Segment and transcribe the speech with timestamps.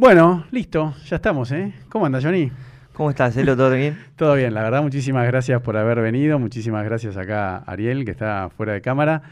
[0.00, 1.72] Bueno, listo, ya estamos, ¿eh?
[1.88, 2.52] ¿Cómo anda, Johnny?
[2.92, 3.56] ¿Cómo estás, Elo?
[3.56, 3.98] ¿Todo bien?
[4.16, 6.38] Todo bien, la verdad, muchísimas gracias por haber venido.
[6.38, 9.22] Muchísimas gracias acá a Ariel, que está fuera de cámara.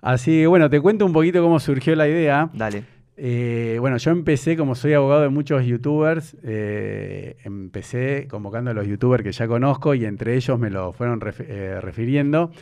[0.00, 2.48] Así que, bueno, te cuento un poquito cómo surgió la idea.
[2.52, 2.84] Dale.
[3.16, 8.86] Eh, bueno, yo empecé, como soy abogado de muchos youtubers, eh, empecé convocando a los
[8.86, 12.52] youtubers que ya conozco y entre ellos me lo fueron ref- eh, refiriendo.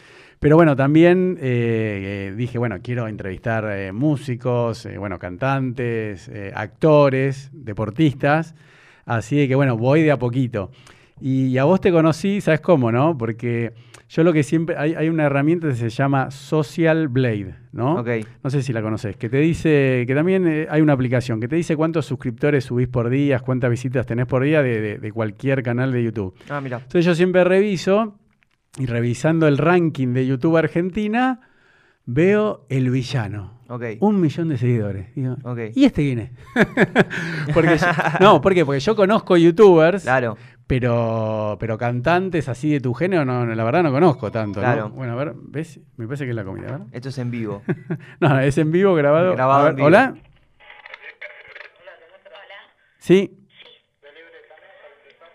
[0.41, 7.51] Pero bueno, también eh, eh, dije, bueno, quiero entrevistar eh, músicos, eh, bueno, cantantes, actores,
[7.53, 8.55] deportistas.
[9.05, 10.71] Así que bueno, voy de a poquito.
[11.21, 13.19] Y a vos te conocí, ¿sabes cómo, no?
[13.19, 13.73] Porque
[14.09, 14.77] yo lo que siempre.
[14.79, 17.97] Hay, hay una herramienta que se llama Social Blade, ¿no?
[18.01, 18.09] Ok.
[18.43, 21.57] No sé si la conoces, que te dice, que también hay una aplicación que te
[21.57, 25.63] dice cuántos suscriptores subís por día, cuántas visitas tenés por día de, de- de cualquier
[25.63, 26.35] canal de YouTube.
[26.49, 26.79] Ah, mira.
[26.79, 28.17] Entonces yo siempre reviso
[28.81, 31.41] y revisando el ranking de YouTube Argentina,
[32.07, 33.61] veo El Villano.
[34.01, 35.15] Un millón de seguidores.
[35.15, 35.37] Digo.
[35.75, 36.31] ¿Y este quién es?
[37.55, 37.87] Porque yo-
[38.21, 38.65] no, ¿por qué?
[38.65, 40.37] Porque yo conozco youtubers, Claro.
[40.67, 44.61] pero, pero cantantes así de tu género, no, no, la verdad no conozco tanto.
[44.95, 45.79] Bueno, a ver, ¿ves?
[45.97, 46.87] Me parece que es la comida, ¿verdad?
[46.91, 47.63] Esto es en vivo.
[48.21, 49.33] No, es en vivo grabado.
[49.35, 49.87] Grabado A ver, en vivo.
[49.87, 50.15] Hola.
[52.99, 53.37] Sí.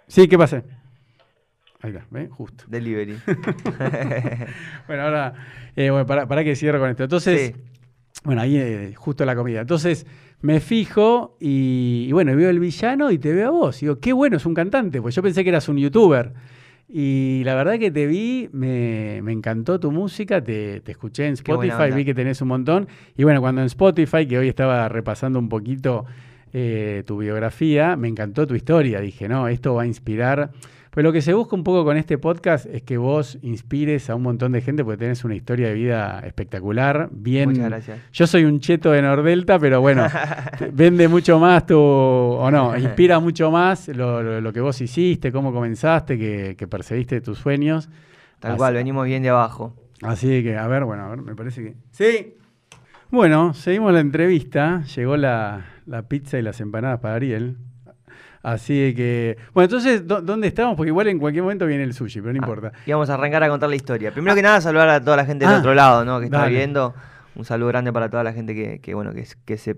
[0.08, 0.64] Sí, ¿qué pasa?
[1.86, 2.30] Ahí está, ¿ves?
[2.32, 2.64] Justo.
[2.68, 3.16] Delivery.
[4.88, 5.34] Bueno, ahora,
[5.76, 7.04] eh, bueno, para, para que cierre con esto.
[7.04, 7.62] Entonces, Sí.
[8.24, 9.62] bueno, ahí eh, justo la comida.
[9.62, 10.06] Entonces,
[10.42, 13.82] me fijo y, y bueno, veo el villano y te veo a vos.
[13.82, 16.34] Y digo, qué bueno, es un cantante, pues yo pensé que eras un youtuber.
[16.88, 21.34] Y la verdad que te vi, me, me encantó tu música, te, te escuché en
[21.34, 22.88] Spotify, vi que tenés un montón.
[23.18, 26.06] Y bueno, cuando en Spotify, que hoy estaba repasando un poquito
[26.54, 29.00] eh, tu biografía, me encantó tu historia.
[29.02, 30.52] Dije, no, esto va a inspirar.
[30.96, 34.16] Pues lo que se busca un poco con este podcast es que vos inspires a
[34.16, 37.50] un montón de gente porque tenés una historia de vida espectacular, bien...
[37.50, 38.00] Muchas gracias.
[38.14, 40.08] Yo soy un cheto de Nordelta, pero bueno,
[40.74, 41.78] vende mucho más tu...
[41.78, 46.66] o no, inspira mucho más lo, lo- lo que vos hiciste, cómo comenzaste, que, que
[46.66, 47.90] perseguiste tus sueños.
[48.40, 49.76] Tal Así- cual, venimos bien de abajo.
[50.02, 51.76] Así que, a ver, bueno, a ver, me parece que...
[51.92, 52.36] Sí.
[53.12, 54.84] Bueno, seguimos la entrevista.
[54.96, 57.58] Llegó la, la pizza y las empanadas para Ariel.
[58.46, 59.38] Así que...
[59.56, 60.76] Bueno, entonces, ¿dó- ¿dónde estamos?
[60.78, 62.72] Porque igual en cualquier momento viene el sushi, pero no Ah, importa.
[62.86, 64.12] Y vamos a arrancar a contar la historia.
[64.12, 66.20] Primero que nada, saludar a toda la gente del Ah, otro lado, ¿no?
[66.20, 66.56] Que está dale.
[66.56, 66.94] viendo.
[67.36, 69.78] Un saludo grande para toda la gente que, que, bueno, que, que se,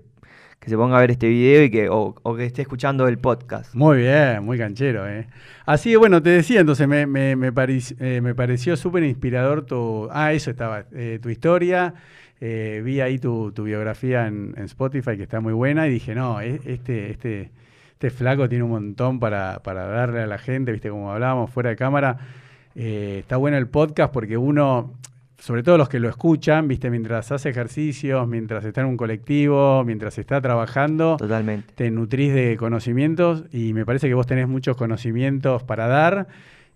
[0.60, 3.16] que se ponga a ver este video y que, o, o que esté escuchando el
[3.18, 3.74] podcast.
[3.74, 5.08] Muy bien, muy canchero.
[5.08, 5.28] ¿eh?
[5.64, 9.64] Así que bueno, te decía, entonces me, me, me, parec- eh, me pareció súper inspirador
[9.64, 10.08] tu...
[10.12, 11.94] Ah, eso estaba, eh, tu historia.
[12.40, 16.14] eh, vi ahí tu, tu biografía en, en Spotify que está muy buena y dije,
[16.14, 17.50] no, e- este, este,
[17.98, 21.70] este flaco tiene un montón para, para darle a la gente, viste, como hablábamos fuera
[21.70, 22.16] de cámara.
[22.76, 24.94] Eh, está bueno el podcast porque uno,
[25.40, 29.82] sobre todo los que lo escuchan, viste, mientras hace ejercicios, mientras está en un colectivo,
[29.84, 31.72] mientras está trabajando, Totalmente.
[31.74, 36.28] te nutrís de conocimientos y me parece que vos tenés muchos conocimientos para dar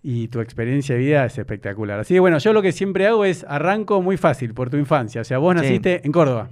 [0.03, 2.01] y tu experiencia de vida es espectacular.
[2.01, 5.21] Así que bueno, yo lo que siempre hago es arranco muy fácil por tu infancia.
[5.21, 5.61] O sea, vos Sí.
[5.61, 6.49] naciste en Córdoba.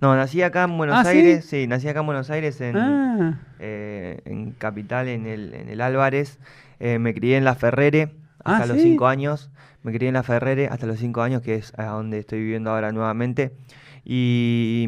[0.00, 1.18] No, nací acá en Buenos Ah, ¿sí?
[1.18, 1.44] Aires.
[1.44, 1.66] ¿sí?
[1.66, 6.38] nací acá en Buenos Aires, en, Ah, eh, en Capital, en el, en el Álvarez.
[6.78, 8.10] Eh, me crié en La Ferrere
[8.44, 8.84] Ah, hasta los ¿sí?
[8.84, 9.50] 5 años.
[9.82, 12.70] Me crié en La Ferrere hasta los 5 años, que es a donde estoy viviendo
[12.70, 13.52] ahora nuevamente.
[14.04, 14.86] Y,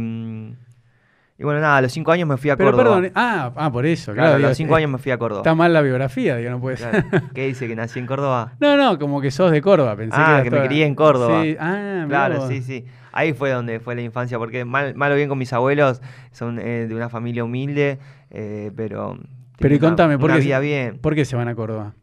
[1.39, 2.97] y bueno, nada, a los 5 años me fui a pero Córdoba.
[2.97, 3.13] perdón.
[3.17, 4.45] Ah, ah, por eso, Claro, claro.
[4.47, 5.41] a los 5 eh, años me fui a Córdoba.
[5.41, 7.05] Está mal la biografía, digo, no puede ser.
[7.05, 7.27] Claro.
[7.35, 8.53] ¿Qué dice que nací en Córdoba?
[8.61, 9.97] No, no, como que sos de Córdoba.
[9.97, 11.43] Pensé Ah, eras que me crié en Córdoba.
[11.43, 12.49] Sí, ah, Claro, vos.
[12.49, 12.85] sí, sí.
[13.13, 16.01] Ahí fue donde fue la infancia, porque mal, mal o bien con mis abuelos,
[16.33, 17.99] son eh, de una familia humilde,
[18.31, 19.19] eh, pero...
[19.59, 20.99] Pero y una- contame, ¿por qué, bien.
[20.99, 21.95] ¿por qué se van a Córdoba?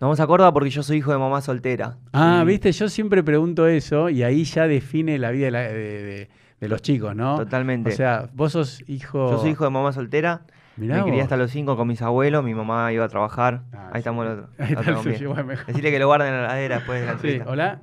[0.00, 1.96] vamos a Córdoba porque yo soy hijo de mamá soltera.
[2.12, 5.60] Ah, Y- viste, yo siempre pregunto eso y ahí ya define la vida de, la-
[5.62, 6.28] de- de-
[6.60, 7.36] de los chicos, ¿no?
[7.36, 7.90] Totalmente.
[7.90, 9.30] O sea, vos sos hijo.
[9.32, 10.42] Yo soy hijo de mamá soltera,
[10.76, 13.62] Mirá me crié hasta los 5 con mis abuelos, mi mamá iba a trabajar.
[13.72, 13.98] Ah, Ahí sí.
[13.98, 14.48] estamos los otro.
[14.58, 15.28] Ahí está el bien.
[15.28, 15.66] bueno, mejor.
[15.66, 17.80] Decirle que lo guarden en la heladera después de la Sí, hola.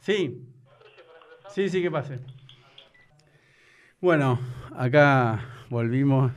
[0.00, 0.38] Sí.
[1.54, 2.18] Sí, sí, que pase.
[4.00, 4.38] Bueno,
[4.76, 5.40] acá
[5.70, 6.32] volvimos.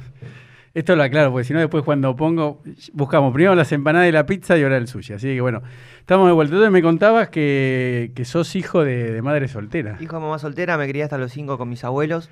[0.73, 4.26] Esto lo aclaro, porque si no, después cuando pongo, buscamos primero las empanadas y la
[4.26, 5.14] pizza y ahora el sushi.
[5.14, 5.64] Así que bueno,
[6.00, 6.53] estamos de vuelta.
[6.53, 9.97] Entonces me contabas que, que sos hijo de, de madre soltera.
[10.02, 12.29] Hijo de mamá soltera, me crié hasta los 5 con mis abuelos.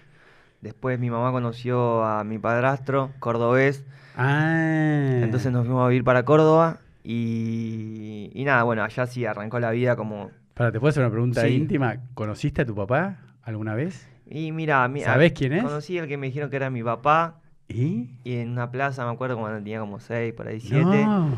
[0.59, 3.85] Después mi mamá conoció a mi padrastro, cordobés.
[4.17, 5.19] Ah.
[5.21, 9.71] Entonces nos fuimos a vivir para Córdoba y, y nada, bueno, allá sí arrancó la
[9.71, 10.31] vida como...
[10.53, 11.55] Para, ¿te puedo hacer una pregunta Sí.
[11.55, 11.97] íntima?
[12.13, 14.07] ¿Conociste a tu papá alguna vez?
[14.29, 15.63] Y mira, mi- ¿Sabés a- quién es?
[15.63, 18.11] Conocí al que me dijeron que era mi papá ¿Y?
[18.23, 21.05] y en una plaza, me acuerdo cuando tenía como 6, por ahí 7.
[21.05, 21.31] No.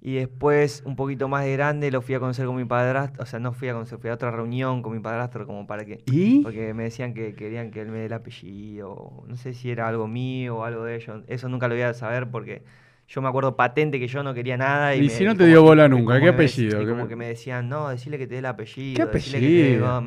[0.00, 3.22] Y después, un poquito más de grande, lo fui a conocer con mi padrastro.
[3.22, 5.86] O sea, no fui a conocer, fui a otra reunión con mi padrastro como para
[5.86, 6.02] que...
[6.06, 6.42] ¿Y?
[6.42, 9.24] Porque me decían que querían que él me dé el apellido.
[9.26, 11.22] No sé si era algo mío o algo de ellos.
[11.26, 12.64] Eso nunca lo voy a saber porque
[13.08, 14.94] yo me acuerdo patente que yo no quería nada.
[14.94, 16.80] Y, Y me- si no te dio bola nunca, ¿qué me- apellido?
[16.80, 18.96] y ¿Qué como me- que me decían, no, decirle que te dé el apellido.
[19.10, 20.00] ¿Qué decirle que te dé- apellido?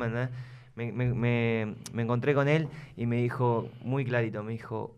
[1.14, 4.96] me- me encontré con él y me dijo, muy clarito, me dijo,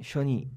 [0.00, 0.48] Johnny,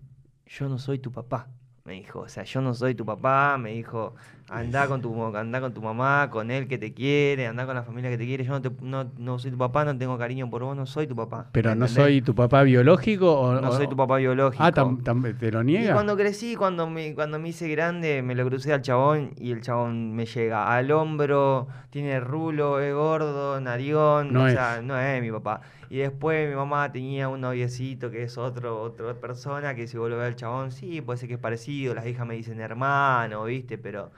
[0.45, 1.47] yo no soy tu papá.
[1.85, 4.15] Me dijo, o sea, yo no soy tu papá, me dijo,
[4.53, 7.83] anda con tu, anda con tu mamá, con él que te quiere, anda con la
[7.83, 10.49] familia que te quiere, yo no, te- no, no soy tu papá, no tengo cariño
[10.49, 11.47] por vos, no soy tu papá.
[11.51, 12.05] Pero ¿me no entendés?
[12.05, 14.63] soy tu papá biológico o No soy tu papá biológico.
[14.63, 15.93] Ah, tam- tam- ¿te lo Y niega?
[15.93, 19.61] cuando crecí, cuando me, cuando me hice grande, me lo crucé al chabón y el
[19.61, 24.53] chabón me llega al hombro, tiene rulo, es gordo, narión, No o es.
[24.53, 25.61] sea, no es mi papá.
[25.89, 30.15] Y después mi mamá tenía un noviecito que es otro, otra persona que si vuelve
[30.15, 33.43] a ver al chabón, sí, puede ser que es parecido, las hijas me dicen hermano,
[33.45, 33.77] ¿viste?
[33.77, 34.11] Pero,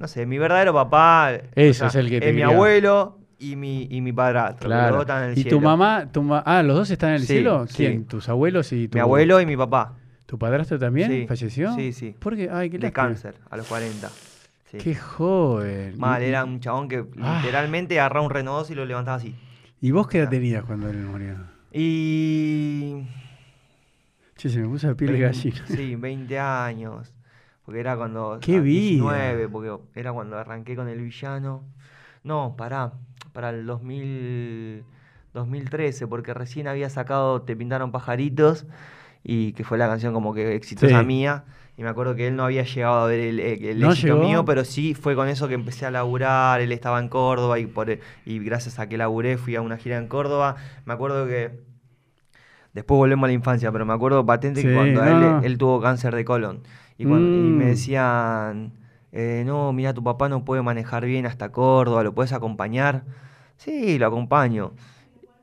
[0.00, 2.52] no sé, mi verdadero papá Eso es el que te es mi crió.
[2.54, 4.68] abuelo y mi, y mi padrastro.
[4.68, 4.92] los Claro.
[4.96, 6.08] dos están en el ¿Y tu mamá?
[6.12, 7.66] Tu ma- ah, ¿los dos están en el Sí, cielo?
[7.66, 7.74] sí.
[7.76, 8.04] ¿Quién?
[8.06, 9.94] ¿Tus abuelos y tu Mi abuelo y mi papá,
[10.26, 11.26] ¿Tu padrastro también Sí.
[11.26, 11.74] falleció?
[11.74, 12.14] Sí, sí.
[12.18, 12.48] ¿Por qué?
[12.50, 13.08] Ay, qué de lástima.
[13.08, 14.08] cáncer, a los 40.
[14.70, 14.78] Sí.
[14.78, 15.98] Qué joven.
[15.98, 17.40] Mal, ¿Y- era un chabón que Ah.
[17.42, 19.34] literalmente agarraba un Renault 2 y lo levantaba así.
[19.82, 21.34] ¿Y vos qué edad tenías cuando él murió?
[21.72, 23.02] Y.
[24.36, 25.64] Che, se me puso la piel de gallina.
[25.66, 27.11] Sí, 20 años.
[27.64, 28.38] Porque era cuando.
[28.40, 29.04] ¡Qué ah, vida!
[29.04, 31.62] 19, porque era cuando arranqué con el villano.
[32.24, 32.92] No, pará.
[33.32, 34.84] Para el 2000,
[35.32, 38.66] 2013, porque recién había sacado Te pintaron pajaritos.
[39.24, 41.06] Y que fue la canción como que exitosa Sí.
[41.06, 41.44] mía.
[41.76, 44.26] Y me acuerdo que él no había llegado a ver el, el ¿No éxito llegó?
[44.28, 46.60] mío, pero sí fue con eso que empecé a laburar.
[46.60, 47.88] Él estaba en Córdoba y, por,
[48.26, 50.56] y gracias a que laburé fui a una gira en Córdoba.
[50.84, 51.60] Me acuerdo que
[52.72, 55.80] Después volvemos a la infancia, pero me acuerdo patente Sí, que cuando no, él tuvo
[55.80, 56.62] cáncer de colon.
[56.98, 57.68] Y, cuando- y me Mm.
[57.68, 58.72] decían,
[59.12, 63.04] eh, no, mira, tu papá no puede manejar bien hasta Córdoba, ¿lo puedes acompañar?
[63.56, 64.72] Sí, lo acompaño.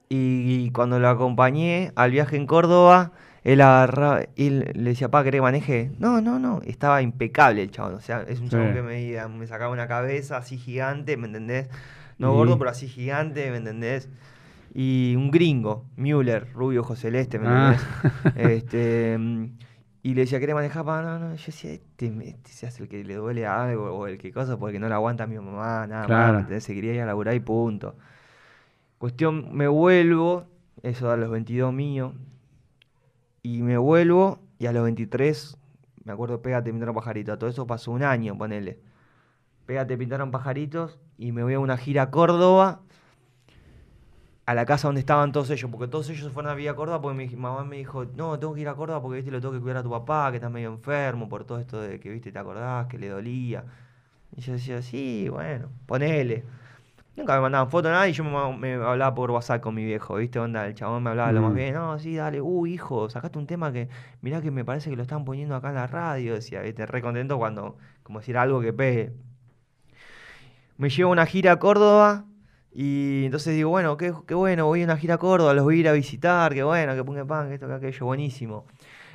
[0.10, 3.12] Y, y cuando lo acompañé al viaje en Córdoba,
[3.44, 5.92] él agarraba, él le decía, papá, ¿querés que maneje?
[6.00, 7.94] No, no, no, estaba impecable el chabón.
[7.96, 8.74] O sea, es un chabón Sí.
[8.74, 11.70] que me, me sacaba una cabeza así gigante, ¿me entendés?
[12.18, 14.10] No gordo, pero así gigante, ¿me entendés?
[14.74, 17.76] Y un gringo, Müller, rubio, ojo celeste, ¿me Ah.
[17.76, 17.88] entendés?
[18.36, 19.46] Este, mm,
[20.02, 20.86] y le decía, ¿querés manejar?
[20.86, 21.02] Pa?
[21.02, 24.18] No, no, yo decía, este, este se hace el que le duele algo o el
[24.18, 26.46] que cosa porque no le aguanta a mi mamá, nada Claro.
[26.50, 26.64] más.
[26.64, 27.96] Se quería ir a laburar y punto.
[28.98, 30.46] Cuestión, me vuelvo,
[30.84, 32.14] eso a los 22 mío,
[33.44, 35.58] y me vuelvo y a los 23,
[36.04, 38.80] me acuerdo, pégate, pintaron pajaritos, todo eso pasó un año, ponele.
[39.66, 42.82] Pégate, pintaron pajaritos y me voy a una gira a Córdoba,
[44.50, 46.76] a la casa donde estaban todos ellos, porque todos ellos se fueron a vivir a
[46.76, 49.40] Córdoba porque mi mamá me dijo, no, tengo que ir a Córdoba porque, viste, lo
[49.40, 52.10] tengo que cuidar a tu papá, que está medio enfermo por todo esto de que,
[52.10, 53.64] viste, te acordás, que le dolía.
[54.36, 56.46] Y yo decía, sí, bueno, ponele.
[57.16, 60.40] Nunca me mandaban fotos, nada, y yo me, hablaba por WhatsApp con mi viejo, ¿viste?
[60.40, 61.56] Onda, el chabón me hablaba lo más Mm.
[61.56, 63.88] bien, no, sí, dale, uh, hijo, sacaste un tema que,
[64.22, 67.04] mirá que me parece que lo están poniendo acá en la radio, decía, viste, re
[67.04, 69.14] contento cuando, como decir algo que pegue.
[70.78, 72.26] Me llevo una gira a Córdoba,
[72.72, 75.80] y entonces digo, bueno, qué, bueno, voy a una gira a Córdoba, los voy a
[75.80, 78.66] ir a visitar, qué bueno, que ponga pan, que esto, que aquello, buenísimo.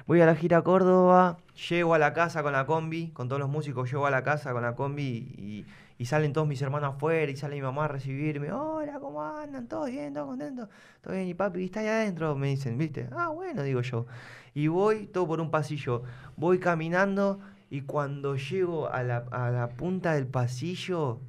[0.07, 3.41] Voy a la gira a Córdoba, llego a la casa con la combi, con todos
[3.41, 5.65] los músicos, llego a la casa con la combi y,
[5.97, 8.53] y salen todos mis hermanos afuera y sale mi mamá a recibirme.
[8.53, 9.67] Hola, ¿cómo andan?
[9.67, 10.13] ¿Todos bien?
[10.13, 10.69] ¿Todos contentos?
[11.01, 11.29] ¿Todo bien?
[11.29, 12.35] ¿Y papi está ahí adentro?
[12.35, 13.09] Me dicen, ¿viste?
[13.13, 14.07] Ah, bueno, digo yo.
[14.53, 16.03] Y voy todo por un pasillo.
[16.37, 21.21] Voy caminando y cuando llego a la, a la punta del pasillo,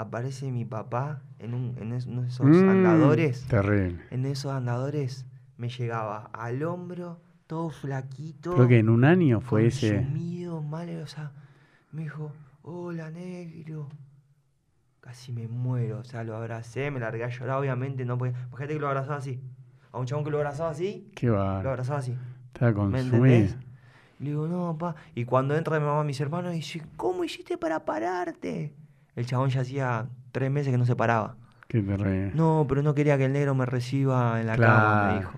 [0.00, 4.00] aparece mi papá en, un, en esos Mm, andadores Terrible.
[4.10, 5.26] en esos andadores
[5.56, 8.54] me llegaba al hombro, todo flaquito.
[8.54, 9.96] Creo que en un año fue ese.
[9.96, 11.32] consumido, mal, o sea,
[11.92, 13.88] me dijo, hola negro.
[15.00, 18.34] Casi me muero, o sea, lo abracé, me largué a llorar, obviamente no podía.
[18.48, 19.40] Imagínate que lo abrazaba así.
[19.90, 21.60] A un chabón que lo abrazaba así, Qué lo va.
[21.60, 22.14] abrazaba así.
[22.52, 23.56] Estaba ¿Me consumido.
[24.20, 24.96] Le digo, no, pa.
[25.14, 28.74] Y cuando entra mi mamá, mis hermanos, dice, ¿cómo hiciste para pararte?
[29.18, 31.34] El chabón ya hacía tres meses que no se paraba.
[31.66, 32.30] Qué terrible.
[32.34, 34.66] No, pero no quería que el negro me reciba en la cama,
[35.00, 35.06] Claro.
[35.12, 35.32] me dijo.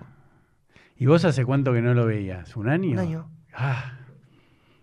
[0.97, 2.55] ¿Y vos hace cuánto que no lo veías?
[2.55, 2.91] ¿Un año?
[2.91, 3.29] Un año.
[3.55, 3.93] Ah,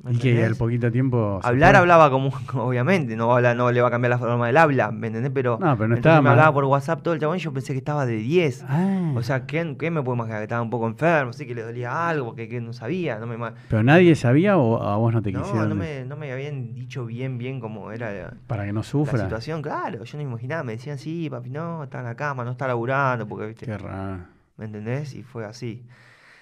[0.02, 1.40] ¿me y que al poquito tiempo.
[1.42, 4.46] Hablar hablaba como, obviamente, no, va a hablar- no le va a cambiar la forma
[4.46, 5.32] del habla, ¿me entendés?
[5.34, 7.72] Pero, No, pero no estaba me hablaba por WhatsApp todo el chabón y yo pensé
[7.72, 8.64] que estaba de 10.
[8.68, 10.38] Ah, O sea, ¿qué, qué me puedo imaginar?
[10.40, 13.36] Que estaba un poco enfermo, sí, que le dolía algo, que no sabía, no me...
[13.36, 15.68] ma- ¿Pero nadie sabía o a vos no te quisieron?
[15.68, 18.84] no me, no me habían dicho bien, bien cómo era la, Para que no la
[18.84, 19.22] sufra.
[19.24, 22.44] situación, claro, yo no me imaginaba, me decían, sí, papi, no, está en la cama,
[22.44, 24.22] no está laburando, porque, viste, Qué raro.
[24.56, 25.14] ¿me entendés?
[25.14, 25.84] Y fue así.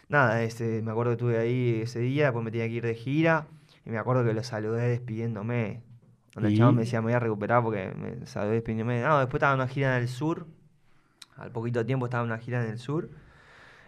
[0.08, 2.94] Nada, este, me acuerdo que estuve ahí ese día, después me tenía que ir de
[2.94, 3.46] gira.
[3.84, 5.82] Y me acuerdo que lo saludé despidiéndome.
[6.32, 9.00] Cuando el chavo me decía, me voy a recuperar porque me saludé despidiéndome.
[9.00, 10.46] No, después estaba en una gira en el sur.
[11.36, 13.10] Al poquito tiempo estaba en una gira en el sur.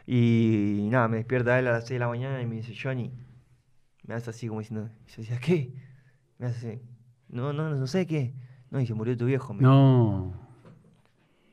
[0.07, 3.13] Y nada, me despierta él a las 6 de la mañana y me dice, Johnny,
[4.07, 5.75] me hace así como diciendo, y yo decía, ¿qué?
[6.39, 6.83] Me hace así,
[7.29, 8.33] no, no, no sé qué.
[8.71, 9.53] No, y se murió tu viejo.
[9.53, 9.63] me.
[9.63, 10.33] No.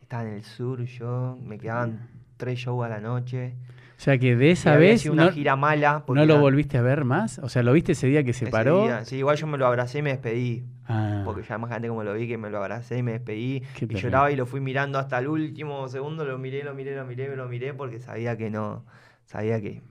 [0.01, 3.55] Estaba en el sur yo, me quedaban tres shows a la noche.
[3.97, 6.03] O sea que de esa había vez sido una no, gira mala.
[6.07, 7.39] no lo volviste a ver más.
[7.39, 8.83] O sea, lo viste ese día que se ese paró.
[8.83, 9.05] día.
[9.05, 10.63] Sí, igual yo me lo abracé y me despedí.
[10.87, 13.61] Ah, Porque ya más gente como lo vi que me lo abracé y me despedí.
[13.61, 14.01] Qué y terrible.
[14.01, 16.25] lloraba y lo fui mirando hasta el último segundo.
[16.25, 18.85] Lo miré, lo miré, lo miré, lo miré porque sabía que no,
[19.23, 19.81] sabía que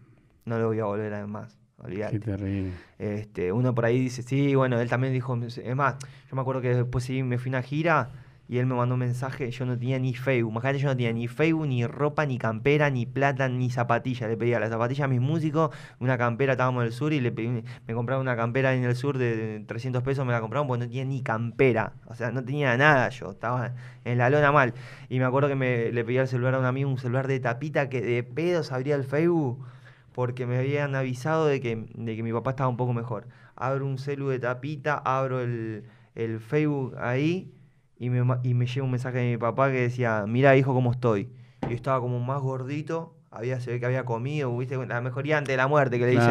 [0.45, 1.59] no lo voy a volver a ver más.
[1.79, 2.13] Olvidate.
[2.19, 2.71] qué terrible.
[2.99, 5.97] Este, uno por ahí dice, sí, bueno, él también dijo, es más,
[6.31, 8.11] yo me acuerdo que después sí me fui a una gira
[8.49, 11.13] y él me mandó un mensaje, yo no tenía ni Facebook, imagínate, yo no tenía
[11.13, 15.09] ni Facebook, ni ropa, ni campera, ni plata, ni zapatilla, le pedía las zapatillas a
[15.09, 18.75] mis músicos, una campera, estábamos en el sur y le pedí, me compraron una campera
[18.75, 21.95] en el sur de, de 300 pesos, me la compraron porque no tenía ni campera,
[22.07, 23.75] o sea, no tenía nada yo, estaba
[24.05, 24.75] en la lona mal.
[25.09, 27.41] Y me acuerdo que me, le pedí el celular a un amigo, un celular de
[27.41, 29.65] tapita que de pedos abría el Facebook
[30.13, 33.27] porque me habían avisado de que, de que mi papá estaba un poco mejor.
[33.57, 35.85] Abro un celu de tapita, abro el,
[36.15, 37.53] el Facebook ahí
[37.99, 40.93] y me, y me llega un mensaje de mi papá que decía, mira hijo cómo
[40.93, 41.29] estoy.
[41.63, 45.53] Yo estaba como más gordito, había, se ve que había comido, viste, la mejoría antes
[45.53, 46.27] de la muerte que le dicen.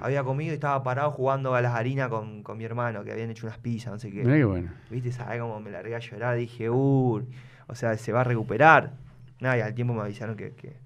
[0.00, 3.30] Había comido y estaba parado jugando a las harinas con, con mi hermano, que habían
[3.30, 4.22] hecho unas pizzas, no sé qué.
[4.22, 4.70] Qué bueno.
[4.90, 5.12] ¿Viste?
[5.12, 6.36] ¿Sabes cómo me largué a llorar?
[6.36, 7.22] Dije, uh,
[7.66, 8.92] o sea, se va a recuperar.
[9.40, 10.76] Nada, y al tiempo me avisaron que, que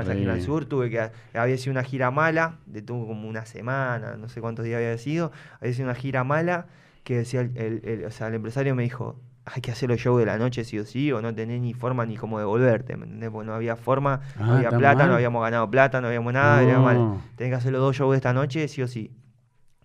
[0.00, 0.64] esa gira al sur.
[0.66, 4.64] Tuve que, había sido una gira mala, de tuvo como una semana, no sé cuántos
[4.64, 5.32] días había sido.
[5.60, 6.66] Había sido una gira mala
[7.04, 9.98] que decía, el, el- el- o sea, el empresario me dijo, hay que hacer los
[9.98, 12.96] shows de la noche sí o sí, o no tenés ni forma ni cómo devolverte,
[12.96, 13.30] ¿me entendés?
[13.30, 15.08] Porque no había forma, Ah, no había ¿tan plata, mal?
[15.08, 16.96] no habíamos ganado plata, no habíamos nada, era mal.
[16.96, 17.22] No.
[17.36, 19.10] Tenés que hacer los dos shows de esta noche, sí o sí.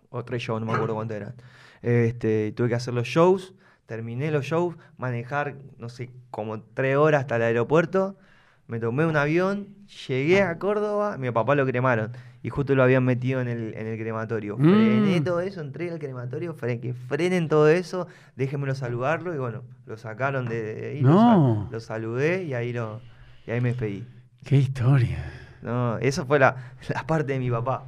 [0.09, 1.35] O tres shows, no me acuerdo cuántos eran.
[1.81, 3.53] Este, tuve que hacer los shows,
[3.85, 8.17] terminé los shows, manejar, no sé, como tres horas hasta el aeropuerto.
[8.67, 9.67] Me tomé un avión,
[10.07, 13.85] llegué a Córdoba, mi papá lo cremaron y justo lo habían metido en el, en
[13.87, 14.57] el crematorio.
[14.57, 14.61] Mm.
[14.63, 19.61] Frené todo eso, entré al crematorio, fre- que frenen todo eso, déjenmelo saludarlo y bueno,
[19.85, 21.69] lo sacaron de, de ahí, lo, No.
[21.71, 23.01] lo saludé y ahí, lo,
[23.45, 24.03] y ahí me despedí.
[24.43, 25.23] Qué historia.
[25.61, 26.55] No, eso fue la,
[26.93, 27.85] la parte de mi papá.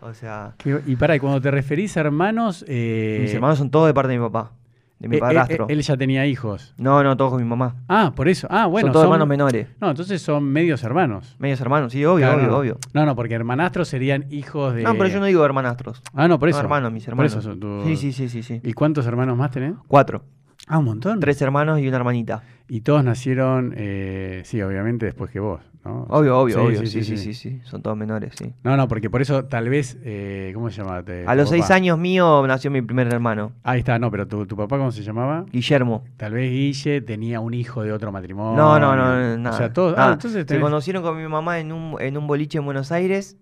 [0.00, 2.64] O sea, Qué- y para, y cuando te referís a hermanos.
[2.68, 4.52] eh, mis hermanos son todos de parte de mi papá,
[4.98, 5.66] de mi eh, eh, padrastro.
[5.68, 6.74] él ya tenía hijos.
[6.76, 7.76] No, no, todos con mi mamá.
[7.88, 8.48] Ah, por eso.
[8.50, 8.86] Ah, bueno.
[8.86, 9.68] son todos son- hermanos menores.
[9.80, 11.36] No, entonces son medios hermanos.
[11.38, 12.56] Medios hermanos, sí, obvio, Claro, obvio, no.
[12.58, 12.78] obvio.
[12.94, 14.82] No, no, porque hermanastros serían hijos de.
[14.82, 16.02] No, pero yo no digo hermanastros.
[16.14, 16.58] Ah, no, por eso.
[16.58, 17.32] No, hermanos, mis Por hermanos.
[17.32, 18.60] eso son tu- Sí, sí, sí, sí, sí.
[18.64, 19.74] ¿Y cuántos hermanos más tenés?
[19.86, 20.24] Cuatro.
[20.66, 21.20] Ah, un montón.
[21.20, 22.42] Tres hermanos y una hermanita.
[22.68, 26.06] Y todos nacieron, eh, sí, obviamente después que vos, ¿no?
[26.08, 26.80] Obvio, obvio, Sí, obvio.
[26.86, 28.52] Sí sí sí, sí, Son todos menores, sí.
[28.62, 31.02] No, no, porque por eso tal vez, eh, ¿cómo se llama?
[31.02, 34.46] Te- A los seis años mío nació mi primer hermano, Ahí está, no, pero tu,
[34.46, 35.44] tu papá, ¿cómo se llamaba?
[35.52, 36.04] Guillermo.
[36.16, 38.56] Tal vez Guille tenía un hijo de otro matrimonio.
[38.56, 39.54] No, no, no, nada.
[39.54, 39.96] O sea, todos.
[39.96, 40.10] nada.
[40.10, 43.36] Ah, entonces Se conocieron con mi mamá en un, en un boliche en Buenos Aires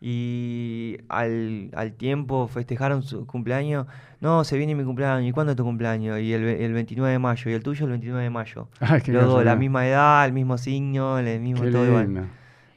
[0.00, 3.86] y al, al tiempo festejaron su cumpleaños.
[4.20, 5.28] No, se viene mi cumpleaños.
[5.28, 6.18] ¿Y cuándo es tu cumpleaños?
[6.20, 7.50] Y el, el 29 de mayo.
[7.50, 8.68] ¿Y el tuyo el 29 de mayo?
[8.80, 12.28] Ah, Los dos, la misma edad, el mismo signo, el mismo Qué todo igual.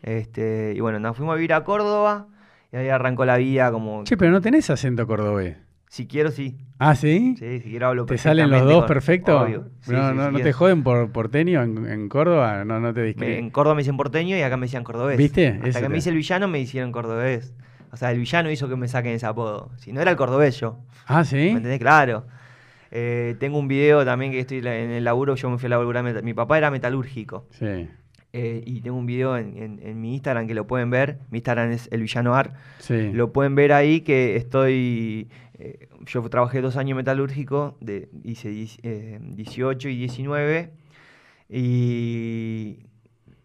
[0.02, 2.28] Este, y bueno, nos fuimos a vivir a Córdoba
[2.74, 4.04] y ahí arrancó la vida como...
[4.04, 5.56] Che, pero no tenés acento cordobés.
[5.94, 6.58] Si quiero, sí.
[6.80, 7.36] Ah, ¿sí?
[7.38, 9.48] Sí, si quiero hablo ¿Te salen los dos perfectos?
[9.48, 12.66] Sí, no, sí, no, ¿no te joden por porteño en, en Córdoba?
[12.66, 13.44] No, no te Me- discriminan.
[13.44, 15.20] en Córdoba me dicen porteño y acá me decían cordobés.
[15.20, 15.50] ¿Viste?
[15.50, 17.54] Hasta Eso que te- me hice el villano me hicieron cordobés.
[17.92, 19.70] O sea, el villano hizo que me saquen ese apodo.
[19.78, 20.80] Si no era el cordobés yo.
[21.06, 21.50] Ah, ¿Me ¿sí?
[21.50, 21.78] entendés?
[21.78, 22.26] Claro.
[22.90, 25.36] Eh, tengo un video también que estoy en el laburo.
[25.36, 26.24] Yo me fui a laburar.
[26.24, 27.46] Mi papá era metalúrgico.
[27.52, 27.88] Sí,
[28.36, 31.20] eh, y tengo un video en, en- en mi Instagram que lo pueden ver.
[31.30, 32.56] Mi Instagram es el villano ar.
[32.80, 33.12] sí.
[33.14, 35.30] Lo pueden ver ahí que estoy.
[35.56, 40.74] Eh, yo trabajé dos años metalúrgico, de, hice diez- eh, 18 y 19.
[41.50, 42.86] Y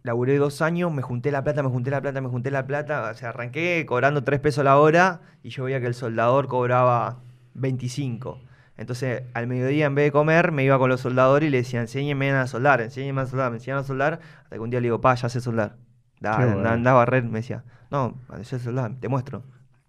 [0.03, 3.11] laburé dos años, me junté la plata, me junté la plata, me junté la plata.
[3.11, 7.21] O sea, arranqué cobrando 3 pesos la hora y yo veía que el soldador cobraba
[7.55, 8.41] 25.
[8.77, 11.81] Entonces, al mediodía, en vez de comer, me iba con los soldadores y le decía,
[11.81, 14.21] enséñenme a soldar, enséñenme a soldar, me enseñaban a soldar.
[14.45, 15.77] Hasta que un día le digo, pa, ya sé soldar.
[16.21, 16.37] Da,
[16.73, 17.65] anda a barrer, me decía.
[17.91, 19.43] No, ya sé soldar, te muestro.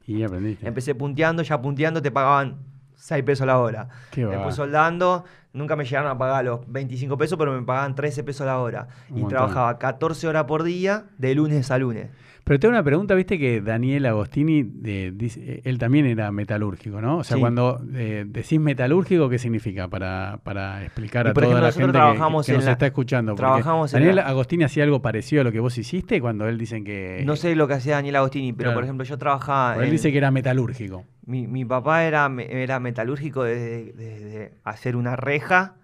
[0.10, 0.68] Y aprendiste.
[0.68, 2.58] Empecé punteando, ya punteando te pagaban
[2.96, 3.88] 6 pesos la hora.
[4.12, 4.32] Qué va.
[4.32, 8.46] Después soldando, Nunca me llegaron a pagar los 25 pesos, pero me pagaban 13 pesos
[8.46, 8.88] la hora.
[9.10, 9.30] Un y montón.
[9.30, 12.10] trabajaba 14 horas por día, de lunes a lunes.
[12.50, 17.00] Pero tengo una pregunta, viste que Daniel Agostini, eh, dice- eh, él también era metalúrgico,
[17.00, 17.20] ¿no?
[17.20, 17.42] O sea, Sí.
[17.42, 19.88] cuando eh, decís metalúrgico, ¿qué significa?
[19.88, 23.36] Para, para explicar Y a toda ejemplo, la gente que- nos la- está escuchando.
[23.36, 26.84] trabajamos Daniel la- Agostini hacía algo parecido a lo que vos hiciste cuando él dicen
[26.84, 27.22] que...
[27.24, 28.78] No sé lo que hacía Daniel Agostini, pero Claro.
[28.78, 29.76] por ejemplo, yo trabajaba.
[29.78, 31.06] él en- dice que era metalúrgico.
[31.28, 35.76] mi, mi papá era, era metalúrgico desde, desde hacer una reja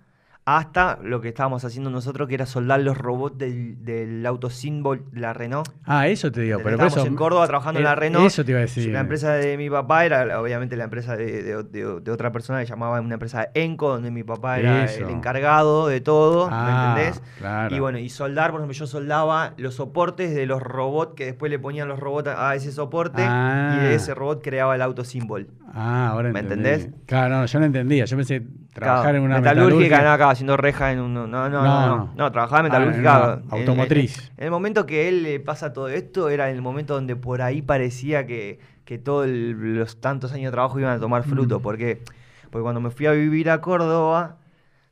[0.47, 5.03] hasta lo que estábamos haciendo nosotros, que era soldar los robots del, del auto Symbol,
[5.11, 5.67] la Renault.
[5.85, 7.07] Ah, eso te digo, pero Estábamos eso...
[7.07, 8.27] en Córdoba trabajando en eh, la Renault.
[8.27, 8.91] Eso te iba a decir.
[8.93, 12.59] La empresa de mi papá era obviamente la empresa de, de- de- de otra persona
[12.59, 15.03] que llamaba una empresa Enco, donde mi papá era Eso.
[15.03, 17.23] el encargado de todo, Ah, ¿me entendés?
[17.39, 17.75] claro.
[17.75, 21.49] Y bueno, y soldar, por ejemplo, yo soldaba los soportes de los robots que después
[21.49, 23.77] le ponían los robots a ese soporte Ah.
[23.79, 25.47] y de ese robot creaba el auto Symbol.
[25.77, 26.69] Ah, ahora ¿Me entendí.
[26.69, 26.95] entendés?
[27.05, 28.05] Claro, no, yo no entendía.
[28.05, 28.41] Yo pensé
[28.73, 30.01] trabajar Claro, en una metalúrgica, metalúrgica.
[30.03, 31.13] no acaba haciendo reja en un.
[31.13, 31.61] No, no, no.
[31.61, 33.41] No, No, trabajaba en Ah, metalúrgica.
[33.43, 34.17] en- automotriz.
[34.19, 37.41] En, en el momento que él le pasa todo esto, era el momento donde por
[37.41, 41.59] ahí parecía que, que todos los tantos años de trabajo iban a tomar fruto.
[41.59, 41.63] Mm.
[41.63, 42.01] Porque,
[42.49, 44.37] porque cuando me fui a vivir a Córdoba,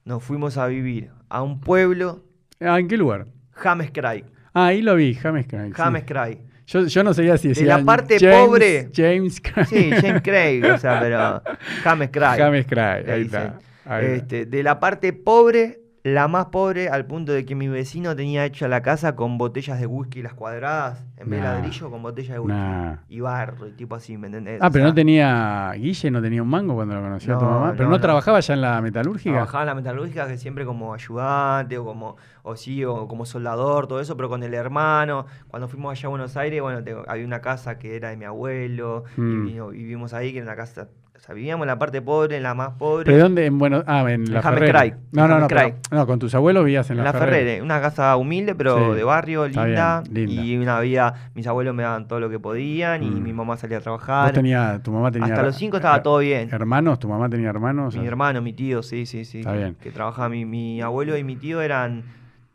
[0.04, 2.24] nos fuimos a vivir a un pueblo,
[2.60, 3.28] Ah, ¿en qué lugar?
[3.52, 4.26] James Craig.
[4.54, 5.68] Ah, ahí lo vi, James Craig.
[5.70, 5.74] sí.
[5.76, 6.40] James Craig.
[6.66, 8.90] Yo, yo no sabía si De decía la parte James- pobre.
[8.96, 9.66] James Craig.
[9.68, 11.42] Sí, James Craig, o sea, pero
[11.84, 12.38] James Craig.
[12.40, 13.60] James Craig, ahí está.
[13.86, 14.16] ahí está.
[14.16, 18.44] Este, de la parte pobre, la más pobre, al punto de que mi vecino tenía
[18.46, 21.54] hecha la casa con botellas de whisky, las cuadradas, en vez de Nah.
[21.54, 22.60] ladrillo, con botellas de whisky.
[22.60, 22.96] Nah.
[23.08, 24.62] Y barro, y tipo así, ¿me entendés?
[24.62, 25.72] Ah, O pero sea, no tenía.
[25.78, 27.72] Guille no tenía un mango cuando lo conoció a tu No, mamá.
[27.72, 28.02] Pero no, no, no.
[28.02, 29.32] trabajaba ya en la metalúrgica.
[29.32, 33.88] Trabajaba en la metalúrgica que siempre como ayudante o como o sí o como soldador
[33.88, 37.26] todo eso pero con el hermano cuando fuimos allá a Buenos Aires bueno tengo- había
[37.26, 39.32] una casa que era de mi abuelo Mm.
[39.48, 40.90] y vino- vivimos ahí que era una casa
[41.26, 43.46] sea vivíamos en la parte pobre en la más pobre ¿Pero dónde?
[43.46, 44.42] En bueno, ah, en la.
[44.42, 47.18] Craig, No, no, no, pero- no, con tus abuelos vivías en En la, la.
[47.20, 50.44] Ferrere, una casa humilde, pero Sí, de barrio, linda, bien, linda.
[50.44, 53.24] Y una vida, mis abuelos me daban todo lo que podían y Mm.
[53.24, 54.34] mi mamá salía a Vos trabajar.
[54.34, 55.30] tenía, tu mamá tenía.
[55.30, 56.50] Hasta los cinco estaba todo bien.
[56.52, 57.00] ¿Hermanos?
[57.00, 57.96] ¿Tu mamá tenía hermanos?
[57.96, 59.40] Mi hermano, mi tío, sí, sí, sí.
[59.40, 59.76] Está bien.
[59.82, 60.28] que trabajaba.
[60.28, 62.04] Mi, mi abuelo y mi tío eran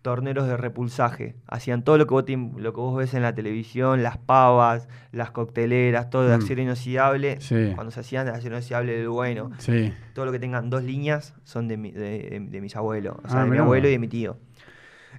[0.08, 1.36] torneros de repulsaje.
[1.46, 4.88] Hacían todo lo que, vos te- lo que vos ves en la televisión, las pavas,
[5.12, 6.40] las cocteleras, todo de Mm.
[6.40, 7.40] acero inoxidable.
[7.42, 7.72] Sí.
[7.74, 9.50] Cuando se hacían de acero inoxidable del bueno.
[9.58, 9.92] Sí.
[10.14, 12.00] Todo lo que tengan dos líneas son de, mi- de,
[12.30, 13.16] de- de mis abuelos.
[13.18, 14.38] O Ah, sea, de mi abuelo y de mi tío.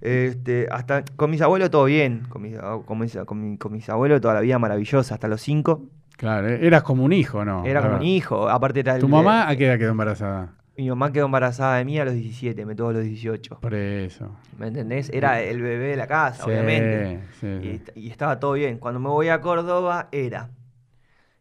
[0.01, 2.23] Este, hasta con mis abuelos todo bien.
[2.29, 5.13] Con mis, con mis, con mi- con mis abuelos toda la vida maravillosa.
[5.15, 5.83] Hasta los cinco.
[6.17, 7.63] Claro, eras como un hijo, ¿no?
[7.65, 8.49] Era como un hijo.
[8.49, 10.53] Aparte era el- ¿Tu mamá a qué edad quedó embarazada?
[10.79, 13.59] Mi mamá quedó embarazada de mí a los 17, me tuvo a los 18.
[13.59, 14.33] Por eso.
[14.57, 15.09] ¿Me entendés?
[15.09, 17.19] Era el bebé de la casa, Sí, obviamente.
[17.41, 17.83] sí, Y, sí.
[17.95, 18.77] y estaba todo bien.
[18.77, 20.51] Cuando me voy a Córdoba, era.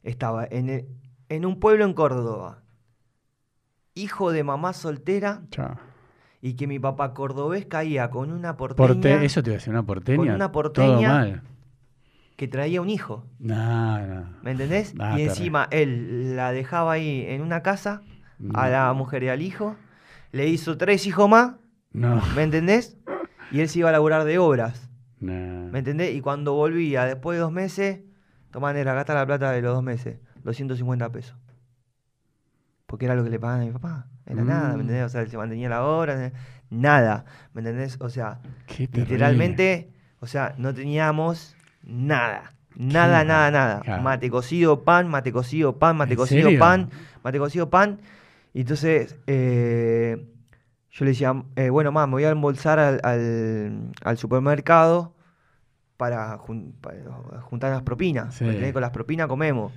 [0.03, 0.89] Estaba en, el-
[1.29, 2.63] en un pueblo en Córdoba.
[3.95, 5.77] Hijo de mamá soltera Chao.
[6.41, 9.73] y que mi papá cordobés caía con una porteña Porte- eso te iba a decir,
[9.73, 10.35] una porteña.
[10.35, 11.09] una Todo porteña.
[11.13, 11.43] mal.
[12.37, 13.25] que traía un hijo.
[13.39, 14.27] No, no.
[14.43, 14.95] ¿Me entendés?
[15.17, 18.03] Y encima él la dejaba ahí en una casa
[18.55, 19.77] a la mujer y al hijo.
[20.33, 21.53] Le hizo tres hijos más.
[21.93, 22.23] No.
[22.37, 22.97] ¿Me entendés?
[23.51, 24.89] Y él se iba a laburar de obras.
[25.21, 25.69] no.
[25.71, 26.15] ¿Me entendés?
[26.15, 28.01] Y cuando volvía después de dos meses,
[28.51, 31.37] tomá negra, gasta la plata de los dos meses, 250 pesos.
[32.87, 34.07] Porque era lo que le pagaban a mi papá.
[34.27, 34.81] Era nada, ¿me Mm.
[34.81, 35.05] entendés?
[35.05, 36.33] O sea, él se mantenía la obra,
[36.71, 37.25] nada.
[37.53, 37.97] ¿Me entendés?
[38.01, 38.41] O sea,
[38.93, 42.53] literalmente, o sea, no teníamos nada.
[42.77, 43.81] Nada, nada, nada.
[43.81, 44.03] claro.
[44.03, 46.91] Mate cocido, pan, mate cocido, pan, mate ¿En cocido, pan,
[47.25, 48.01] mate cocido, pan.
[48.55, 50.27] Y entonces, eh,
[50.91, 55.15] yo le decía, eh, bueno, mamá, me voy a embolsar al, al- al supermercado
[55.97, 58.35] para, jun- para juntar las propinas.
[58.37, 58.73] Sí.
[58.73, 59.73] Con las propinas comemos.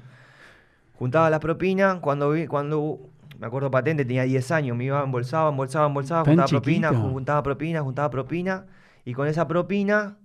[0.97, 2.99] Juntaba las propinas, cuando vi, cuando
[3.39, 7.43] me acuerdo patente, tenía 10 años, me iba, embolsaba, embolsaba, embolsaba, Tan juntaba propina, juntaba
[7.43, 8.65] propina, juntaba propina.
[9.03, 10.17] Y con esa propina,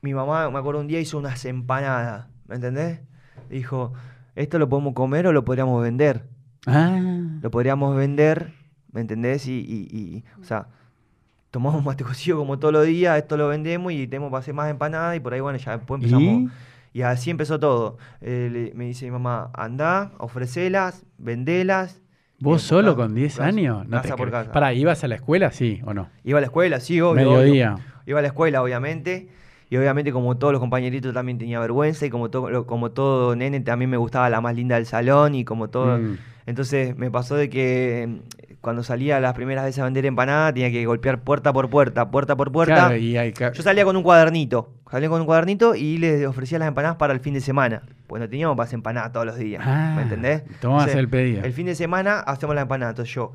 [0.00, 3.00] mi mamá, me acuerdo un día, hizo unas empanadas, ¿me entendés?
[3.50, 3.92] Dijo,
[4.34, 6.24] ¿esto lo podemos comer o lo podríamos vender?
[6.66, 7.00] Ah.
[7.42, 8.52] Lo podríamos vender,
[8.92, 9.46] ¿me entendés?
[9.46, 10.66] Y, y- y, o sea,
[11.50, 14.70] tomamos mate cocido como todos los días, esto lo vendemos y tenemos para hacer más
[14.70, 16.22] empanadas y por ahí, bueno, ya después empezamos.
[16.22, 16.50] ¿Y?
[16.98, 17.98] Y así empezó todo.
[18.20, 22.00] Eh, le- me dice mi mamá, anda, ofrecelas, vendelas.
[22.38, 23.88] ¿Vos Y solo casa- con 10 casa- años?
[23.88, 24.52] No te casa por casa.
[24.52, 25.50] Pará, ¿ibas a la escuela?
[25.50, 26.08] Sí o no.
[26.24, 27.28] Iba a la escuela, sí, obvio.
[27.30, 27.38] obvio.
[27.40, 27.76] Mediodía.
[28.06, 29.28] Iba a la escuela, obviamente.
[29.70, 32.06] Y obviamente, como todos los compañeritos, también tenía vergüenza.
[32.06, 35.34] Y como todo, como todo nene, también me gustaba la más linda del salón.
[35.34, 35.98] Y como todo.
[35.98, 36.18] Mm.
[36.46, 40.70] Entonces me pasó de que mm, cuando salía las primeras veces a vender empanadas, tenía
[40.70, 42.74] que golpear puerta por puerta, puerta por puerta.
[42.74, 44.72] Claro, y hay ca- Yo salía con un cuadernito.
[44.90, 47.82] Salía con un cuadernito y les ofrecía las empanadas para el fin de semana.
[48.06, 49.62] Pues no teníamos para hacer empanadas todos los días.
[49.66, 50.42] Ah, ¿Me entendés?
[50.60, 51.42] tomabas Entonces, el pedido.
[51.44, 52.90] El fin de semana hacemos la empanada.
[52.90, 53.32] Entonces yo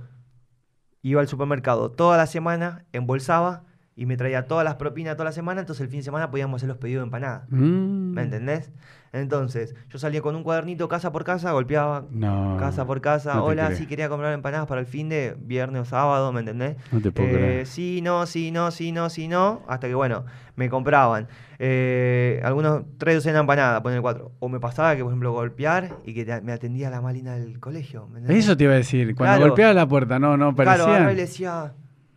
[1.02, 3.63] iba al supermercado toda la semana, embolsaba
[3.95, 6.60] y me traía todas las propinas toda la semana, entonces el fin de semana podíamos
[6.60, 7.43] hacer los pedidos de empanadas.
[7.50, 8.12] Mm.
[8.13, 8.72] ¿Me entendés?
[9.12, 12.58] Entonces, yo salía con un cuadernito casa por casa, golpeaba No.
[12.60, 13.36] casa por casa.
[13.36, 16.78] no Hola, sí quería comprar empanadas para el fin de viernes o sábado, ¿me entendés?
[16.91, 17.65] No te puedo Eh, creer.
[17.67, 19.63] sí, no, sí, no, sí, no, sí, no.
[19.67, 24.32] Hasta que, bueno, me compraban eh, algunos tres docenas de empanadas, poner cuatro.
[24.39, 27.60] O me pasaba que, por ejemplo, golpear y que te- me atendía la malina del
[27.60, 28.08] colegio.
[28.08, 28.45] ¿me entendés?
[28.45, 29.15] Eso te iba a decir.
[29.15, 29.50] Cuando Claro.
[29.52, 31.12] golpeaba la puerta, no, no Claro, parecía.
[31.12, 31.74] y le decía,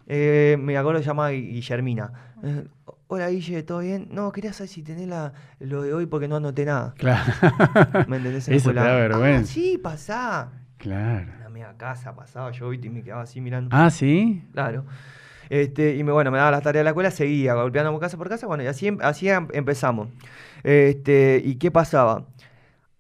[0.07, 2.13] eh, me acuerdo que se llamaba Gui- Guillermina.
[3.15, 4.09] Hola Guille, ¿todo bien?
[4.11, 6.95] No, quería saber si tenés la, lo de hoy porque no anoté nada.
[6.97, 7.31] Claro.
[8.09, 8.49] ¿Me entendés?
[8.49, 10.49] En la Eso te Ah, sí, pasá.
[10.79, 11.31] claro.
[11.37, 12.87] Una media casa pasaba yo ¿viste?
[12.87, 13.69] y me quedaba así mirando.
[13.71, 14.43] Ah, sí.
[14.55, 14.87] Claro.
[15.51, 18.31] Este, y me, bueno, me daba las tareas de la escuela, seguía golpeando casa por
[18.31, 20.09] casa, bueno, y así, em- así em- empezamos.
[20.63, 22.25] Este, ¿y qué pasaba?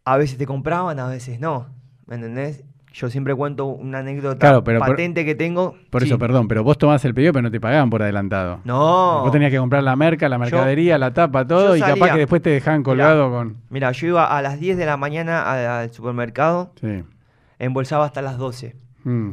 [0.04, 1.68] A veces te compraban, a veces no,
[2.04, 2.64] ¿me entendés?
[2.92, 5.76] Yo siempre cuento una anécdota Claro, pero por- patente que tengo.
[5.90, 6.08] Por Sí.
[6.08, 8.60] eso, perdón, pero vos tomás el pedido, pero no te pagaban por adelantado.
[8.64, 9.22] No.
[9.22, 12.42] Vos tenías que comprar la merca, la mercadería, la tapa, todo, y capaz que después
[12.42, 13.56] te dejaban colgado con.
[13.70, 17.02] Mira, yo iba a las 10 de la mañana al supermercado, Sí.
[17.58, 18.76] embolsaba hasta las 12.
[19.04, 19.30] Mm.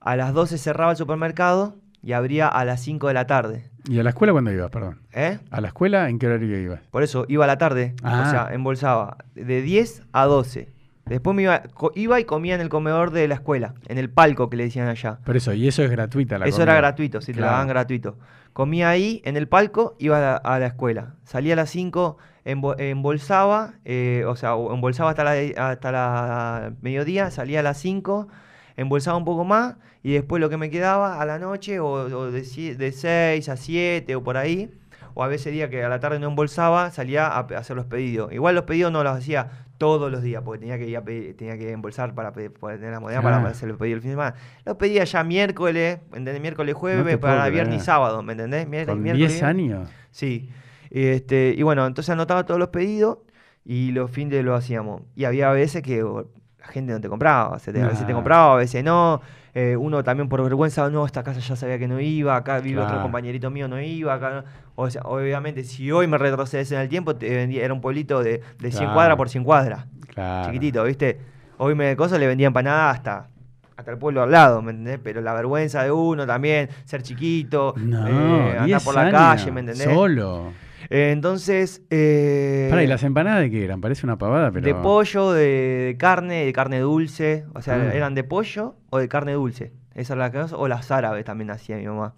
[0.00, 3.70] A las 12 cerraba el supermercado y abría a las 5 de la tarde.
[3.88, 5.00] ¿Y a la escuela cuándo ibas, perdón?
[5.12, 5.38] ¿Eh?
[5.50, 6.80] ¿A la escuela en qué horario ibas?
[6.90, 8.24] Por eso iba a la tarde, Ah.
[8.26, 10.72] o sea, embolsaba de 10 a 12.
[11.06, 11.62] Después me iba,
[11.94, 14.88] iba y comía en el comedor de la escuela, en el palco que le decían
[14.88, 15.18] allá.
[15.24, 16.72] Por eso, y eso es gratuita la Eso comida.
[16.72, 18.16] era gratuito, sí, te lo daban gratuito.
[18.54, 21.14] Comía ahí, en el palco, iba a la, a la escuela.
[21.24, 25.32] Salía a las 5, embo- embolsaba, eh, o sea, embolsaba hasta la,
[25.70, 28.28] hasta la mediodía, salía a las 5,
[28.76, 32.30] embolsaba un poco más, y después lo que me quedaba a la noche, o, o
[32.30, 34.70] de 6 a 7 o por ahí,
[35.14, 38.32] o a veces día que a la tarde no embolsaba, salía a, hacer los pedidos.
[38.32, 39.48] Igual los pedidos no los hacía
[39.78, 42.52] todos los días, porque tenía que ir a pedir- tenía que embolsar para tener
[42.92, 44.34] la moneda para hacer el pedido el fin de semana.
[44.64, 46.40] Los pedía ya miércoles, ¿entendés?
[46.40, 48.66] Miércoles, jueves, para viernes y sábado, ¿me entendés?
[48.68, 49.42] Mier- ¿Con miércoles, 10 viernes.
[49.42, 49.88] años?
[50.10, 50.50] Sí.
[50.90, 53.18] Este, y bueno, entonces anotaba todos los pedidos
[53.64, 55.02] y los fines lo hacíamos.
[55.16, 58.84] Y había veces que la gente no te compraba, a veces te compraba, a veces
[58.84, 59.20] no.
[59.56, 62.80] Eh, uno también por vergüenza, no, esta casa ya sabía que no iba, acá vive
[62.80, 64.44] otro compañerito mío, no iba, acá no.
[64.76, 68.22] O sea, obviamente, si hoy me retrocedes en el tiempo, te vendía- era un pueblito
[68.22, 68.94] de, de 100 Claro.
[68.94, 70.46] cuadras por 100 cuadras, Claro.
[70.46, 71.18] chiquitito, ¿viste?
[71.58, 73.28] Hoy me de cosas le vendía empanada hasta,
[73.76, 74.98] hasta el pueblo al lado, ¿me entendés?
[75.02, 79.52] Pero la vergüenza de uno también, ser chiquito, No, eh, andar 10 por la calle,
[79.52, 79.84] ¿me entendés?
[79.84, 80.52] Solo.
[80.90, 83.80] Eh, entonces, eh, Pará, ¿y las empanadas de qué eran?
[83.80, 84.66] Parece una pavada, pero.
[84.66, 85.44] de pollo, de,
[85.86, 87.94] de carne, de carne dulce, o sea, Ah.
[87.94, 89.72] eran de pollo o de carne dulce.
[89.94, 92.14] Esa es la que o las árabes también hacía mi mamá.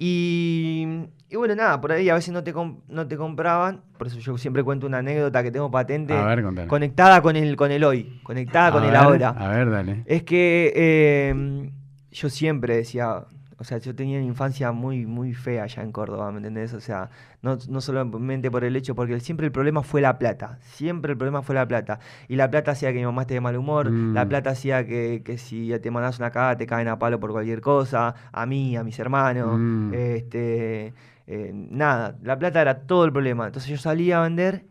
[0.00, 0.86] Y,
[1.28, 2.54] y bueno, nada, por ahí a veces no te,
[2.88, 6.68] no te compraban, por eso yo siempre cuento una anécdota que tengo patente, A ver,
[6.68, 9.30] conectada con el, con el hoy, conectada A con el ahora.
[9.30, 10.04] A ver, dale.
[10.06, 11.70] Es que eh,
[12.12, 13.24] yo siempre decía,
[13.60, 16.74] o sea, yo tenía una infancia muy, muy fea allá en Córdoba, ¿me entendés?
[16.74, 17.10] O sea,
[17.42, 21.18] no, no solamente por el hecho, porque siempre el problema fue la plata, siempre el
[21.18, 21.98] problema fue la plata.
[22.28, 24.28] Y la plata hacía que mi mamá esté de mal humor, la Mm.
[24.28, 27.60] plata hacía que, que si te mandas una cagada te caen a palo por cualquier
[27.60, 29.92] cosa, a mí, a mis hermanos, Mm.
[29.94, 30.94] este,
[31.26, 33.46] eh, nada, la plata era todo el problema.
[33.46, 34.64] Entonces yo salía a vender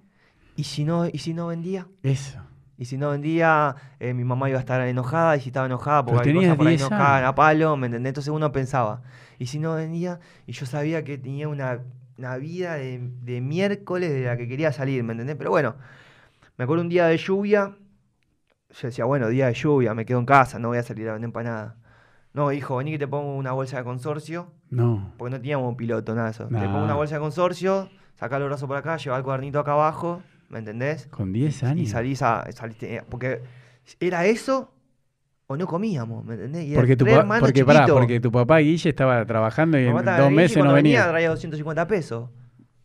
[0.56, 1.88] y si no, y si no vendía.
[2.04, 2.40] Eso.
[2.78, 6.06] Y si no vendía, eh, mi mamá iba a estar enojada, y si estaba enojada
[6.06, 7.30] porque tenías cosas por ahí 10 no cagan años.
[7.30, 8.10] a palo, ¿me entendés?
[8.12, 9.02] Entonces uno pensaba.
[9.40, 11.80] Y si no vendía, y yo sabía que tenía una,
[12.18, 15.36] una vida de, de miércoles de la que quería salir, ¿me entendés?
[15.38, 15.76] Pero bueno,
[16.58, 17.76] me acuerdo un día de lluvia,
[18.70, 21.14] yo decía, bueno, día de lluvia, me quedo en casa, no voy a salir a
[21.14, 21.78] vender empanada.
[22.34, 25.14] No, hijo, vení que te pongo una bolsa de consorcio, No.
[25.18, 26.48] porque no teníamos un piloto, nada de eso.
[26.48, 29.72] Te pongo una bolsa de consorcio, saca los brazos por acá, lleva el cuadernito acá
[29.72, 31.08] abajo, ¿me entendés?
[31.08, 31.82] Con 10 años.
[31.82, 32.46] Y salís a.
[32.82, 33.42] eh, porque
[34.00, 34.72] era eso
[35.48, 36.66] o no comíamos, ¿me entendés?
[36.66, 40.32] Y Porque tu, pa- porque, pará, porque tu papá Guille estaba trabajando y en dos
[40.32, 41.08] meses no cuando venía.
[41.08, 42.30] traía 250 pesos.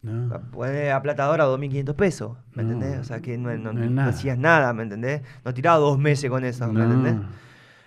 [0.03, 0.41] No.
[0.51, 2.99] Poner a plata ahora 2.500 pesos, ¿me No, entendés?
[3.01, 5.23] O sea que no, no- hacías nada, ¿me entendés?
[5.45, 7.15] No tiraba dos meses con eso, ¿me entendés?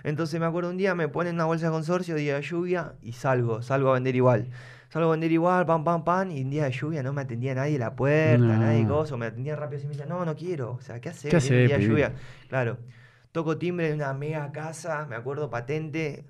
[0.04, 3.14] Entonces me acuerdo un día, me ponen una bolsa de consorcio, día de lluvia, y
[3.14, 4.48] salgo, salgo a vender igual.
[4.96, 7.54] Salgo a vender igual, pam, pam, pam, y un día de lluvia no me atendía
[7.54, 8.58] nadie a la puerta, No.
[8.58, 11.30] nadie cosa, me atendía rápido y me decía, no, no quiero, o sea, ¿qué haces?
[11.30, 12.14] ¿Qué hacés, día de lluvia.
[12.48, 12.78] Claro.
[13.34, 16.24] Toco timbre en una mega casa, me acuerdo patente,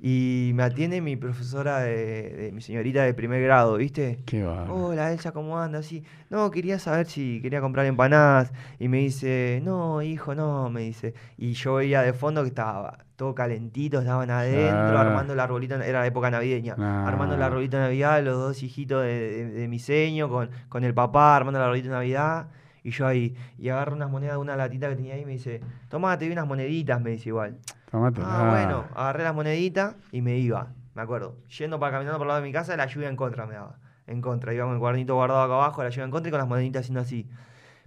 [0.00, 4.18] y me atiende mi profesora de, de- mi señorita de primer grado, ¿viste?
[4.26, 4.70] Qué va.
[4.72, 5.86] Hola Elsa, ¿cómo andas?
[5.86, 6.04] Sí.
[6.30, 8.52] No, quería saber si quería comprar empanadas.
[8.78, 11.14] Y me dice, no, hijo, no, me dice.
[11.36, 15.00] Y yo veía de fondo que estaba todo calentito, estaban adentro, Ah.
[15.00, 17.04] armando el arbolito, era la época navideña, Ah.
[17.08, 20.84] armando el arbolito de Navidad, los dos hijitos de, de- de mi seño, con, con
[20.84, 22.46] el papá, armando el arbolito de Navidad.
[22.84, 25.32] Y yo ahí, y agarro unas monedas de una latita que tenía ahí y me
[25.32, 27.58] dice, tomá, te unas moneditas, me dice igual.
[27.90, 28.20] Tomate.
[28.24, 31.36] Ah, bueno, agarré las moneditas y me iba, me acuerdo.
[31.58, 33.78] Yendo para caminando por el lado de mi casa, la lluvia en contra me daba.
[34.06, 36.38] En contra, iba con el cuadernito guardado acá abajo, la lluvia en contra y con
[36.38, 37.26] las moneditas haciendo así.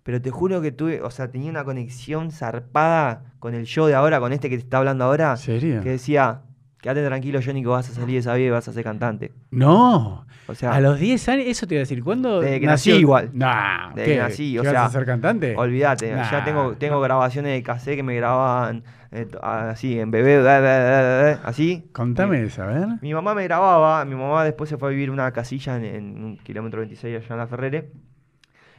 [0.03, 3.93] Pero te juro que tuve, o sea, tenía una conexión zarpada con el show de
[3.95, 5.37] ahora, con este que te está hablando ahora.
[5.37, 5.81] ¿Serio?
[5.83, 6.41] Que decía,
[6.79, 9.31] quédate tranquilo, Johnny, que vas a salir de esa vida y vas a ser cantante.
[9.51, 10.25] No.
[10.47, 12.93] O sea, a los 10 años, eso te iba a decir, ¿cuándo Desde que nació?
[12.93, 13.29] nací igual.
[13.33, 14.11] Nah, Desde ¿qué?
[14.15, 15.55] que nací, o ¿Que ibas sea, a ser cantante?
[15.55, 17.01] olvídate, Nah, ya tengo, tengo no.
[17.01, 21.41] grabaciones de cassette que me grababan eh, así, en bebé, da, da, da, da, da,
[21.43, 21.89] así.
[21.93, 22.87] Contame esa, a ver.
[23.01, 26.23] Mi mamá me grababa, mi mamá después se fue a vivir una casilla en, en
[26.23, 27.91] un kilómetro 26 allá en la Ferrere.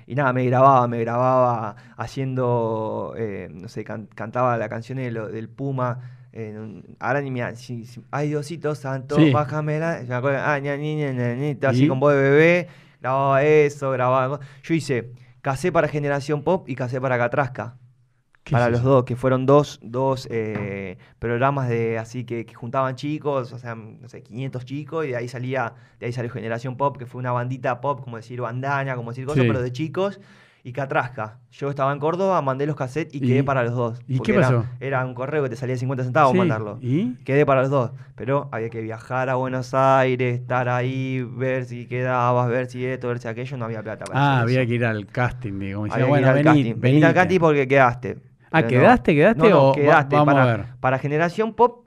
[0.06, 5.10] Y nada, me grababa, me grababa haciendo, eh, no sé, can- cantaba la canción de
[5.10, 6.00] lo- del Puma.
[6.34, 7.54] un- ahora ni me...
[7.56, 9.30] si- si- Ay, Diosito Santo, Sí.
[9.32, 10.00] bájamela.
[10.08, 12.68] Me acuerdo, ah, ña, ña, ña, así con voz de bebé.
[13.00, 14.40] Grababa eso, grababa...
[14.62, 17.76] Yo hice casé para Generación Pop y casé para Catrasca.
[18.44, 22.54] ¿Qué Para es los dos, que fueron dos, dos eh, programas de así que, que
[22.54, 26.28] juntaban chicos, o sea, no sé, 500 chicos, y de ahí salía, de ahí salió
[26.30, 29.48] Generación Pop, que fue una bandita pop, como decir bandana, como decir cosas, Sí.
[29.48, 30.20] pero de chicos,
[30.64, 31.38] y Catrasca.
[31.52, 34.00] Yo estaba en Córdoba, mandé los cassettes y, ¿Y- quedé para los dos.
[34.08, 34.64] y qué era- pasó?
[34.80, 36.78] Era, un correo que te salía 50 centavos Sí, mandarlo.
[36.80, 37.14] ¿Y?
[37.24, 41.86] Quedé para los dos, pero había que viajar a Buenos Aires, estar ahí, ver si
[41.86, 44.68] quedabas, ver si esto, ver si aquello, no había plata para Ah, había eso.
[44.68, 46.62] que ir al casting, decía, Había que bueno, ir al vení, casting.
[46.62, 47.14] Venite al venite.
[47.14, 48.31] casting porque quedaste.
[48.52, 48.66] Ah.
[48.66, 50.16] ¿quedaste, quedaste No, no, o quedaste.
[50.16, 50.66] vamos para, a ver?
[50.80, 51.86] para Generación Pop.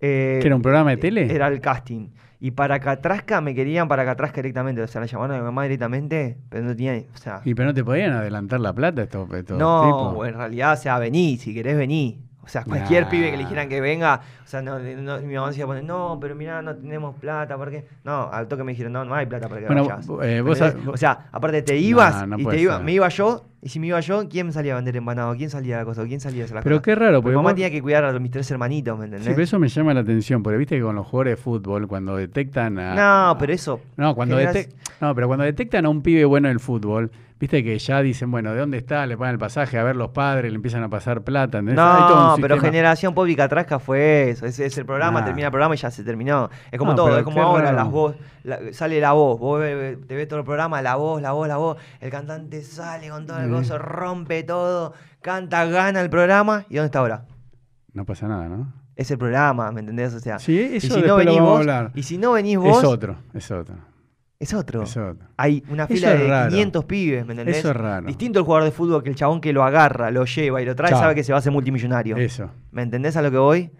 [0.00, 1.34] eh, ¿Que era un programa de tele?
[1.34, 2.08] Era el casting.
[2.40, 4.80] Y para Catrasca me querían para Catrasca directamente.
[4.80, 7.02] O sea, la llamaron a mi mamá directamente, pero no tenía.
[7.12, 10.28] O sea, Y pero no te podían adelantar la plata estos, estos no, tipos.
[10.28, 12.22] en realidad, o sea, vení, si querés vení.
[12.44, 13.10] O sea, cualquier Nah.
[13.10, 15.66] pibe que le dijeran que venga, o sea, no, no- mi mamá se iba a
[15.66, 17.84] poner, no, pero mirá, no tenemos plata, ¿por qué?
[18.04, 20.08] No, al toque me dijeron, no, no hay plata para que Bueno, vayas.
[20.22, 23.80] eh, o sea, aparte te ibas no y te iba, me iba yo, y si
[23.80, 25.34] me iba yo, ¿quién salía a vender empanado?
[25.36, 26.04] ¿Quién salía a la cosa?
[26.04, 26.84] ¿Quién salía a hacer la Pero cosa?
[26.84, 29.26] qué raro, Mi porque mamá vos- tenía que cuidar a mis tres hermanitos, ¿me entendés?
[29.26, 31.88] Sí, pero eso me llama la atención, porque viste que con los jugadores de fútbol,
[31.88, 32.94] cuando detectan a...
[33.30, 33.80] No, pero eso.
[33.96, 37.10] No, cuando generas- detec- no, pero cuando detectan a un pibe bueno en el fútbol,
[37.40, 39.06] viste que ya dicen, bueno, ¿de dónde está?
[39.06, 41.58] Le pagan el pasaje, a ver los padres, le empiezan a pasar plata.
[41.58, 41.76] ¿entendés?
[41.76, 42.60] No, pero sistema.
[42.72, 44.44] Generación Pop y Catrasca fue eso.
[44.44, 45.26] Es, es el programa, Nah.
[45.26, 46.50] termina el programa y ya se terminó.
[46.72, 47.76] Es como No, todo, es como ahora, raro.
[47.76, 49.38] las voz, la- sale la voz.
[49.38, 51.76] Vos te ves todo el programa, la voz, la voz, la voz.
[52.00, 56.64] El cantante sale con todo el Gozo, rompe todo, canta, gana el programa.
[56.68, 57.24] ¿Y dónde está ahora?
[57.92, 58.72] No pasa nada, ¿no?
[58.96, 60.12] Es el programa, ¿me entendés?
[60.14, 61.90] O sea, Sí, y eso si no lo venís vamos a vos, hablar.
[61.94, 63.76] y si no venís vos, Es otro, es otro,
[64.40, 64.82] es otro.
[64.82, 65.28] es otro.
[65.36, 66.50] Hay una fila es de raro.
[66.50, 67.58] 500 pibes, ¿me entendés?
[67.58, 68.06] Eso es raro.
[68.08, 70.74] Distinto el jugador de fútbol que el chabón que lo agarra, lo lleva y lo
[70.74, 71.00] trae, Chao.
[71.00, 72.16] sabe que se va a hacer multimillonario.
[72.16, 72.50] Eso.
[72.72, 73.70] ¿Me entendés a lo que voy?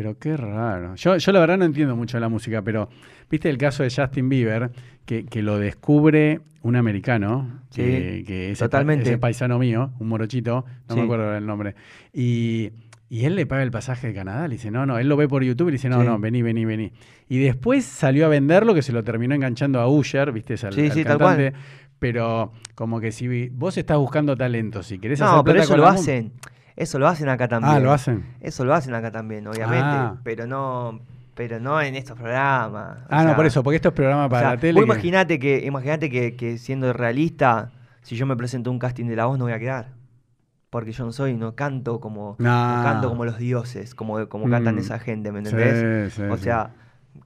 [0.00, 0.94] Pero qué raro.
[0.94, 2.88] Yo, yo la verdad no entiendo mucho de la música, pero
[3.30, 4.70] viste el caso de Justin Bieber,
[5.04, 9.02] que, que lo descubre un americano, que, Sí, que ese, totalmente.
[9.10, 10.98] ese paisano mío, un morochito, no Sí.
[11.00, 11.74] me acuerdo el nombre,
[12.14, 12.70] y,
[13.10, 15.28] y él le paga el pasaje de Canadá, le dice, no, no, él lo ve
[15.28, 16.06] por YouTube y le dice, no, Sí.
[16.06, 16.92] no, vení, vení, vení.
[17.28, 20.86] Y después salió a venderlo, que se lo terminó enganchando a Usher, viste, al, Sí,
[20.86, 21.52] al sí, tal cantante.
[21.98, 25.72] Pero como que si vos estás buscando talento, si querés No, hacer pero plata eso
[25.74, 26.32] con lo hacen.
[26.80, 27.74] Eso lo hacen acá también.
[27.74, 28.24] Ah, lo hacen.
[28.40, 29.84] Eso lo hacen acá también, obviamente.
[29.84, 30.16] Ah.
[30.24, 31.00] Pero no,
[31.34, 32.98] pero no en estos programas.
[33.02, 34.72] O Ah, no, sea, por eso, porque esto es programa o para sea, la tele.
[34.80, 37.70] vos que- imaginate que, imaginate que, que siendo realista,
[38.02, 39.88] si yo me presento un casting de la voz, no voy a quedar.
[40.70, 42.76] Porque yo no soy, no canto como, No.
[42.78, 44.78] no canto como los dioses, como, como cantan Mm.
[44.78, 46.12] esa gente, ¿me entendés?
[46.14, 46.42] Sí, sí, o sí.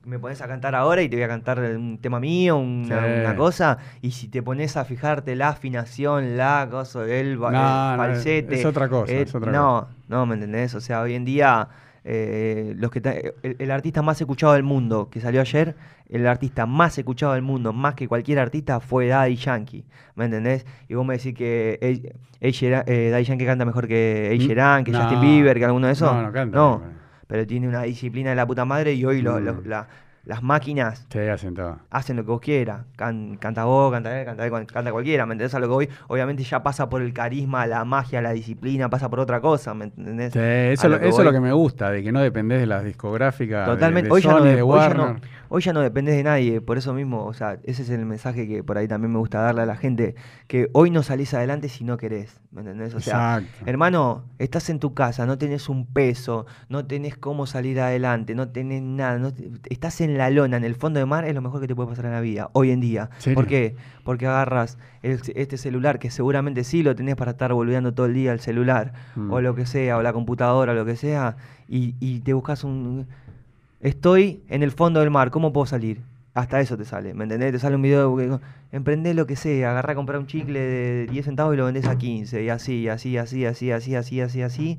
[0.04, 3.20] Me pones a cantar ahora y te voy a cantar un tema mío, una, Sí.
[3.20, 7.52] una cosa, y si te pones a fijarte la afinación, la cosa, el, No, el
[7.54, 8.54] no, falsete.
[8.54, 10.74] es otra cosa, eh, es otra no, no, ¿me entendés?
[10.74, 11.68] O sea, hoy en día,
[12.04, 15.74] eh, los que el, el artista más escuchado del mundo que salió ayer,
[16.10, 19.84] el artista más escuchado del mundo, más que cualquier artista, fue Daddy Yankee,
[20.16, 20.66] ¿me entendés?
[20.88, 24.84] Y vos me decís que Sheeran- eh, Daddy Yankee canta mejor que Ed Mm, Sheeran,
[24.84, 25.00] que no.
[25.00, 26.12] Justin Bieber, que alguno de esos.
[26.12, 26.56] No, no canta.
[26.56, 26.82] No.
[27.26, 29.66] Pero tiene una disciplina de la puta madre y hoy lo- lo- Mm.
[29.66, 29.86] la-
[30.26, 31.78] las máquinas Sí, hacen todo.
[31.90, 32.80] hacen lo que vos quieras.
[32.96, 35.88] Can- canta vos, canta él, canta, cuan- canta cualquiera, ¿me entendés a lo que voy?
[36.08, 39.84] Obviamente ya pasa por el carisma, la magia, la disciplina, pasa por otra cosa, ¿me
[39.84, 40.32] entendés?
[40.32, 42.60] Sí, eso, lo lo- que eso es lo que me gusta, de que no dependés
[42.60, 43.66] de las discográficas.
[43.66, 44.08] de- Totalmente.
[44.08, 45.16] De, hoy, ya no, Sony, de- de hoy, ya no.
[45.54, 48.48] Hoy ya no dependés de nadie, por eso mismo, o sea, ese es el mensaje
[48.48, 50.16] que por ahí también me gusta darle a la gente,
[50.48, 52.92] que hoy no salís adelante si no querés, ¿me entendés?
[52.94, 53.70] O sea, Exacto.
[53.70, 58.48] hermano, estás en tu casa, no tenés un peso, no tenés cómo salir adelante, no
[58.48, 61.40] tenés nada, no te- estás en la lona, en el fondo de mar, es lo
[61.40, 63.10] mejor que te puede pasar en la vida, hoy en día.
[63.18, 63.36] ¿Serio?
[63.36, 63.76] ¿Por qué?
[64.02, 68.14] Porque agarras el- este celular, que seguramente sí lo tenés para estar volviendo todo el
[68.14, 69.30] día el celular, Mm.
[69.30, 71.36] o lo que sea, o la computadora, o lo que sea,
[71.68, 73.06] y, y te buscas un...
[73.84, 76.00] Estoy en el fondo del mar, ¿cómo puedo salir?
[76.32, 77.52] Hasta eso te sale, ¿me entendés?
[77.52, 78.38] Te sale un video, que-
[78.72, 81.86] emprendés lo que sea, agarrá a comprar un chicle de 10 centavos y lo vendés
[81.86, 84.78] a 15, y así, así, así, así, así, así, así, así.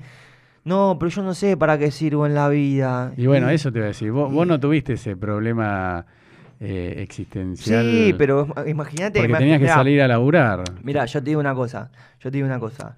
[0.63, 3.13] No, pero yo no sé para qué sirvo en la vida.
[3.15, 4.11] Y bueno, eso te voy a decir.
[4.11, 6.07] Vos, vos no tuviste ese problema
[6.59, 7.85] eh, existencial.
[7.85, 9.19] Sí, pero imagínate.
[9.19, 10.63] Porque tenías que mirá, salir a laburar.
[10.81, 11.91] Mirá, yo te digo una cosa.
[12.19, 12.95] Yo te digo una cosa.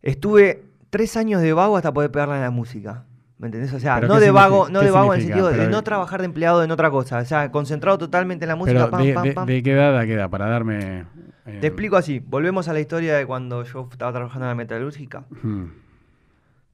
[0.00, 3.02] Estuve tres años de vago hasta poder pegarla en la música.
[3.38, 3.72] ¿Me entendés?
[3.72, 6.20] O sea, ¿Pero no de vago, no de vago en el sentido de no trabajar
[6.20, 7.18] de empleado en otra cosa.
[7.18, 8.78] O sea, concentrado totalmente en la música.
[8.78, 9.46] Pero pam, de, pam, de- pam.
[9.46, 10.30] de qué edad a qué edad?
[10.30, 11.00] Para darme...
[11.46, 12.20] eh, Te explico así.
[12.20, 15.24] Volvemos a la historia de cuando yo estaba trabajando en la metalúrgica.
[15.42, 15.64] hmm.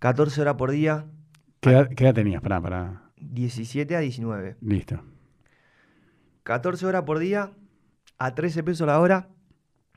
[0.01, 1.07] 14 horas por día,
[1.61, 2.41] ¿Qué edad, qué edad tenías?
[2.43, 3.03] Pará, pará.
[3.17, 4.57] 17 a 19.
[4.61, 5.03] Listo.
[6.43, 7.53] 14 horas por día
[8.19, 9.29] a 13 pesos la hora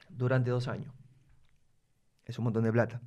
[0.09, 0.93] durante dos años.
[2.25, 3.01] Es un montón de plata.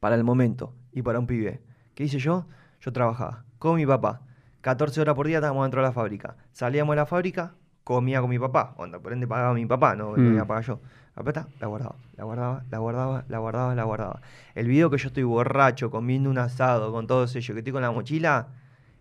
[0.00, 1.60] Para el momento y para un pibe.
[1.98, 2.46] ¿Qué hice yo?
[2.80, 4.20] Yo trabajaba con mi papá.
[4.60, 6.36] 14 horas por día estábamos dentro de la fábrica.
[6.52, 8.72] Salíamos de la fábrica, comía con mi papá.
[8.76, 10.24] Onda, por ende pagaba mi papá, no Mm.
[10.28, 10.80] no iba a pagar yo.
[11.16, 14.20] La plata la guardaba, la guardaba, la guardaba, la guardaba, la guardaba.
[14.54, 17.82] El video que yo estoy borracho, comiendo un asado con todos ellos, que estoy con
[17.82, 18.46] la mochila,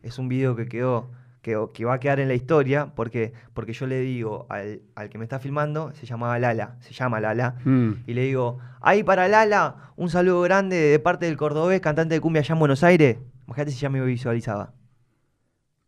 [0.02, 3.74] es un video que quedó, que, que va a quedar en la historia, porque, porque
[3.74, 7.56] yo le digo al, al que me está filmando, se llamaba Lala, se llama Lala,
[7.64, 8.04] Hmm.
[8.06, 12.22] y le digo, ahí para Lala, un saludo grande de parte del cordobés, cantante de
[12.22, 13.18] cumbia allá en Buenos Aires.
[13.46, 14.74] Imagínate si ya me visualizaba.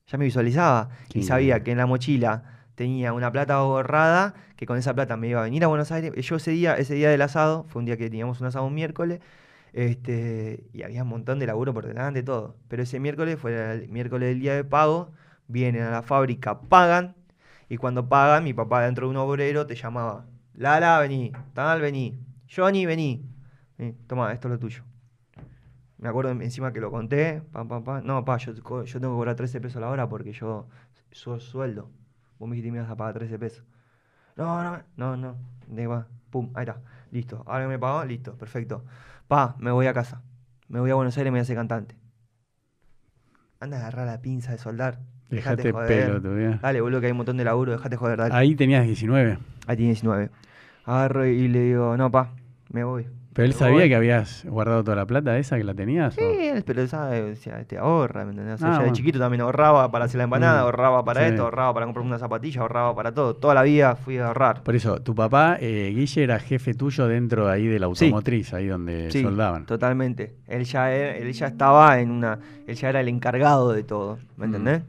[0.07, 2.43] Ya me visualizaba Qué y sabía que en la mochila
[2.75, 6.13] tenía una plata ahorrada, que con esa plata me iba a venir a Buenos Aires.
[6.25, 8.73] Yo ese día, ese día del asado, fue un día que teníamos un asado un
[8.73, 9.19] miércoles,
[9.73, 12.55] este, y había un montón de laburo por delante, todo.
[12.69, 15.11] Pero ese miércoles fue el miércoles del día de pago,
[15.49, 17.15] vienen a la fábrica, pagan,
[17.69, 22.17] y cuando pagan, mi papá dentro de un obrero te llamaba, Lala, vení, tal, vení,
[22.47, 23.25] Johnny, vení,
[23.81, 24.83] Eh, toma, esto es lo tuyo.
[25.97, 28.05] Me acuerdo en- encima que lo conté, pam, pam, pam.
[28.05, 30.67] No, pa, yo, tengo que cobrar 13 pesos la hora porque yo
[31.11, 31.89] soy sueldo.
[32.39, 33.63] Vos me dijiste me ibas a pagar 13 pesos.
[34.35, 35.35] No, no, no, no.
[35.67, 36.81] De va, pum, ahí está.
[37.11, 37.43] Listo.
[37.47, 38.83] Ahora me pagó, listo, perfecto.
[39.27, 40.21] Pa, me voy a casa.
[40.67, 41.95] Me voy a Buenos Aires y me voy a hacer cantante.
[43.59, 44.99] Anda a agarrar la pinza de soldar.
[45.29, 46.05] Dejate Dejate joder.
[46.07, 46.59] pelo todavía.
[46.61, 47.71] Dale, boludo, que hay un montón de laburo.
[47.73, 48.33] Dejate joder, dale.
[48.33, 49.37] Ahí tenías 19.
[49.67, 50.29] Ahí tiene 19.
[50.85, 52.31] Agarro y le digo, no, pa,
[52.71, 53.05] me voy.
[53.33, 53.89] ¿Pero él Me sabía voy.
[53.89, 56.15] que habías guardado toda la plata esa que la tenías?
[56.15, 56.31] Sí, o?
[56.31, 58.55] él, pero sabe, o sea, te ahorra, ¿me entendés?
[58.55, 61.21] O sea, Ah, ya de chiquito también ahorraba para hacer la empanada, Mm, ahorraba para
[61.21, 61.27] sí.
[61.29, 63.35] esto, ahorraba para comprar una zapatilla, ahorraba para todo.
[63.35, 64.63] Toda la vida fui a ahorrar.
[64.63, 68.05] Por eso, tu papá, eh, Guille, era jefe tuyo dentro de ahí de la Sí.
[68.05, 69.65] automotriz, ahí donde Sí, soldaban.
[69.67, 70.33] totalmente.
[70.47, 74.17] Él ya, era- él ya estaba en una, él ya era el encargado de todo,
[74.37, 74.55] ¿me Mm.
[74.55, 74.81] entendés?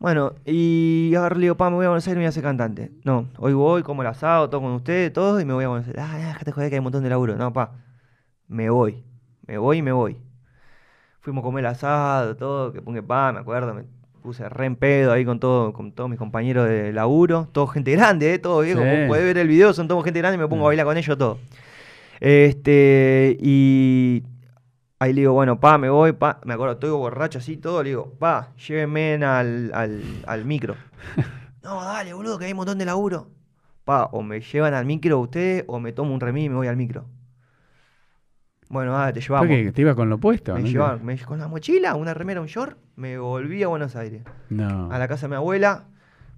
[0.00, 2.28] Bueno, y ahora le digo, pa, me voy a Buenos Aires y me voy a
[2.30, 2.90] hacer cantante.
[3.04, 5.86] No, hoy voy, como el asado, todo con ustedes, todo, y me voy a Buenos
[5.88, 6.02] Aires.
[6.02, 7.36] Ah, déjate joder que hay un montón de laburo.
[7.36, 7.72] No, pa,
[8.48, 9.04] me voy.
[9.46, 10.16] Me voy y me voy.
[11.20, 13.84] Fuimos a comer el asado, todo, que ponga pa, me acuerdo, me
[14.22, 17.92] puse re en pedo ahí con todo, con todos mis compañeros de laburo, todo gente
[17.92, 18.86] grande, eh, todo viejo, Sí.
[18.86, 20.64] vos podés ver el video, son todos gente grande y me pongo Mm.
[20.64, 21.38] a bailar con ellos todo.
[22.20, 24.22] Este, y
[25.00, 27.88] ahí le digo, bueno, pa, me voy, pa, me acuerdo, estoy borracho así, todo, le
[27.90, 30.76] digo, pa, llévenme al, al, al micro.
[31.64, 33.28] no, dale, boludo, que hay un montón de laburo.
[33.84, 36.68] Pa, o me llevan al micro ustedes, o me tomo un remis y me voy
[36.68, 37.06] al micro.
[38.68, 39.48] Bueno, dale, te llevamos.
[39.48, 40.54] ¿Fue que te ibas con lo opuesto?
[40.54, 40.68] Me ¿no?
[40.68, 44.22] llevaban, me- con la mochila, una remera, un short, me volví a Buenos Aires.
[44.48, 44.92] No.
[44.92, 45.86] A la casa de mi abuela,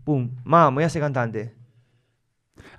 [0.05, 1.55] pum, mamá, me voy a hacer cantante.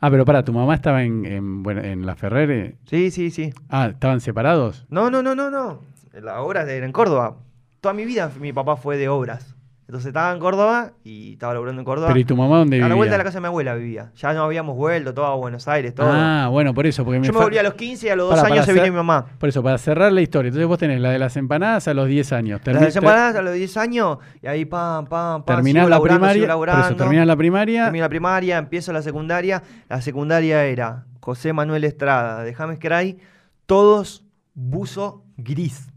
[0.06, 2.52] Ah, pero para, tu mamá estaba en, en, bueno, en la Ferrer.
[2.52, 2.76] eh.
[2.88, 3.54] Sí, sí, sí.
[3.70, 4.86] Ah, ¿estaban separados?
[4.90, 5.80] No, no, no, no, no.
[6.12, 7.38] La obra era en Córdoba.
[7.80, 9.53] Toda mi vida mi papá fue de obras.
[9.86, 12.08] Entonces estaba en Córdoba y estaba laburando en Córdoba.
[12.08, 12.90] Pero ¿y tu mamá dónde a vivía?
[12.90, 14.12] la vuelta de la casa de mi abuela vivía.
[14.16, 16.08] Ya no habíamos vuelto, todo a Buenos Aires, todo.
[16.10, 18.30] Ah, bueno, por eso, porque Yo me fa- volví a los 15 y a los
[18.30, 19.26] 2 Pará, años para se vino mi mamá.
[19.38, 22.08] Por eso, para cerrar la historia, entonces vos tenés la de las empanadas a los
[22.08, 22.62] 10 años.
[22.66, 25.56] Las Termi- de empanadas a los 10 años y ahí pam, pam, pam.
[25.58, 26.96] terminás la primaria, por eso, laburando.
[26.96, 29.62] terminás la primaria, Termino la primaria, empiezo la secundaria.
[29.90, 33.18] La secundaria era José Manuel Estrada, de James Cray,
[33.66, 35.90] todos buzo gris.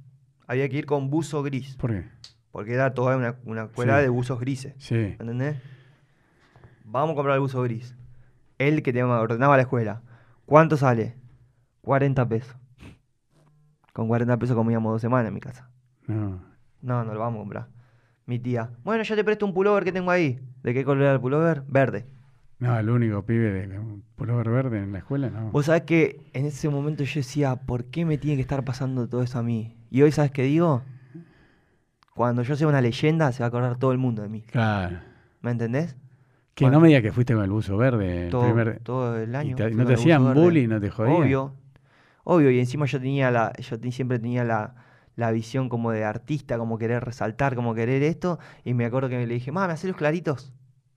[0.48, 2.04] Había que ir con buzo gris, ¿por qué?
[2.56, 4.02] Porque era toda una, una escuela Sí.
[4.04, 4.74] de buzos grises.
[4.78, 4.94] Sí.
[5.20, 5.58] ¿Entendés?
[6.86, 7.94] Vamos a comprar el buzo gris.
[8.56, 10.00] Él que te ordenaba la escuela.
[10.46, 11.16] ¿Cuánto sale?
[11.82, 12.56] 40 pesos.
[13.92, 15.68] Con 40 pesos comíamos dos semanas en mi casa.
[16.06, 16.40] No.
[16.80, 17.68] No, no lo vamos a comprar.
[18.24, 18.70] Mi tía.
[18.84, 20.40] Bueno, yo te presto un pullover que tengo ahí.
[20.62, 21.62] ¿De qué color era el pullover?
[21.68, 22.06] Verde.
[22.58, 23.80] No, el único pibe de
[24.14, 25.50] pullover verde en la escuela, no.
[25.50, 29.06] Vos sabés que en ese momento yo decía, ¿por qué me tiene que estar pasando
[29.10, 29.76] todo eso a mí?
[29.90, 30.82] Y hoy, ¿sabes qué digo?
[32.16, 34.40] Cuando yo sea una leyenda, se va a acordar todo el mundo de mí.
[34.40, 34.98] Claro.
[35.42, 35.94] ¿Me entendés?
[36.54, 36.78] Que Bueno.
[36.78, 38.28] no me digas que fuiste con el buzo verde.
[38.30, 39.54] Todo, primer- todo el año.
[39.54, 40.68] te- ¿No te hacían bullying?
[40.68, 41.16] ¿No te jodían?
[41.22, 41.52] Obvio.
[42.24, 44.74] Obvio, y encima yo tenía la, yo siempre tenía la,
[45.14, 49.24] la visión como de artista, como querer resaltar, como querer esto, y me acuerdo que
[49.26, 50.52] le dije, mamá, ¿me haces los claritos?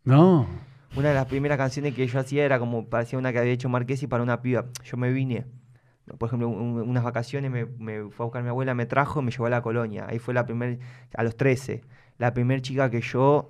[0.05, 0.47] No.
[0.95, 3.69] Una de las primeras canciones que yo hacía era como, parecía una que había hecho
[3.69, 4.65] Marquesi para una piba.
[4.85, 5.45] Yo me vine,
[6.17, 9.31] por ejemplo, un- unas vacaciones me, me fue a buscar mi abuela, me trajo, me
[9.31, 10.05] llevó a la colonia.
[10.09, 10.77] Ahí fue la primera,
[11.15, 11.81] a los 13,
[12.17, 13.49] la primera chica que yo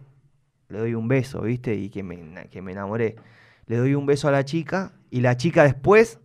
[0.69, 1.75] le doy un beso, ¿viste?
[1.75, 3.15] Y que me, que me enamoré.
[3.67, 6.19] Le doy un beso a la chica y la chica después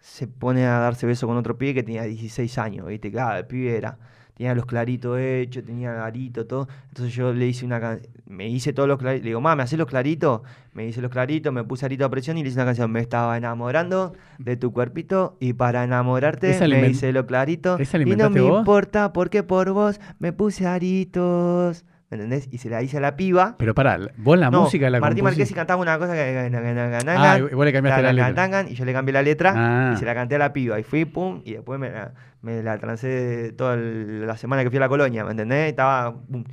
[0.00, 3.10] se pone a darse beso con otro pibe que tenía 16 años, ¿viste?
[3.10, 3.98] Claro, el pibe era,
[4.42, 6.66] tenía los claritos hechos, tenía el arito, todo.
[6.88, 9.62] Entonces yo le hice una can- me hice todos los claritos, le digo, mamá, ¿me
[9.62, 10.40] haces los claritos?
[10.72, 12.90] Me hice los claritos, me puse arito a presión y le hice una canción.
[12.90, 17.80] Me estaba enamorando de tu cuerpito y para enamorarte ¿Esa la me hice los claritos.
[17.80, 18.58] Y no me vos?
[18.58, 21.84] importa porque por vos me puse aritos.
[22.10, 22.48] ¿Me entendés?
[22.50, 23.54] Y se la hice a la piba.
[23.58, 25.40] Pero pará, vos la No, música la Martín compusiste?
[25.42, 26.50] Marquesi cantaba una cosa que...
[27.08, 28.66] Ah, y vos le cambiaste la letra.
[28.68, 29.92] Y yo le cambié la letra Ah.
[29.94, 30.78] y se la canté a la piba.
[30.78, 32.12] Y fui, pum, y después me la,
[32.42, 35.70] me la trancé toda el- la semana que fui a la colonia, ¿me entendés?
[35.70, 36.14] Estaba.
[36.14, 36.44] pum,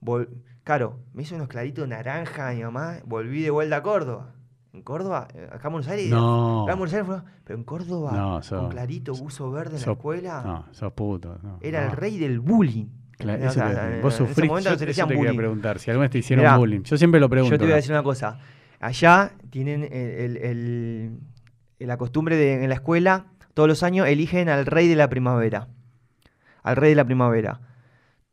[0.00, 0.28] vol-
[0.62, 4.30] claro, me hice unos claritos naranja mi mamá, volví de vuelta a Córdoba.
[4.72, 6.10] En Córdoba, eh, acá en Buenos Aires.
[6.10, 6.64] No.
[6.64, 9.80] Acá en Buenos Aires, fue- pero en Córdoba, No, sos- con clarito, buzo verde en
[9.80, 11.38] la sos- escuela, No, sos puto.
[11.42, 12.86] no, era el rey del bullying.
[13.16, 15.30] Claro, eso te- vos en ese sufriste, momento yo, se le eso decían te quería
[15.30, 15.38] bullying.
[15.38, 16.80] preguntar, si alguna vez te hicieron Mirá, bullying.
[16.82, 17.54] Yo siempre lo pregunto.
[17.54, 18.38] Yo te voy a decir una cosa.
[18.80, 21.18] Allá tienen el- el- el-
[21.86, 25.68] la costumbre de en la escuela, todos los años eligen al rey de la primavera.
[26.62, 27.60] Al rey de la primavera.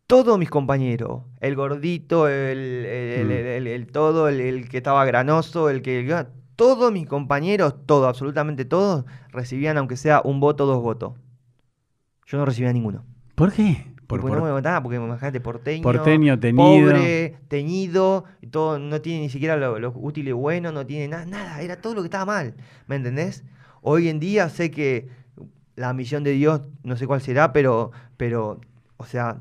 [0.07, 3.31] Todos mis compañeros, el gordito, el, el- Mm.
[3.31, 6.25] el- el- el todo, el, que estaba granoso, el que...
[6.57, 11.13] Todos mis compañeros, todos, absolutamente todos, recibían aunque sea un voto, dos votos.
[12.27, 13.03] Yo no recibía ninguno.
[13.35, 13.87] ¿Por qué?
[14.07, 16.91] Por, no me votaba, porque imagínate, porteño, porteño, teñido.
[16.91, 21.25] pobre, teñido, todo, no tiene ni siquiera lo, lo útil y bueno, no tiene nada,
[21.25, 22.53] nada, era todo lo que estaba mal,
[22.87, 23.45] ¿me entendés?
[23.81, 25.07] Hoy en día sé que
[25.75, 28.59] la misión de Dios, no sé cuál será, pero, pero,
[28.97, 29.39] o sea,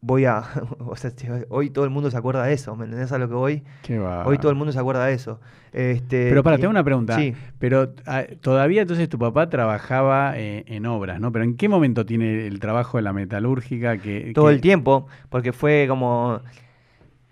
[0.00, 0.42] voy a,
[0.78, 3.28] o sea, te- hoy todo el mundo se acuerda de eso, ¿me entendés a lo
[3.28, 3.62] que voy?
[3.82, 4.24] Qué va.
[4.26, 5.40] Hoy todo el mundo se acuerda de eso.
[5.72, 7.16] Este, Pero para, y- tengo una pregunta.
[7.16, 7.34] Sí.
[7.58, 11.32] Pero ah, todavía entonces tu papá trabajaba eh, en obras, ¿no?
[11.32, 15.06] Pero ¿en qué momento tiene el trabajo de la metalúrgica que todo que- el tiempo,
[15.30, 16.40] porque fue como,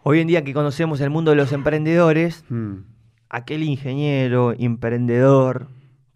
[0.02, 2.76] hoy en día que conocemos el mundo de los emprendedores, Mm,
[3.28, 5.68] aquel ingeniero, emprendedor,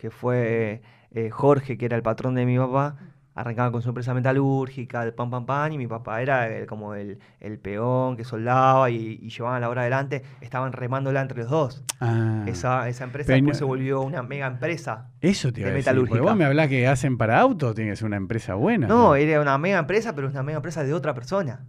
[0.04, 0.82] que fue
[1.12, 2.96] eh, Jorge, que era el patrón de mi papá,
[3.34, 6.94] arrancaba con su empresa metalúrgica, el pan, pan, pan, y mi papá era el- como
[6.94, 11.48] el, el peón que soldaba y, y llevaban la obra adelante, estaban remándola entre los
[11.48, 11.82] dos.
[12.00, 15.08] ah, Esa, esa empresa después no- se volvió una mega empresa.
[15.22, 15.92] eso te iba a de decir.
[15.94, 16.20] Metalúrgica.
[16.20, 18.86] vos me hablás que hacen para autos, tiene que ser una empresa buena.
[18.86, 21.64] No, era una mega empresa, pero es una mega empresa de otra persona.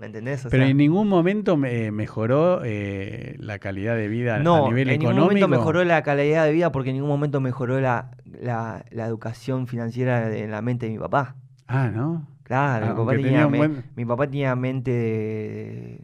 [0.00, 0.44] ¿Me entendés?
[0.46, 4.60] O Pero sea, en ningún momento me- mejoró eh, la calidad de vida No, a
[4.62, 5.24] nivel en ningún económico.
[5.24, 9.66] momento mejoró la calidad de vida porque en ningún momento mejoró la, la, la educación
[9.66, 11.36] financiera de la mente de mi papá.
[11.68, 12.26] Ah, ¿no?
[12.42, 16.00] Claro, Ah, mi, papá aunque tenía me- buen- mi papá tenía mente de,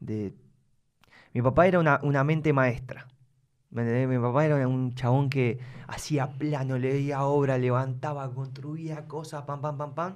[0.00, 0.34] de-
[1.34, 3.06] Mi papá era una, una mente maestra.
[3.70, 4.08] ¿Me entendés?
[4.08, 5.58] Mi papá era un chabón que
[5.88, 10.14] hacía plano, leía obra, levantaba, construía cosas, pam, pam, pam, pam.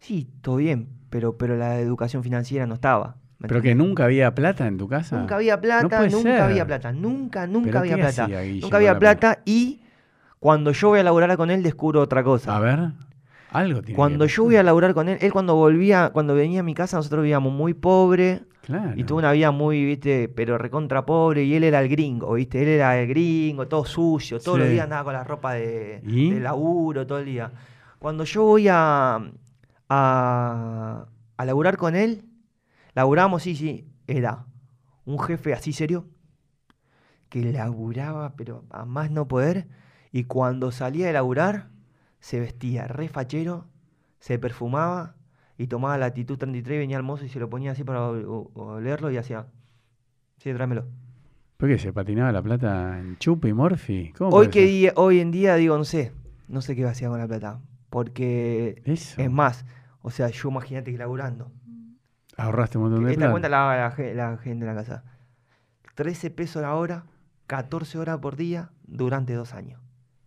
[0.00, 3.14] Sí, todo bien, pero, pero la educación financiera no estaba.
[3.38, 5.16] ¿me Pero que nunca había plata en tu casa.
[5.16, 6.40] Nunca había plata, nunca ser.
[6.40, 8.24] había plata, nunca, nunca ¿Pero había plata.
[8.24, 9.38] hacía Nunca había la plata?
[9.44, 9.80] y
[10.40, 12.56] cuando yo voy a laburar con él descubro otra cosa.
[12.56, 12.80] A ver,
[13.52, 16.60] algo tiene Cuando que yo voy a laburar con él, él cuando volvía, cuando venía
[16.60, 18.94] a mi casa, nosotros vivíamos muy pobre Claro.
[18.96, 22.60] y tuvo una vida muy, viste, pero recontra pobre y él era el gringo, viste,
[22.60, 26.40] él era el gringo, todo sucio, todos los días andaba con la ropa de, de
[26.40, 27.52] laburo, todo el día.
[28.00, 29.20] Cuando yo voy a,
[29.88, 31.06] a,
[31.36, 32.24] a laburar con él,
[32.94, 34.46] laburamos, sí, sí, era
[35.04, 36.06] un jefe así serio,
[37.28, 39.66] que laburaba, pero a más no poder,
[40.12, 41.68] y cuando salía de laburar,
[42.20, 43.66] se vestía re fachero,
[44.18, 45.16] se perfumaba
[45.58, 48.08] y tomaba la actitud 33 y venía al mozo y se lo ponía así para
[48.08, 49.46] olerlo y hacía,
[50.38, 50.86] sí, tráemelo.
[51.56, 54.12] ¿Por qué se patinaba la plata en Chupa y Morphy?
[54.16, 56.12] ¿Cómo Hoy, que día, hoy en día digo, no sé,
[56.48, 57.60] no sé qué hacía con la plata,
[57.94, 59.20] porque Eso.
[59.22, 59.64] es más,
[60.02, 61.52] o sea, yo imagínate que laburando.
[62.36, 65.04] Ahorraste un montón de Esta cuenta la, la, ge- la gente de la casa.
[65.94, 67.04] 13 pesos la hora,
[67.46, 69.80] 14 horas por día durante dos años.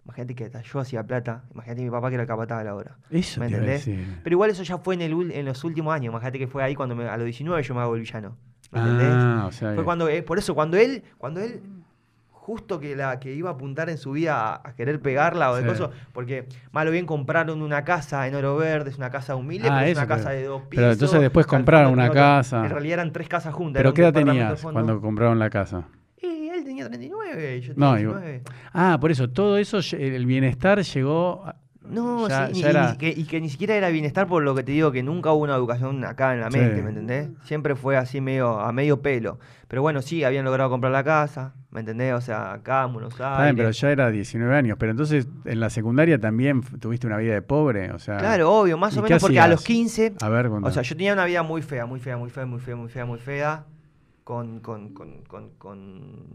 [0.05, 2.75] Imagínate que hasta yo hacía plata, imagínate mi papá que era el capataz de la
[2.75, 2.97] hora.
[3.09, 3.89] Eso ¿Me te entendés?
[4.23, 6.11] Pero igual eso ya fue en, el, en los últimos años.
[6.13, 8.37] Imagínate que fue ahí cuando me- a los 19 yo me hago el villano.
[8.71, 9.13] ¿Me entendés?
[9.17, 11.61] Ah, o sea, Fue cuando, eh, por eso, cuando él, cuando él,
[12.47, 15.55] justo que la que iba a apuntar en su vida a, a querer pegarla o
[15.57, 15.67] de Sí.
[15.67, 19.75] cosas, porque malo bien compraron una casa en Oro Verde, es una casa humilde, Ah,
[19.79, 20.75] pero es una casa de dos pisos.
[20.81, 22.63] pero entonces después compraron una casa.
[22.63, 23.81] En realidad eran tres casas juntas.
[23.81, 25.83] ¿Pero qué edad tenías cuando compraron la casa?
[26.21, 28.43] Y él tenía 39, yo No, tenía igual- 19.
[28.71, 31.43] Ah, por eso, todo eso, el bienestar llegó...
[31.45, 34.25] a- No, ya- sí, ya y, y era- que, y que ni siquiera era bienestar
[34.27, 36.57] por lo que te digo, que nunca hubo una educación acá en la Sí.
[36.59, 37.29] mente, ¿me entendés?
[37.43, 39.37] Siempre fue así medio a medio pelo.
[39.67, 42.13] Pero bueno, sí, habían logrado comprar la casa, ¿Me entendés?
[42.13, 43.79] O sea, acá en Buenos bien, pero Aires.
[43.81, 44.77] ya era 19 años.
[44.79, 47.91] Pero entonces, en la secundaria también tuviste una vida de pobre.
[47.91, 50.69] O sea, Claro, obvio, más ¿y o menos porque a los 15 A ver, contá.
[50.69, 52.89] O sea, yo tenía una vida muy fea, muy fea, muy fea, muy fea, muy
[52.89, 53.65] fea, muy fea.
[54.23, 56.25] Con, con, con, con, con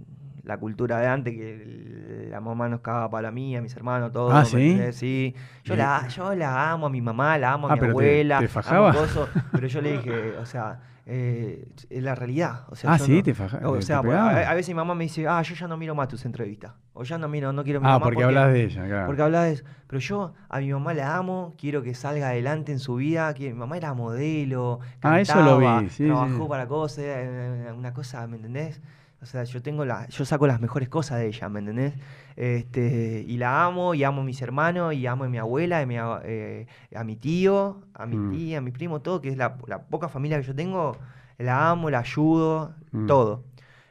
[0.45, 4.31] la cultura de antes, que la mamá nos cagaba para mí, a mis hermanos, todo.
[4.33, 4.93] Ah, ¿me ¿sí?
[4.93, 5.35] Sí.
[5.65, 8.39] Yo la, yo la amo a mi mamá, la amo a Ah, mi te- abuela.
[8.39, 8.93] te amo fajaba.
[8.95, 12.65] coso, pero yo le dije, o sea, eh, es la realidad.
[12.69, 15.05] O sea, Ah, sí, no- te faja- O sea, a, a veces mi mamá me
[15.05, 16.73] dice, ah, yo ya no miro más tus entrevistas.
[16.95, 19.07] O ya no miro, no quiero mirar ah, más porque hablas de ella, claro.
[19.07, 19.65] porque hablas de eso.
[19.87, 23.35] Pero yo a mi mamá la amo, quiero que salga adelante en su vida.
[23.35, 26.49] que mi mamá era modelo, Ah, eso lo vi, cantaba, sí, trabajó sí.
[26.49, 28.81] para cosas, era una cosa, ¿me entendés?
[29.23, 31.95] O sea, yo tengo la, yo saco las mejores cosas de ella, ¿me entendés?
[32.37, 35.87] Este, y la amo, y amo a mis hermanos, y amo a mi abuela, y
[35.87, 38.31] mi eh, a mi tío, a mi Mm.
[38.31, 40.97] tía, a mi primo, todo, que es la, la poca familia que yo tengo,
[41.39, 43.07] la amo, la ayudo, Mm.
[43.07, 43.45] todo.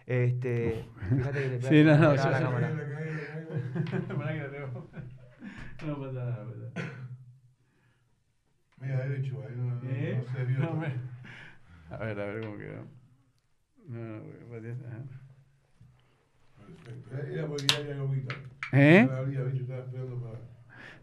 [0.07, 2.71] Este, fíjate que le Sí, no, no, yo- la cámara.
[5.85, 6.91] No pasa nada, pasa.
[8.79, 10.15] Media derecho, ahí no, no, ¿Eh?
[10.17, 10.59] no se vio.
[10.59, 10.93] No, me-
[11.89, 12.85] A ver, a ver cómo quedó.
[13.87, 14.23] No, no.
[14.49, 15.20] Perfecto.
[17.31, 17.65] Era porque.
[18.73, 19.07] ¿Eh?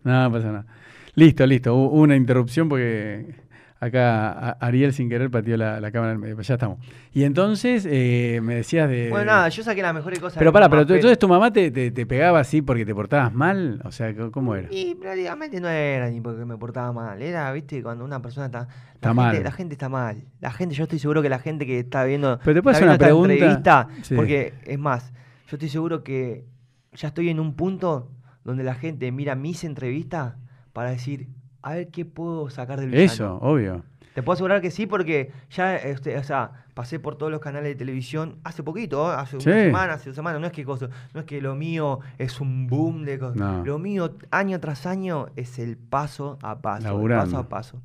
[0.05, 0.66] No la pasa nada.
[1.14, 1.74] Listo, listo.
[1.74, 3.35] Hubo una interrupción porque
[3.81, 6.12] acá Ariel sin querer pateó la, la cámara.
[6.12, 6.41] en medio.
[6.41, 6.79] Ya estamos.
[7.12, 9.11] Y entonces eh, me decías de.
[9.11, 10.39] Bueno, nada, yo saqué las mejores cosas.
[10.39, 13.35] Pero pará, pero tú- entonces tu mamá te, te- te pegaba así porque te portabas
[13.35, 13.81] mal.
[13.85, 14.68] O sea, ¿cómo- ¿cómo era?
[14.70, 17.20] Y prácticamente no era ni porque me portaba mal.
[17.20, 18.61] Era, viste, cuando una persona está.
[18.61, 19.45] La Está gente, mal.
[19.45, 20.24] La gente está mal.
[20.41, 22.39] La gente, yo estoy seguro que la gente que está viendo.
[22.45, 23.33] Pero te puedo hacer una pregunta.
[23.33, 24.14] entrevista, Sí.
[24.16, 25.12] Porque, es más,
[25.49, 26.44] yo estoy seguro que
[26.92, 28.11] ya estoy en un punto
[28.44, 30.36] donde la gente mira mis entrevistas
[30.72, 31.28] para decir,
[31.62, 33.05] a ver qué puedo sacar del villano.
[33.12, 33.82] Eso, obvio.
[34.14, 37.68] Te puedo asegurar que sí, porque ya, este, o sea, pasé por todos los canales
[37.68, 39.14] de televisión hace poquito, ¿eh?
[39.16, 39.49] hace Sí.
[39.49, 40.40] una semana, hace dos semanas.
[40.40, 43.36] No es que cosa, no es que lo mío es un boom de cosas.
[43.36, 43.64] No.
[43.64, 47.82] Lo mío, año tras año, es el paso a paso, el paso a paso.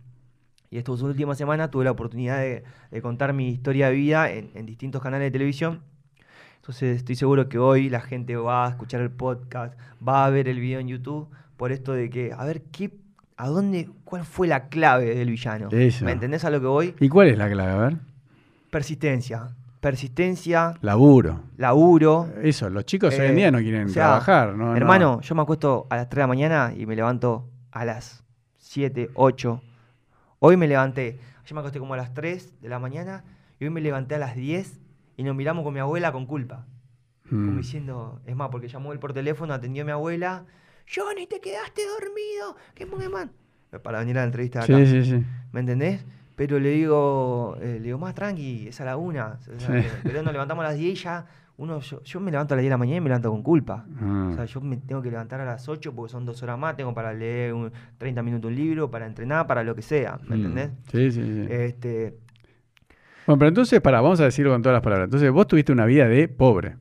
[0.71, 4.49] Y estas últimas semanas tuve la oportunidad de, de contar mi historia de vida en,
[4.55, 5.81] en distintos canales de televisión.
[6.63, 10.47] Entonces estoy seguro que hoy la gente va a escuchar el podcast, va a ver
[10.47, 12.89] el video en YouTube, por esto de que, a ver, qué,
[13.35, 15.67] a dónde, cuál fue la clave del villano.
[15.71, 16.05] Eso.
[16.05, 16.95] ¿Me entendés a lo que voy?
[17.01, 17.71] ¿Y cuál es la clave?
[17.73, 17.97] A ver.
[18.69, 19.49] Persistencia.
[19.81, 21.41] Persistencia, Laburo.
[21.57, 22.29] laburo.
[22.41, 24.73] Eso, los chicos hoy Eh, en día no quieren o sea, trabajar, ¿no?
[24.73, 28.23] Hermano, yo me acuesto a las 3 de la mañana y me levanto a las
[28.59, 29.61] 7, 8.
[30.39, 33.25] Hoy me levanté, yo me acosté como a las 3 de la mañana
[33.59, 34.79] y hoy me levanté a las 10
[35.17, 36.65] y nos miramos con mi abuela con culpa.
[37.29, 37.57] Como Mm.
[37.57, 40.45] diciendo, es más, porque llamó él por teléfono, atendió a mi abuela.
[40.93, 42.55] Johnny, te quedaste dormido.
[42.75, 43.31] ¿Qué man?
[43.81, 44.75] Para venir a la entrevista acá.
[44.77, 45.23] Sí, sí, sí.
[45.51, 46.03] ¿Me entendés?
[46.35, 49.39] Pero le digo, eh, le digo, más tranqui, es a la una.
[49.39, 49.87] O sea, Sí.
[49.87, 51.25] que- Pero nos levantamos a las 10 y ya.
[51.55, 53.43] Uno, yo, yo me levanto a las 10 de la mañana y me levanto con
[53.43, 53.85] culpa.
[54.01, 54.29] Ah.
[54.31, 56.75] O sea, yo me tengo que levantar a las 8 porque son dos horas más,
[56.75, 60.35] tengo para leer un, 30 minutos un libro, para entrenar, para lo que sea, ¿me
[60.35, 60.39] Mm.
[60.45, 60.71] entendés?
[60.91, 61.47] Sí, sí, sí.
[61.53, 62.17] Este,
[63.25, 65.05] Bueno, pero entonces, para, vamos a decirlo con todas las palabras.
[65.07, 66.75] Entonces, vos tuviste una vida de pobre.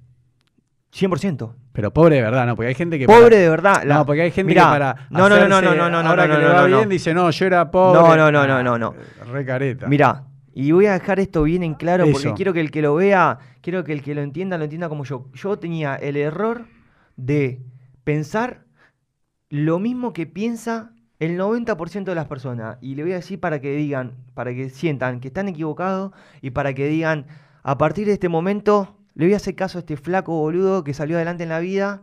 [0.92, 1.54] 100%.
[1.72, 2.54] Pero pobre de verdad, ¿no?
[2.54, 3.06] Porque hay gente que.
[3.06, 3.82] Pobre para- de verdad.
[3.84, 4.94] la- No, porque hay gente Mirá, que para.
[5.10, 6.76] no, no, no, no, no, no, no, Ahora no, que no, le va no, no.
[6.78, 7.98] bien, dice, no, yo era pobre.
[8.00, 8.94] No, no, no, no, no, no.
[9.32, 9.86] Re careta.
[9.86, 12.94] Mirá, y voy a dejar esto bien en claro porque quiero que el que lo
[12.94, 15.30] vea, quiero que el que lo entienda, lo entienda como yo.
[15.32, 16.66] Yo tenía el error
[17.16, 17.62] de
[18.04, 18.64] pensar
[19.48, 20.91] lo mismo que piensa
[21.24, 22.78] el 90% de las personas.
[22.80, 26.50] Y le voy a decir para que digan, para que sientan que están equivocados y
[26.50, 27.26] para que digan,
[27.62, 30.94] a partir de este momento, le voy a hacer caso a este flaco boludo que
[30.94, 32.02] salió adelante en la vida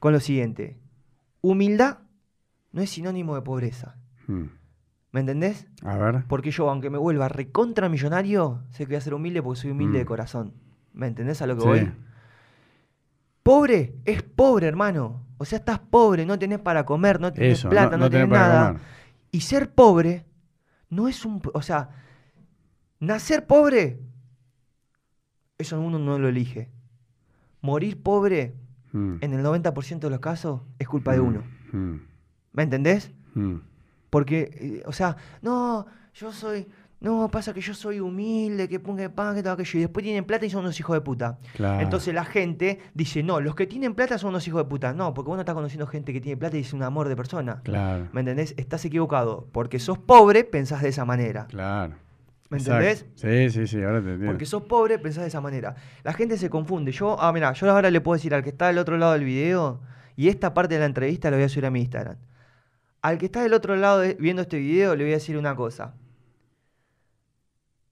[0.00, 0.76] con lo siguiente.
[1.42, 1.98] Humildad
[2.72, 3.96] no es sinónimo de pobreza.
[4.26, 4.46] Mm.
[5.12, 5.68] ¿Me entendés?
[5.84, 6.24] A ver.
[6.26, 9.70] Porque yo, aunque me vuelva recontra millonario, sé que voy a ser humilde porque soy
[9.70, 10.54] humilde de corazón.
[10.92, 11.68] ¿Me entendés a lo que Sí.
[11.68, 11.92] voy?
[13.44, 15.23] Pobre es pobre, hermano.
[15.38, 18.28] O sea, estás pobre, no tenés para comer, no tenés Eso, plata, no, tenés, tenés
[18.38, 18.76] nada.
[19.30, 20.24] Y ser pobre
[20.90, 21.42] no es un...
[21.52, 21.90] O sea,
[23.00, 24.00] nacer pobre,
[25.58, 26.70] eso uno no lo elige.
[27.60, 28.54] Morir pobre,
[28.92, 29.16] Mm.
[29.22, 31.26] en el 90% de los casos, es culpa de Mm.
[31.26, 31.42] uno.
[31.72, 31.94] Mm.
[32.52, 33.10] ¿Me entendés?
[34.10, 36.68] Porque, eh, o sea, no, yo soy,
[37.00, 39.78] no, pasa que yo soy humilde, que ponga pan, que todo aquello.
[39.78, 41.38] Y después tienen plata y son unos hijos de puta.
[41.54, 41.80] Claro.
[41.82, 44.94] Entonces la gente dice, no, los que tienen plata son unos hijos de puta.
[44.94, 47.16] No, porque vos no estás conociendo gente que tiene plata y es un amor de
[47.16, 47.60] persona.
[47.62, 48.08] Claro.
[48.12, 48.54] ¿Me entendés?
[48.56, 49.48] Estás equivocado.
[49.52, 51.46] Porque sos pobre, pensás de esa manera.
[51.48, 51.94] Claro.
[52.48, 52.80] ¿Me Exacto.
[52.86, 53.50] entendés?
[53.50, 54.26] Sí, sí, sí, ahora te entiendo.
[54.26, 55.74] Porque sos pobre, pensás de esa manera.
[56.04, 56.92] La gente se confunde.
[56.92, 59.24] Yo, ah, mira, yo ahora le puedo decir al que está del otro lado del
[59.24, 59.80] video,
[60.16, 62.16] y esta parte de la entrevista la voy a subir a mi Instagram.
[63.02, 65.54] Al que está del otro lado de- viendo este video, le voy a decir una
[65.56, 65.94] cosa.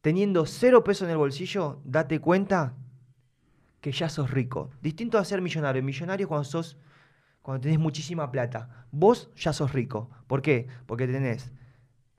[0.02, 2.74] Teniendo cero pesos en el bolsillo, date cuenta
[3.80, 4.70] que ya sos rico.
[4.82, 5.80] Distinto a ser millonario.
[5.82, 6.76] Millonario cuando sos,
[7.40, 8.86] cuando tenés muchísima plata.
[8.90, 10.10] Vos ya sos rico.
[10.26, 10.66] ¿Por qué?
[10.86, 11.52] Porque tenés,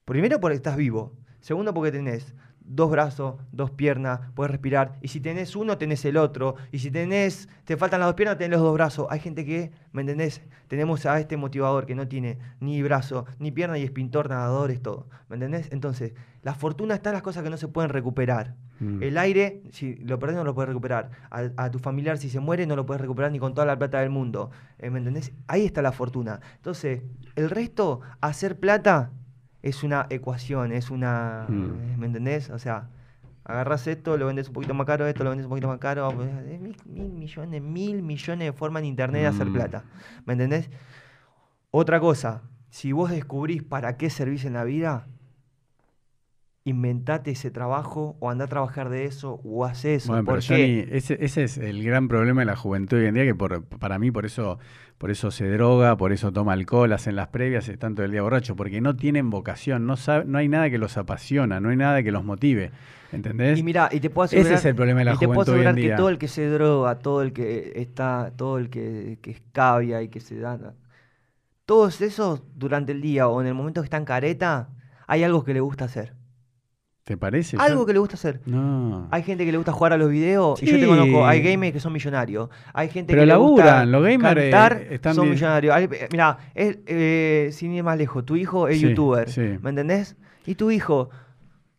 [0.06, 1.18] primero porque estás vivo.
[1.42, 2.34] Segundo porque tenés
[2.66, 4.98] dos brazos, dos piernas, puedes respirar.
[5.02, 6.56] Y si tenés uno, tenés el otro.
[6.72, 9.08] Y si tenés, te faltan las dos piernas, tenés los dos brazos.
[9.10, 10.42] Hay gente que, ¿me entendés?
[10.68, 14.72] Tenemos a este motivador que no tiene ni brazo, ni pierna, y es pintor, nadador,
[14.72, 15.08] es todo.
[15.30, 15.70] ¿Me entendés?
[15.72, 18.56] Entonces, la fortuna está en las cosas que no se pueden recuperar.
[18.80, 19.04] Mm.
[19.04, 21.12] El aire, si lo perdés, no lo puedes recuperar.
[21.30, 23.78] A, a tu familiar, si se muere, no lo puedes recuperar ni con toda la
[23.78, 24.52] plata del mundo.
[24.80, 25.32] Eh, ¿Me entendés?
[25.48, 26.40] Ahí está la fortuna.
[26.56, 27.02] Entonces,
[27.36, 29.12] el resto, hacer plata,
[29.64, 31.46] es una ecuación, es una.
[31.50, 31.98] Mm.
[32.00, 32.52] ¿Me entendés?
[32.52, 32.90] O sea,
[33.46, 36.12] agarras esto, lo vendes un poquito más caro, esto lo vendes un poquito más caro.
[36.16, 36.30] pues,
[36.62, 39.54] Mil, mil millones, mil millones de formas en internet de hacer Mm.
[39.54, 39.84] plata.
[40.26, 40.70] ¿Me entendés?
[41.72, 45.08] Otra cosa, si vos descubrís para qué servís en la vida,
[46.66, 50.10] inventate ese trabajo o andá a trabajar de eso o haz eso.
[50.14, 50.42] Bueno, pero.
[50.42, 53.64] Johnny, ese, ese es el gran problema de la juventud hoy en día, que por,
[53.64, 54.60] para mí por eso,
[55.04, 58.22] por eso se droga, por eso toma alcohol, hacen las previas, están todo el día
[58.22, 61.76] borracho, porque no tienen vocación, no, sabe, no hay nada que los apasiona, no hay
[61.76, 62.72] nada que los motive.
[63.12, 63.60] ¿Entendés?
[63.60, 65.42] Y mira, y te puedo Ese asegurar, es el problema de la y te puedo
[65.42, 69.32] asegurar que todo el que se droga, todo el que está, todo el que, que
[69.32, 70.74] escabia y que se da,
[71.66, 74.70] todos esos durante el día o en el momento que están careta,
[75.06, 76.14] hay algo que le gusta hacer.
[77.04, 77.58] ¿Te parece?
[77.60, 78.40] Algo Yo- que le gusta hacer.
[78.46, 79.10] No.
[79.12, 80.88] Hay gente que le gusta jugar a los videos y yo te Sí.
[80.88, 82.50] conozco, hay gamers que son millonarios.
[82.74, 85.34] Hay gente Pero que le gusta laburan, los gamers, cantar, están son bien.
[85.34, 85.76] millonarios.
[85.76, 89.42] Hay- eh, Mira, es, eh, sin ir más lejos, tu hijo es Sí, youtuber, sí.
[89.62, 90.16] ¿me entendés?
[90.46, 91.10] Y tu hijo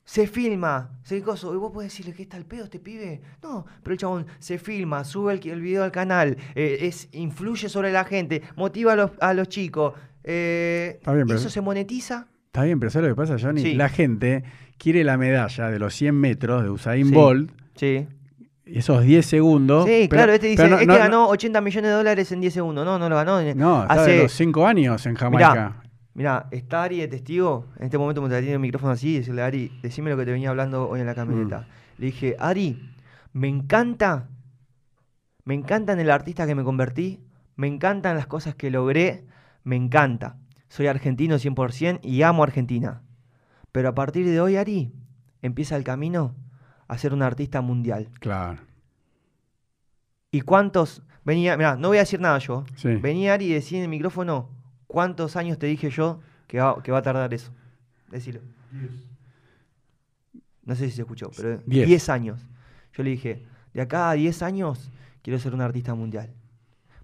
[0.05, 3.23] se filma, se coso, y vos podés decirle que está el pedo este pibe.
[3.43, 7.71] No, pero el chabón se filma, sube el, el video al canal, eh, es, influye
[7.71, 9.95] sobre la gente, motiva a los, a los chicos.
[10.23, 12.27] eh, Está bien, y pero- eso se monetiza.
[12.47, 13.61] Está bien, pero ¿sabes lo que pasa, Johnny?
[13.63, 13.75] Sí.
[13.75, 14.45] La gente
[14.79, 17.15] quiere la medalla de los 100 metros de Usain Sí.
[17.15, 18.07] Bolt, Sí.
[18.67, 19.85] esos 10 segundos.
[19.87, 22.55] Sí, pero- claro, este dice, no- este no- ganó 80 millones de dólares en 10
[22.55, 22.85] segundos.
[22.85, 23.41] No, no lo ganó.
[23.55, 25.81] No, está hace, los 5 años en Jamaica.
[26.15, 27.67] Mirá, está Ari de testigo.
[27.79, 30.31] En este momento me tiene el micrófono así y decirle, Ari, decime lo que te
[30.31, 31.63] venía hablando hoy en la camioneta.
[31.63, 32.01] Mm.
[32.01, 32.81] Le dije, Ari,
[33.33, 34.29] me encanta,
[35.45, 37.21] me encanta en el artista que me convertí,
[37.57, 39.25] me encantan las cosas que logré,
[39.65, 40.37] me encanta.
[40.69, 43.03] Soy argentino 100% y amo Argentina.
[43.75, 44.93] Pero a partir de hoy, Ari,
[45.43, 46.37] empieza el camino
[46.87, 48.09] a ser un artista mundial.
[48.21, 48.61] Claro.
[50.31, 51.03] ¿Y cuántos?
[51.25, 52.65] Venía, mirá, no voy a decir nada yo.
[52.77, 52.95] Sí.
[52.95, 54.49] Venía Ari y decía en el micrófono,
[54.87, 57.51] ¿cuántos años te dije yo que va, que va a tardar eso?
[58.13, 58.39] Decilo.
[58.71, 58.93] Diez.
[60.63, 61.89] No sé si se escuchó, pero Diez.
[61.89, 62.47] 10 años.
[62.93, 64.89] Yo le dije, de acá a 10 años
[65.21, 66.33] quiero ser un artista mundial.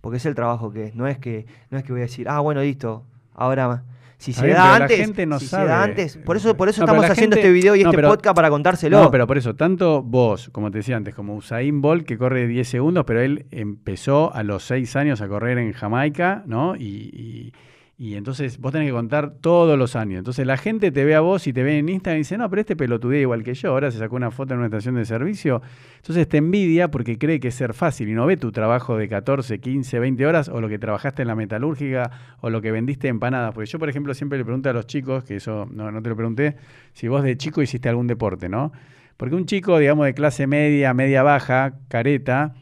[0.00, 0.94] Porque es el trabajo que es.
[0.94, 3.04] No es que, no es que voy a decir, ah, bueno, listo,
[3.34, 3.82] ahora...
[4.20, 6.54] Si se bien, da pero la antes, gente no si se da antes, por eso,
[6.56, 9.00] por eso No, estamos haciendo gente- este video y no, este pero- podcast para contárselo.
[9.02, 12.46] No, pero por eso, tanto vos, como te decía antes, como Usain Bolt, que corre
[12.46, 16.76] 10 segundos, pero él empezó a los 6 años a correr en Jamaica, ¿no?
[16.76, 17.52] Y, y-
[18.00, 20.20] y entonces vos tenés que contar todos los años.
[20.20, 22.48] Entonces la gente te ve a vos y te ve en Instagram y dice, no,
[22.48, 25.04] pero este pelotudea igual que yo, ahora se sacó una foto en una estación de
[25.04, 25.60] servicio.
[25.96, 29.06] Entonces te envidia porque cree que es ser fácil y no ve tu trabajo de
[29.06, 33.08] 14, 15, 20 horas o lo que trabajaste en la metalúrgica o lo que vendiste
[33.08, 33.52] empanadas.
[33.52, 36.08] Porque yo, por ejemplo, siempre le pregunto a los chicos, que eso no, no te
[36.08, 36.56] lo pregunté,
[36.94, 38.72] si vos de chico hiciste algún deporte, ¿no?
[39.18, 42.54] Porque un chico, digamos, de clase media, media baja, careta,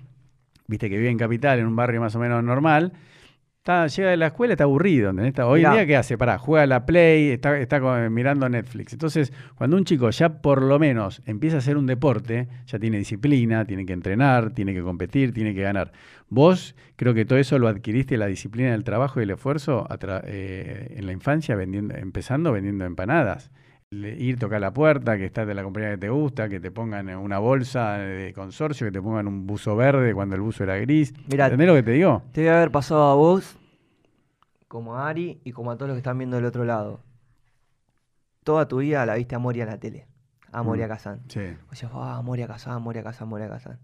[0.66, 2.92] viste que vive en capital, en un barrio más o menos normal,
[3.68, 5.10] está, llega de la escuela, está aburrido.
[5.10, 5.38] ¿entendés?
[5.44, 6.16] Hoy en día, ¿qué hace?
[6.16, 8.94] Pará, juega a la Play, está, está con- mirando Netflix.
[8.94, 12.96] Entonces, cuando un chico ya por lo menos empieza a hacer un deporte, ya tiene
[12.98, 15.92] disciplina, tiene que entrenar, tiene que competir, tiene que ganar.
[16.30, 19.86] Vos creo que todo eso lo adquiriste, la disciplina del trabajo y el esfuerzo
[20.24, 23.50] eh, en la infancia, vendiendo, empezando vendiendo empanadas.
[23.90, 27.08] Ir tocar la puerta, que estás de la compañía que te gusta, que te pongan
[27.16, 31.14] una bolsa de consorcio, que te pongan un buzo verde cuando el buzo era gris.
[31.26, 32.22] Mirá, ¿Entendés lo que te digo?
[32.32, 33.56] Te debe haber pasado a vos,
[34.68, 37.00] como a Ari y como a todos los que están viendo del otro lado.
[38.44, 40.06] Toda tu vida la viste a Moria en la tele.
[40.52, 40.90] A Moria Mm.
[40.90, 41.20] Kazan.
[41.28, 41.40] Sí.
[41.72, 43.78] O sea, ah, Moria Kazan, Moria Kazan, Moria Kazan.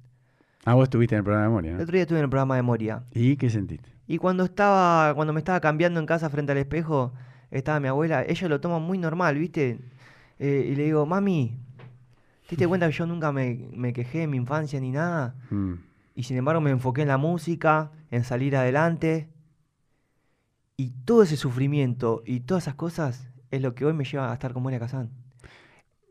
[0.66, 2.57] Ah, vos estuviste en el programa de memoria, El otro día estuve en el programa
[2.57, 3.05] de Moria.
[3.12, 3.88] ¿Y qué sentiste?
[4.07, 7.14] Y cuando estaba, cuando me estaba cambiando en casa frente al espejo,
[7.50, 9.78] estaba mi abuela, ella lo toma muy normal, ¿viste?
[10.39, 11.59] Eh, y le digo, mami,
[12.43, 15.37] ¿te diste cuenta que yo nunca me, me quejé de mi infancia ni nada?
[15.51, 15.74] Mm.
[16.14, 19.28] Y sin embargo me enfoqué en la música, en salir adelante.
[20.76, 24.35] Y todo ese sufrimiento y todas esas cosas es lo que hoy me lleva a
[24.35, 25.11] estar con Moria Kazan.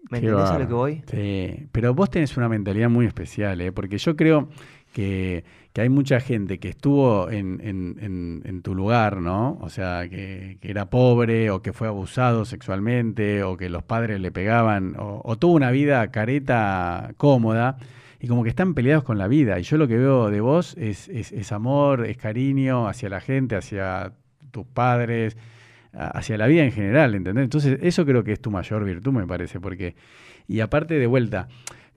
[0.09, 1.03] ¿Me Qué entendés a lo que voy?
[1.07, 3.71] Sí, pero vos tenés una mentalidad muy especial, ¿eh?
[3.71, 4.49] porque yo creo
[4.93, 9.57] que, que hay mucha gente que estuvo en, en- tu lugar, ¿no?
[9.59, 14.21] O sea, que, que era pobre o que fue abusado sexualmente o que los padres
[14.21, 17.75] le pegaban o, tuvo una vida careta cómoda
[18.21, 19.59] y como que están peleados con la vida.
[19.59, 23.19] Y yo lo que veo de vos es, es- es amor, es cariño hacia la
[23.19, 24.13] gente, hacia
[24.51, 25.35] tus padres,
[25.91, 27.43] hacia la vida en general, ¿entendés?
[27.43, 29.95] Entonces, eso creo que es tu mayor virtud, me parece, porque,
[30.47, 31.47] y aparte de vuelta,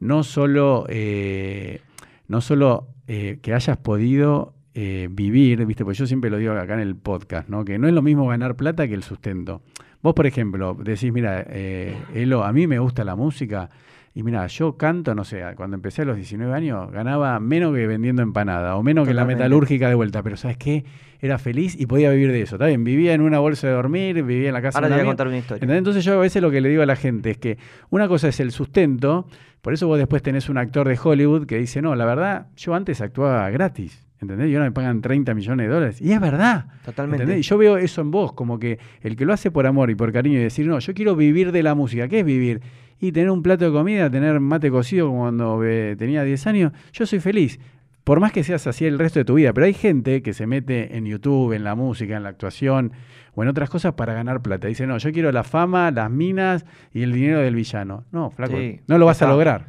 [0.01, 1.80] no solo, eh,
[2.29, 5.85] no solo eh, que hayas podido eh, vivir, ¿viste?
[5.85, 7.64] Porque yo siempre lo digo acá en el podcast, ¿no?
[7.64, 9.62] Que no es lo mismo ganar plata que el sustento.
[10.03, 13.70] Vos, por ejemplo, decís, mira, eh, Elo, a mí me gusta la música
[14.16, 17.86] y mira, yo canto, no sé, cuando empecé a los 19 años ganaba menos que
[17.86, 20.86] vendiendo empanada o menos que la metalúrgica de vuelta, pero ¿sabes qué?
[21.20, 22.82] Era feliz y podía vivir de eso, ¿está bien?
[22.82, 25.08] Vivía en una bolsa de dormir, vivía en la casa Ahora de te un voy
[25.08, 25.56] a contar una historia.
[25.56, 25.76] ¿Entendés?
[25.76, 27.58] Entonces yo a veces lo que le digo a la gente es que
[27.90, 29.28] una cosa es el sustento,
[29.60, 32.74] por eso vos después tenés un actor de Hollywood que dice, no, la verdad, yo
[32.74, 34.48] antes actuaba gratis, ¿entendés?
[34.48, 36.00] Y ahora me pagan 30 millones de dólares.
[36.00, 36.68] Y es verdad.
[36.86, 37.24] Totalmente.
[37.24, 37.44] ¿entendés?
[37.44, 39.94] Y yo veo eso en vos, como que el que lo hace por amor y
[39.94, 42.62] por cariño y decir, no, yo quiero vivir de la música, ¿qué es vivir?
[43.01, 46.72] Y tener un plato de comida, tener mate cocido como cuando eh, tenía 10 años,
[46.92, 47.61] yo soy feliz.
[48.05, 50.47] Por más que seas así el resto de tu vida, pero hay gente que se
[50.47, 52.92] mete en YouTube, en la música, en la actuación
[53.34, 54.68] o en otras cosas para ganar plata.
[54.68, 58.05] Dice, no, yo quiero la fama, las minas y el dinero del villano.
[58.12, 59.66] No, flaco, Sí, no lo vas a lograr.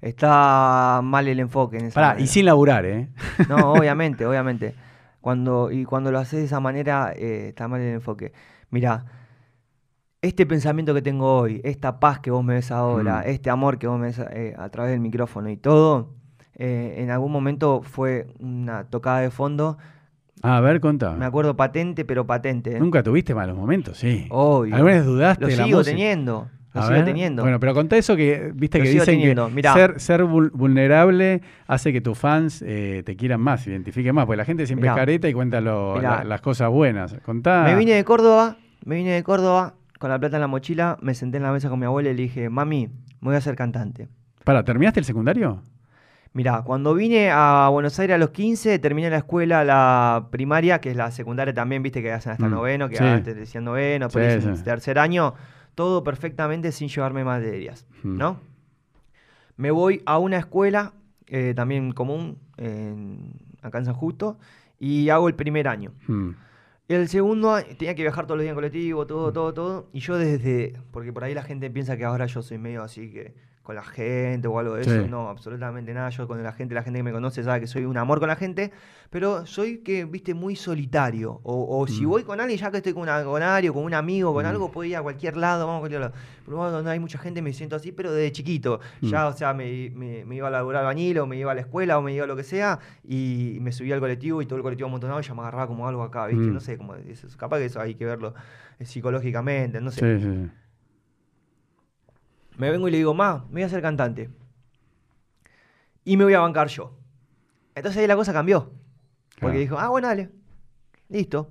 [0.00, 2.24] Está mal el enfoque en esa Pará, manera.
[2.24, 3.08] y sin laburar, ¿eh?
[3.48, 4.74] No, obviamente, obviamente.
[5.20, 8.32] Cuando, y cuando lo haces de esa manera, eh, está mal el enfoque.
[8.70, 9.04] Mira,
[10.22, 13.30] este pensamiento que tengo hoy, esta paz que vos me ves ahora, Mm.
[13.30, 16.14] este amor que vos me ves eh, a través del micrófono y todo,
[16.54, 19.78] eh, en algún momento fue una tocada de fondo.
[20.42, 21.12] A ver, contá.
[21.12, 22.76] Me acuerdo patente, pero patente.
[22.76, 22.80] ¿eh?
[22.80, 23.98] ¿Nunca tuviste malos momentos?
[23.98, 24.26] Sí.
[24.30, 24.74] Obvio.
[24.76, 25.96] ¿Alguna vez dudaste Lo la sigo música?
[25.96, 26.48] teniendo.
[26.74, 27.04] Lo A sigo ver.
[27.04, 27.42] teniendo.
[27.42, 29.48] Bueno, pero contá eso que, viste Lo que dicen teniendo.
[29.48, 29.74] que Mirá.
[29.74, 34.36] ser, ser vul- vulnerable hace que tus fans eh, te quieran más, identifiquen más, porque
[34.38, 34.94] la gente siempre Mirá.
[34.94, 36.18] es careta y cuenta lo- Mirá.
[36.18, 37.14] la- las cosas buenas.
[37.24, 37.64] Contá.
[37.64, 41.14] Me vine de Córdoba, me vine de Córdoba con la plata en la mochila, me
[41.14, 42.92] senté en la mesa con mi abuela y le dije, mami, me
[43.28, 44.08] voy a hacer cantante.
[44.44, 45.62] Para, ¿terminaste el secundario?
[46.32, 50.90] Mirá, cuando vine a Buenos Aires a los 15, terminé la escuela, la primaria, que
[50.90, 53.04] es la secundaria también, viste que hacen hasta Mm, noveno, que sí.
[53.04, 54.64] antes decían noveno, después Sí, dicen sí.
[54.64, 55.34] tercer año,
[55.76, 58.16] todo perfectamente sin llevarme materias, Mm.
[58.18, 58.40] ¿no?
[59.56, 60.94] Me voy a una escuela,
[61.28, 64.38] eh, también común, en- acá en San Justo,
[64.80, 65.92] y hago el primer año.
[66.08, 66.30] Hmm.
[66.88, 69.88] El segundo tenía que viajar todos los días en colectivo, todo, todo, todo.
[69.92, 70.74] Y yo desde.
[70.90, 73.84] Porque por ahí la gente piensa que ahora yo soy medio así que con la
[73.84, 74.90] gente o algo de Sí.
[74.90, 75.06] eso.
[75.06, 76.10] No, absolutamente nada.
[76.10, 78.28] Yo con la gente, la gente que me conoce sabe que soy un amor con
[78.28, 78.72] la gente.
[79.10, 81.40] Pero soy que, viste, muy solitario.
[81.44, 82.08] O, o si Mm.
[82.08, 84.48] voy con alguien, ya que estoy con, una, con alguien, con un amigo, con Mm.
[84.48, 86.12] algo, puedo ir a cualquier lado, vamos a cualquier lado.
[86.44, 88.80] Pero bueno, donde hay mucha gente me siento así, pero desde chiquito.
[89.00, 89.06] Mm.
[89.08, 91.60] Ya, o sea, me, me- me iba a laburar bañil o me iba a la
[91.60, 92.78] escuela o me iba a lo que sea.
[93.04, 95.86] Y me subía al colectivo y todo el colectivo amontonado y ya me agarraba como
[95.86, 96.46] algo acá, ¿viste?
[96.46, 98.34] No sé, como es- capaz que eso hay que verlo
[98.78, 100.18] eh, psicológicamente, no sé.
[100.20, 100.50] Sí.
[102.62, 104.30] Me vengo y le digo, ma, me voy a hacer cantante.
[106.04, 106.96] Y me voy a bancar yo.
[107.74, 108.70] Entonces ahí la cosa cambió.
[109.40, 109.58] Porque Claro.
[109.58, 110.30] dijo, ah, bueno, dale.
[111.08, 111.50] Listo.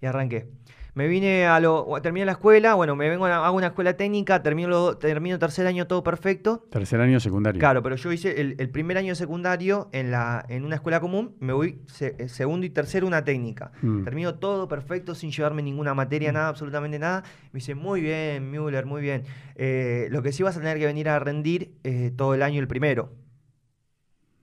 [0.00, 0.48] Y arranqué.
[0.96, 1.86] Me vine a lo.
[2.00, 5.66] Terminé la escuela, bueno, me vengo a, hago una escuela técnica, termino, lo- termino tercer
[5.66, 6.66] año todo perfecto.
[6.70, 7.58] Tercer año secundario.
[7.60, 11.36] Claro, pero yo hice el, el primer año secundario en, la, en una escuela común,
[11.38, 13.72] me voy se- eh, segundo y tercero una técnica.
[13.82, 14.04] Mm.
[14.04, 17.24] Termino todo perfecto, sin llevarme ninguna materia, nada, absolutamente nada.
[17.52, 19.24] Me dice, muy bien, Müller, muy bien.
[19.56, 22.58] Eh, lo que sí vas a tener que venir a rendir eh, todo el año
[22.58, 23.12] el primero.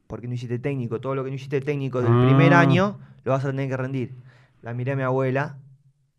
[0.05, 1.01] Porque no hiciste técnico.
[1.01, 2.59] Todo lo que no hiciste técnico del primer Ah.
[2.59, 4.13] año, lo vas a tener que rendir.
[4.61, 5.57] La miré a mi abuela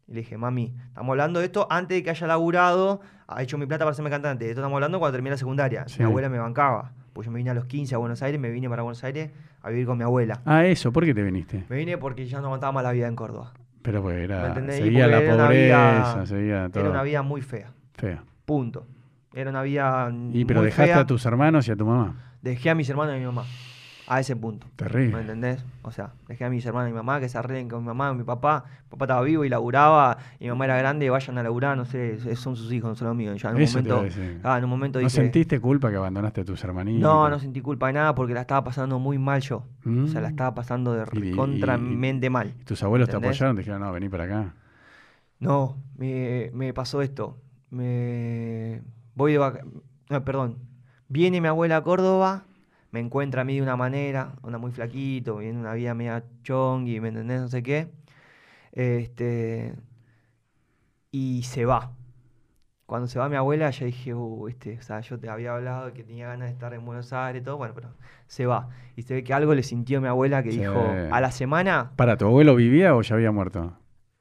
[0.06, 3.56] y le dije, mami, estamos hablando de esto antes de que haya laburado, ha hecho
[3.58, 4.44] mi plata para serme cantante.
[4.44, 5.84] De esto estamos hablando cuando terminé la secundaria.
[5.88, 6.00] Sí.
[6.00, 6.92] Mi abuela me bancaba.
[7.12, 9.30] Pues yo me vine a los 15 a Buenos Aires, me vine para Buenos Aires
[9.62, 10.40] a vivir con mi abuela.
[10.44, 11.64] Ah, eso, ¿por qué te viniste?
[11.68, 13.52] Me vine porque ya no aguantaba más la vida en Córdoba.
[13.82, 17.40] Pero pues ¿Me era, seguía la era pobreza, vida- seguía todo Era una vida muy
[17.42, 17.70] fea.
[17.94, 18.18] feo.
[18.44, 18.86] Punto.
[19.32, 20.12] Era una vida.
[20.32, 21.00] Y pero muy dejaste fea.
[21.02, 22.14] a tus hermanos y a tu mamá.
[22.42, 23.44] Dejé a mis hermanos y a mi mamá.
[24.06, 24.66] A ese punto.
[24.66, 25.20] ¿Me Terrible.
[25.22, 25.64] entendés?
[25.82, 28.10] O sea, dejé a mis hermanos y mi mamá que se arreglen con mi mamá
[28.12, 28.64] y mi papá.
[28.84, 30.18] Mi papá estaba vivo y laburaba.
[30.38, 33.08] Y mi mamá era grande, vayan a laburar, no sé, son sus hijos, no son
[33.08, 33.40] los míos.
[33.40, 34.04] Ya en un Eso momento.
[34.42, 35.10] Ah, en un momento ¿No dije.
[35.22, 37.00] sentiste culpa que abandonaste a tus hermanitos?
[37.02, 39.64] No, no sentí culpa de nada porque la estaba pasando muy mal yo.
[39.86, 40.30] O sea, la Mm.
[40.32, 42.52] estaba pasando de Y- y- contramente mal.
[42.60, 43.56] ¿Y tus abuelos te apoyaron?
[43.56, 44.54] Te dijeron, no, vení para acá.
[45.38, 47.38] No, me, me pasó esto.
[47.70, 48.82] Me
[49.14, 49.64] voy de vaca-
[50.10, 50.58] no, perdón.
[51.08, 52.44] Viene mi abuela a Córdoba,
[52.94, 57.00] me encuentra a mí de una manera, anda muy flaquito, viene una vida media chongui,
[57.00, 57.40] ¿me entendés?
[57.40, 57.88] No sé qué.
[58.70, 59.74] Este.
[61.10, 61.90] Y se va.
[62.86, 65.86] Cuando se va mi abuela, ya dije, uh, este, o sea, yo te había hablado
[65.86, 67.88] de que tenía ganas de estar en Buenos Aires y todo, bueno, pero
[68.28, 68.68] se va.
[68.94, 70.60] Y se ve que algo le sintió mi abuela que Sí.
[70.60, 70.80] dijo,
[71.10, 73.72] a la semana, ¿Para tu abuelo vivía o ya había muerto?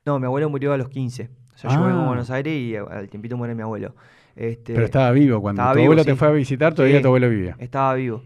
[0.05, 1.29] no, mi abuelo murió a los 15.
[1.53, 2.03] O sea, yo vengo Ah.
[2.05, 3.95] a Buenos Aires y eh, al tiempito muere mi abuelo.
[4.35, 5.39] Este, Pero estaba vivo.
[5.41, 7.01] Cuando estaba tu vivo, abuelo te fue a visitar, todavía Sí.
[7.03, 7.55] tu abuelo vivía.
[7.59, 8.23] Estaba vivo.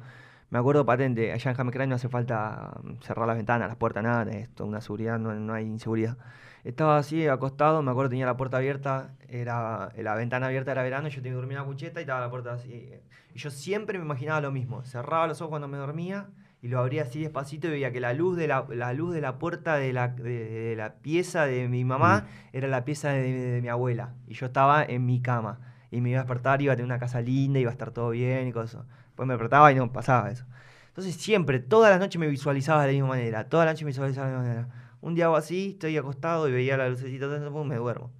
[0.49, 3.77] Me acuerdo patente, allá en James Craig no hace falta mm, cerrar las ventanas, las
[3.77, 6.17] puertas, nada, es toda una seguridad, no, no hay inseguridad.
[6.63, 11.09] Estaba así, acostado, me acuerdo tenía la puerta abierta, era la ventana abierta era verano,
[11.09, 12.89] yo tenía que dormir en la cucheta y estaba la puerta así.
[13.33, 16.29] Y yo siempre me imaginaba lo mismo, cerraba los ojos cuando me dormía
[16.61, 19.21] y lo abría así despacito y veía que la luz de la, la luz de
[19.21, 23.31] la puerta de la, de, de la pieza de mi mamá era la pieza de,
[23.31, 24.15] de mi abuela.
[24.27, 25.59] Y yo estaba en mi cama.
[25.91, 28.09] Y me iba a despertar, iba a tener una casa linda, iba a estar todo
[28.09, 28.85] bien y cosas.
[29.17, 30.45] Después me despertaba y no pasaba eso.
[30.89, 33.49] Entonces siempre, toda la noche me visualizaba de la misma manera.
[33.49, 34.75] Toda la noche me visualizaba de la misma manera.
[35.01, 38.11] Un día hago así, estoy acostado y veía la lucecita, me duermo.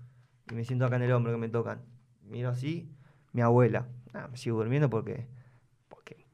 [0.49, 1.83] Y me siento acá en el hombro que me tocan.
[2.23, 2.89] Miro así,
[3.31, 3.85] mi abuela.
[4.15, 5.27] Ah, me sigo durmiendo porque,
[5.87, 6.25] porque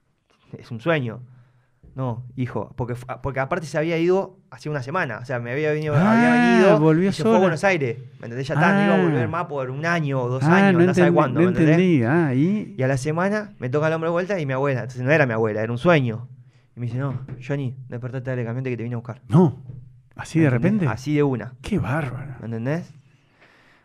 [0.57, 1.19] es un sueño.
[1.95, 5.19] No, hijo, porque, porque aparte se había ido hace una semana.
[5.21, 7.97] O sea, me había venido, Ah, había venido volvió y se fue a Buenos Aires.
[8.19, 8.47] ¿Me entendés?
[8.47, 9.27] Ya está, no iba a volver Ah.
[9.27, 11.39] más por un año o dos Ah, años, no, no, sabe cuándo.
[11.39, 11.75] no ¿me entendés?
[11.77, 12.03] entendí.
[12.03, 12.73] Ah, y.
[12.77, 14.79] Y a la semana me toca el hombro de vuelta y mi abuela.
[14.81, 16.27] Entonces no era mi abuela, era un sueño.
[16.75, 19.21] Y me dice, no, Johnny, despertate dale camionte que te vine a buscar.
[19.27, 19.61] No.
[20.15, 20.87] Así de repente.
[20.87, 21.53] Así de una.
[21.61, 22.33] Qué bárbaro.
[22.39, 22.91] ¿Me entendés?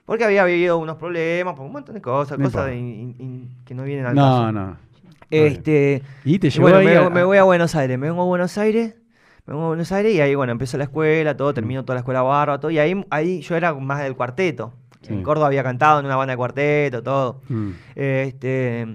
[0.07, 3.51] Porque había habido unos problemas, por un montón de cosas, No cosas de in- in-
[3.67, 4.53] que no vienen al No, caso.
[4.53, 4.77] no.
[5.31, 8.25] Este, Y te llevó bueno, me, a- me voy a Buenos Aires, me vengo a
[8.25, 8.95] Buenos Aires,
[9.47, 12.01] me vengo a Buenos Aires y ahí, bueno, empiezo la escuela, todo, termino toda la
[12.01, 14.73] escuela barba, todo, y ahí, ahí yo era más del cuarteto.
[15.03, 15.13] Sí.
[15.15, 17.41] En Córdoba había cantado en una banda de cuarteto, todo.
[17.49, 17.71] Mm.
[17.95, 18.87] Este,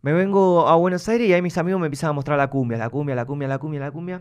[0.00, 2.78] me vengo a Buenos Aires y ahí mis amigos me empiezan a mostrar la cumbia,
[2.78, 4.20] la cumbia, la cumbia, la cumbia, la cumbia.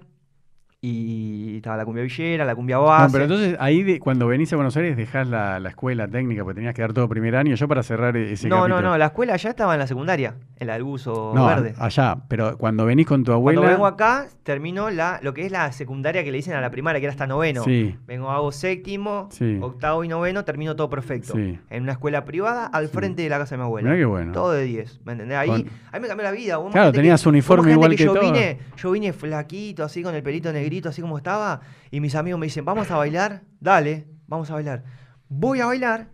[0.84, 3.06] Y estaba la cumbia villera, la cumbia base.
[3.06, 6.44] No, pero entonces ahí de- cuando venís a Buenos Aires dejás la, la escuela técnica
[6.44, 7.54] porque tenías que dar todo primer año.
[7.54, 8.90] Yo para cerrar ese no, no, capítulo.
[8.90, 11.76] no, la escuela ya estaba en la secundaria, en la del buzo No, verde.
[11.78, 12.18] allá.
[12.28, 13.60] Pero cuando venís con tu abuela.
[13.60, 16.72] Cuando vengo acá, termino la, lo que es la secundaria que le dicen a la
[16.72, 17.64] primaria, que era hasta noveno.
[17.64, 17.96] Sí.
[18.08, 19.60] Vengo, hago séptimo, Sí.
[19.62, 21.34] octavo y noveno, termino todo perfecto.
[21.36, 21.60] Sí.
[21.70, 23.88] En una escuela privada al frente de la casa de mi abuela.
[23.88, 24.32] Mirá qué bueno.
[24.32, 25.38] Todo de 10, ¿me entendés?
[25.38, 26.58] Ahí, Con- ahí me cambió la vida.
[26.58, 28.24] Vos Claro, tenías que- uniforme igual que yo todo.
[28.24, 31.62] Vine, yo vine flaquito, así con el pelito negrito, así como estaba,
[31.92, 34.84] y mis amigos me dicen, vamos a bailar, dale, vamos a bailar.
[35.28, 36.08] Voy a bailar,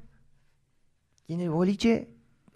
[1.27, 2.09] y en el boliche,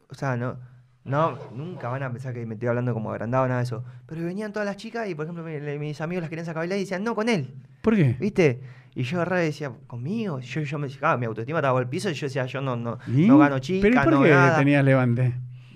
[0.10, 0.58] o sea, no,
[1.04, 3.84] no, nunca van a pensar que me estoy hablando como agrandado, nada de eso.
[4.08, 6.78] Pero venían todas las chicas y, por ejemplo, mis amigos las querían sacar a bailar
[6.78, 8.16] y decían, no, con él, ¿Por qué?
[8.20, 8.62] ¿viste?
[8.94, 10.40] Y yo agarraba y decía, ¿conmigo?
[10.40, 12.76] Yo, yo me decía, ah, mi autoestima estaba al piso y yo decía, yo no,
[12.76, 13.28] no, ¿Y?
[13.28, 14.58] no gano chica, ¿Pero por no qué nada.
[14.58, 15.34] tenías levante?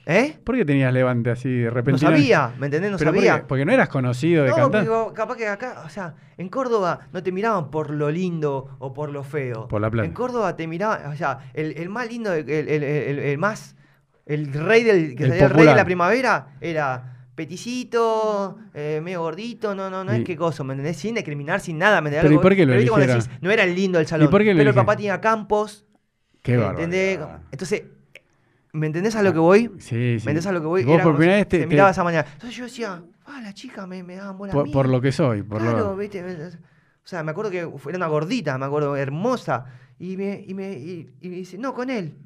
[0.08, 0.38] ¿Eh?
[0.44, 2.00] ¿Por qué tenías levante así de No repente?
[2.02, 2.92] sabía, ¿me entendés?
[2.92, 3.48] No ¿Pero sabía.
[3.48, 4.86] Porque no eras conocido de No, cantar.
[4.86, 8.94] porque capaz que acá, o sea, en Córdoba no te miraban por lo lindo o
[8.94, 9.68] por lo feo.
[9.68, 10.06] Por la plata.
[10.06, 13.38] En Córdoba te miraban, o sea, el, el más lindo, el, el- el- el- el
[13.40, 13.76] más,
[14.28, 19.74] el rey del, que El el rey de la primavera era peticito, eh, medio gordito,
[19.76, 20.98] no, no, no Y- es qué cosa, ¿me entendés?
[20.98, 22.30] Sin discriminar, sin nada, ¿me entendés?
[22.30, 23.08] Pero ¿y por qué lo eligieron?
[23.08, 25.86] decís, no era el lindo del salón, por qué lo pero el papá tenía campos,
[26.44, 27.20] Qué ¿entendés?
[27.20, 27.40] bárbaro.
[27.52, 27.84] Entonces,
[28.76, 29.72] ¿me entendés a lo que voy?
[29.80, 30.24] Sí, ¿Me sí.
[30.24, 30.82] entendés a lo que voy?
[30.82, 32.26] Y Vos Era por primera vez te, te- miraba esa manera.
[32.34, 34.72] Entonces yo decía, ah, la chica me, me daba bola a por, mí.
[34.72, 35.96] por lo que soy, por claro, lo...
[35.98, 36.24] ¿viste?
[36.24, 39.66] O sea, me acuerdo que era una gordita, me acuerdo, hermosa.
[39.98, 42.18] Y me, y me, y, y me dice, no, con él.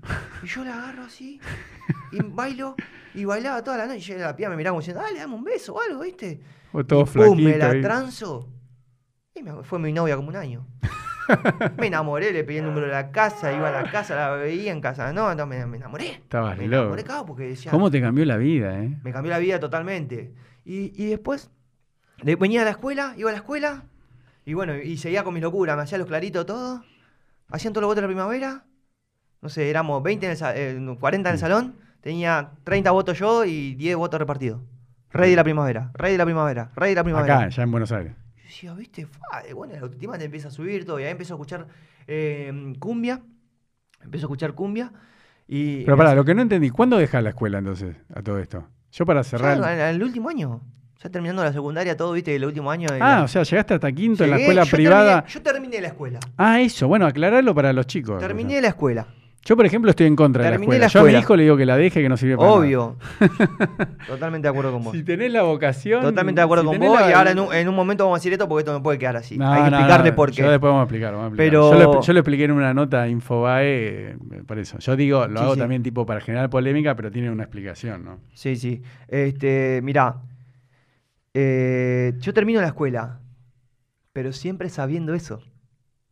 [0.43, 1.39] Y yo la agarro así,
[2.11, 2.75] y bailo,
[3.13, 4.15] y bailaba toda la noche.
[4.15, 6.39] Y la piba me miraba como diciendo, dale, dame un beso o algo, ¿viste?
[6.71, 8.49] o todo Y pum, me la transo.
[9.35, 10.65] Y me- fue mi novia como un año.
[11.77, 14.71] Me enamoré, le pedí el número de la casa, iba a la casa, la veía
[14.71, 15.11] en casa.
[15.13, 16.11] No, no, me, me enamoré.
[16.11, 16.81] Estabas me loco.
[16.83, 18.97] enamoré, claro, porque decía, ¿Cómo te cambió la vida, eh?
[19.03, 20.33] me cambió la vida totalmente.
[20.65, 21.49] Y, y después
[22.23, 23.83] de- venía a la escuela, iba a la escuela,
[24.45, 26.83] y bueno, y seguía con mis locuras, me hacía los claritos todo,
[27.49, 28.65] hacían todos los votos de la primavera,
[29.41, 33.45] no sé, éramos 20 en el eh, 40 en el salón, tenía 30 votos yo
[33.45, 34.61] y 10 votos repartidos.
[35.11, 37.35] Rey de la primavera, rey de la primavera, rey de la primavera.
[37.39, 38.13] Acá, ya en Buenos Aires.
[38.49, 39.07] Decía, viste,
[39.53, 41.67] bueno, la autoestima te empieza a subir todo, y ahí empiezo a escuchar
[42.07, 43.21] eh, cumbia,
[44.01, 44.91] empiezo a escuchar cumbia,
[45.47, 45.83] y...
[45.85, 48.67] Pero pará, lo que no entendí, ¿cuándo dejas la escuela entonces a todo esto?
[48.91, 49.71] Yo para Ya, cerrar...
[49.71, 50.61] en el último año.
[51.03, 52.87] Ya terminando la secundaria, todo, viste, el último año.
[52.91, 55.23] de Ah, la- o sea, llegaste hasta quinto en la escuela yo privada.
[55.23, 56.19] terminé- yo terminé la escuela.
[56.35, 58.19] Ah, eso, bueno, aclararlo para los chicos.
[58.19, 59.07] Terminé la escuela.
[59.45, 60.81] Yo, por ejemplo, estoy en contra de la escuela.
[60.85, 62.59] la Yo a mi hijo le digo que la deje, que no sirve para nada.
[62.59, 62.97] Obvio.
[64.07, 64.93] Totalmente de acuerdo con vos.
[64.93, 66.01] Si tenés la vocación.
[66.01, 66.99] Totalmente de acuerdo si con vos.
[66.99, 68.83] la- Y ahora en un, en un momento vamos a decir esto porque esto no
[68.83, 69.37] puede quedar así.
[69.37, 70.41] No, Hay que no, explicarle no, por qué.
[70.41, 71.13] Yo después vamos a explicar.
[71.13, 71.51] vamos a explicar.
[71.51, 74.77] Pero- Yo, lo, yo lo expliqué en una nota Infobae, eh, por eso.
[74.79, 75.59] Yo digo, lo Sí, hago sí.
[75.61, 78.19] también tipo para generar polémica, pero tiene una explicación, ¿no?
[78.33, 78.81] Sí, sí.
[79.07, 80.17] Este, mirá.
[81.33, 83.19] eh, yo termino la escuela,
[84.13, 85.41] pero siempre sabiendo eso.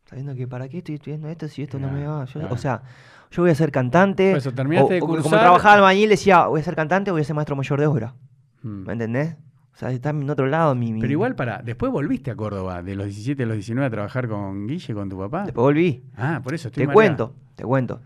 [0.06, 2.24] Sabiendo que para qué estoy estudiando esto si esto no me va.
[2.24, 2.54] Yo- Claro.
[2.54, 2.82] O sea,
[3.30, 4.30] yo voy a ser cantante.
[4.30, 7.14] Por eso, terminaste de o- Como cursar- trabajaba albañil, decía, voy a ser cantante o
[7.14, 8.14] voy a ser maestro mayor de obra.
[8.62, 8.86] Mm.
[8.86, 9.36] ¿Me entendés?
[9.74, 10.92] O sea, está en otro lado mi...
[10.92, 13.90] mi- Pero igual, para, después volviste a Córdoba, de los 17 a los 19 a
[13.90, 15.44] trabajar con Guille, con tu papá.
[15.44, 16.02] Después volví.
[16.16, 16.94] Ah, por eso estoy Te mareado.
[17.28, 18.00] cuento, te cuento.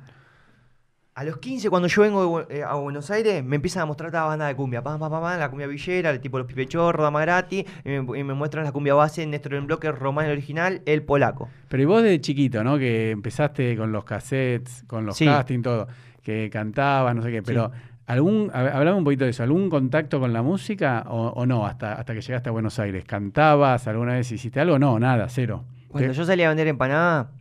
[1.15, 4.11] A los 15, cuando yo vengo de eh, a Buenos Aires, me empiezan a mostrar
[4.11, 4.83] toda la banda de cumbia.
[4.83, 7.67] Pam, pam, pam, la cumbia villera, el tipo Los Pipechorros, Dama Gratis.
[7.85, 11.03] Y me, y me muestran la cumbia base, Néstor en bloque, Román el original, el
[11.03, 11.51] polaco.
[11.69, 12.79] Pero y vos de chiquito, ¿no?
[12.79, 15.27] Que empezaste con los cassettes, con los Sí.
[15.27, 15.87] castings, todo,
[16.23, 17.71] que cantabas, no sé qué, pero
[18.07, 21.67] algún, hab- hablame un poquito de eso, ¿algún contacto con la música o, o no?
[21.67, 23.87] Hasta, hasta que llegaste a Buenos Aires, ¿cantabas?
[23.87, 24.79] ¿Alguna vez hiciste algo?
[24.79, 25.65] No, nada, cero.
[25.89, 27.33] Cuando yo salí a vender empanada,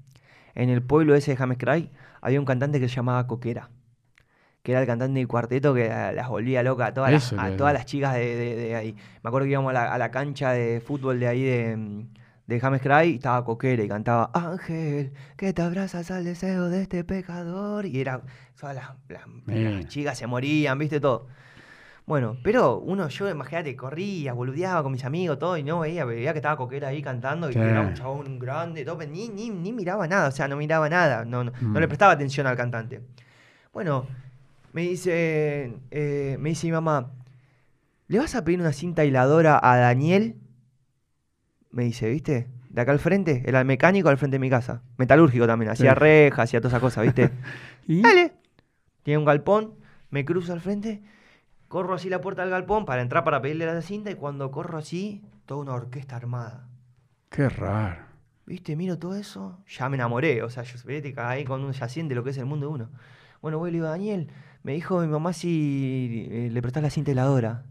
[0.56, 1.90] en el pueblo ese de James Cry,
[2.22, 3.70] había un cantante que se llamaba Coquera.
[4.64, 7.58] Que era el cantante del cuarteto que eh, las volvía loca a todas, las, a
[7.58, 8.96] todas las chicas de, de- de ahí.
[9.24, 12.06] Me acuerdo que íbamos a la, a la cancha de fútbol de ahí de,
[12.46, 16.84] de James Cry y estaba Coquera y cantaba Ángel, que te abrazas al deseo de
[16.84, 17.88] este pecador.
[17.88, 18.22] Y era,
[18.60, 21.28] todas las, las- las chicas se morían, viste todo.
[22.06, 26.34] Bueno, pero uno, yo imagínate, corría, boludeaba con mis amigos, todo, y no veía, veía
[26.34, 29.50] que estaba Coquera ahí cantando, y que era un chabón grande, todo, pero ni, ni,
[29.50, 31.78] ni miraba nada, o sea, no miraba nada, no, no, no Mm.
[31.78, 33.02] le prestaba atención al cantante.
[33.72, 34.06] Bueno,
[34.74, 37.12] me dice, eh, me dice mi mamá,
[38.08, 40.36] ¿le vas a pedir una cinta hiladora a Daniel?
[41.70, 42.48] Me dice, ¿viste?
[42.70, 44.82] De acá al frente, era el mecánico al frente de mi casa.
[44.98, 46.00] Metalúrgico también, hacía Sí.
[46.00, 47.32] rejas, hacía todas esas cosas, ¿viste?
[47.88, 48.02] ¿Y?
[48.02, 48.34] Dale.
[49.04, 49.76] Tiene un galpón,
[50.10, 51.02] me cruzo al frente,
[51.72, 54.78] corro así la puerta del galpón para entrar para pedirle la cinta y cuando corro
[54.78, 56.68] así, toda una orquesta armada.
[57.30, 58.04] Qué raro.
[58.46, 58.76] ¿Viste?
[58.76, 60.44] Miro todo eso, ya me enamoré.
[60.44, 62.90] O sea, yo vete, ahí con un yaciente lo que es el mundo de uno.
[63.42, 64.28] Bueno, voy y le digo, Daniel,
[64.64, 67.64] me dijo mi mamá si eh, le prestás la cinta heladora.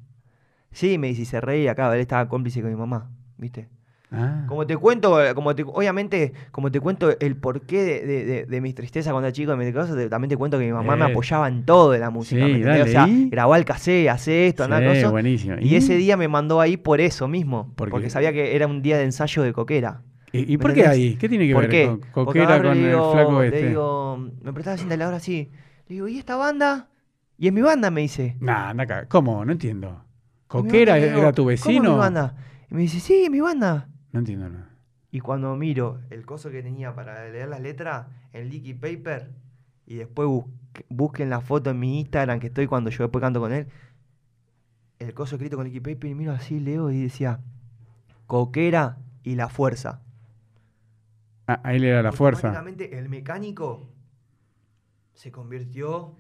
[0.73, 3.69] Sí, me dice, y se reía acá, él estaba cómplice con mi mamá, ¿viste?
[4.13, 4.45] Ah.
[4.49, 8.61] Como te cuento, como te, obviamente, como te cuento el porqué de, de, de, de
[8.61, 11.11] mis tristezas cuando era chico, de cosas, también te cuento que mi mamá me Eh.
[11.13, 12.45] apoyaba en todo de la música.
[12.45, 13.29] Sí, ¿me dale, o sea, ¿y?
[13.31, 15.11] grabó al casé, hace esto, andá Sí, cosas.
[15.13, 15.57] buenísimo.
[15.61, 18.83] Y ese día me mandó ahí por eso mismo, ¿Por porque sabía que era un
[18.83, 20.03] día de ensayo de coquera.
[20.33, 21.17] ¿Y, y ¿Me por qué ahí?
[21.17, 21.87] ¿Qué tiene que ¿Por ver qué?
[22.13, 23.69] con Coquera y con le el digo- flaco Le este?
[23.69, 25.51] digo, me prestaba la así.
[25.89, 26.89] Le digo, ¿y esta banda?
[27.39, 28.37] Y es mi banda, me dice.
[28.41, 29.07] Nah, anda acá.
[29.09, 29.45] ¿Cómo?
[29.45, 29.89] No entiendo.
[29.89, 31.93] "Es ¿Coquera banda", le digo, era tu "¿Cómo vecino?
[31.93, 32.35] mi banda?
[32.71, 33.89] Y me dice, sí, es mi banda.
[34.13, 34.71] No entiendo nada.
[35.11, 39.31] Y cuando miro el coso que tenía para leer las letras en Licky Paper
[39.87, 43.41] y después busque- busquen la foto en mi Instagram que estoy cuando yo después canto
[43.41, 43.67] con él,
[45.01, 47.41] el coso escrito con Licky Paper y miro así, leo y decía
[48.27, 50.03] Coquera y la fuerza.
[51.49, 52.63] Ah, ahí le era la fuerza.
[52.67, 53.89] El mecánico
[55.15, 56.15] se convirtió.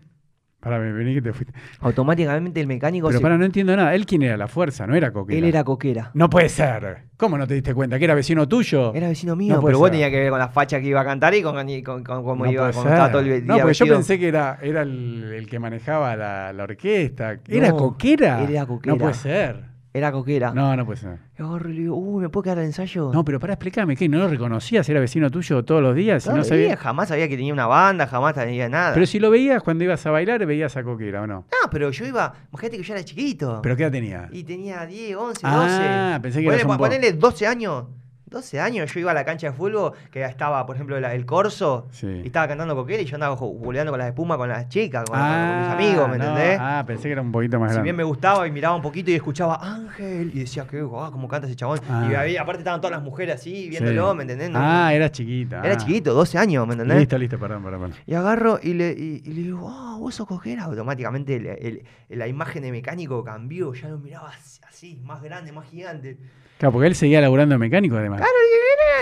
[0.61, 1.55] Para vení que te fuiste.
[1.81, 3.95] Automáticamente el mecánico Pero se- para, no entiendo nada.
[3.95, 4.37] ¿Él quién era?
[4.37, 5.39] La fuerza, no era Coquera.
[5.39, 6.11] Él era Coquera.
[6.13, 7.05] No puede ser.
[7.17, 7.99] ¿Cómo no te diste cuenta?
[7.99, 8.95] ¿Que era vecino tuyo?
[8.95, 9.93] Era vecino mío, No pero vos ser.
[9.93, 12.23] tenías que ver con la facha que iba a cantar y con, y con- con
[12.23, 15.33] cómo no iba, estaba todo el día No, porque yo pensé que era, era el,
[15.35, 17.39] el que manejaba la, la orquesta.
[17.49, 18.43] ¿Era No, Coquera?
[18.47, 18.95] era Coquera.
[18.95, 19.70] No puede ser.
[19.93, 20.53] Era Coquera.
[20.55, 21.19] No, no puede ser.
[21.37, 23.11] Y agarro y le digo, uy, ¿me puedo quedar al ensayo?
[23.13, 24.09] No, pero para explicarme, ¿qué?
[24.09, 24.89] ¿No lo reconocías?
[24.89, 26.25] ¿Era vecino tuyo todos los días?
[26.29, 26.77] no los sabía...
[26.77, 28.95] jamás sabía que tenía una banda, jamás sabía nada.
[28.95, 31.47] Pero si lo veías cuando ibas a bailar, veías a Coquera, ¿o no?
[31.51, 33.61] No, pero yo iba, imagínate que yo era chiquito.
[33.65, 34.29] ¿Pero qué edad tenía?
[34.31, 35.43] Y tenía 10, 11, 12.
[35.45, 37.85] Ah, pensé que ponele, eras un po- ponele 12 años.
[38.31, 41.27] 12 años yo iba a la cancha de fútbol, que estaba, por ejemplo, la- el
[41.27, 42.07] Corso, Sí.
[42.23, 45.19] y estaba cantando coquera y yo andaba boleando con las espumas con las chicas, con,
[45.19, 46.25] con- con Ah, mis amigos, ¿me no.
[46.29, 46.59] entendés?
[46.61, 47.85] Ah, pensé que era un poquito más Si grande.
[47.87, 51.27] bien me gustaba y miraba un poquito y escuchaba Ángel y decía, qué guau, cómo
[51.29, 51.81] canta ese chabón.
[51.91, 52.09] Ah.
[52.11, 54.17] Y había- aparte estaban todas las mujeres así, viéndolo, Sí.
[54.17, 54.49] ¿me entendés?
[54.51, 55.61] No- Ah, eras chiquita.
[55.65, 55.77] Era ah.
[55.77, 56.99] chiquito, 12 años, ¿me entendés?
[56.99, 57.81] Listo, listo, perdón, perdón.
[57.91, 57.97] perdón.
[58.07, 60.65] Y agarro y le, y, y le digo, oh, vos sos coquera.
[60.65, 65.51] Automáticamente el- el- la imagen de mecánico cambió, ya lo miraba así, así, más grande,
[65.53, 66.17] más gigante.
[66.61, 68.19] Claro, porque él seguía laburando mecánico además.
[68.21, 68.35] Claro,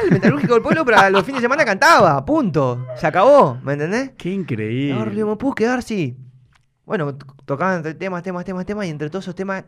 [0.04, 2.86] el metalúrgico del pueblo, pero a los fines de semana cantaba, punto.
[2.94, 4.12] Se acabó, ¿me entendés?
[4.16, 5.24] Qué increíble.
[5.24, 5.82] ¿me puedo quedar?
[5.82, 6.16] Sí.
[6.84, 9.64] Bueno, tocaban entre temas, temas, temas, temas, y entre todos esos temas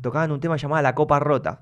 [0.00, 1.60] tocaban un tema llamado La Copa Rota.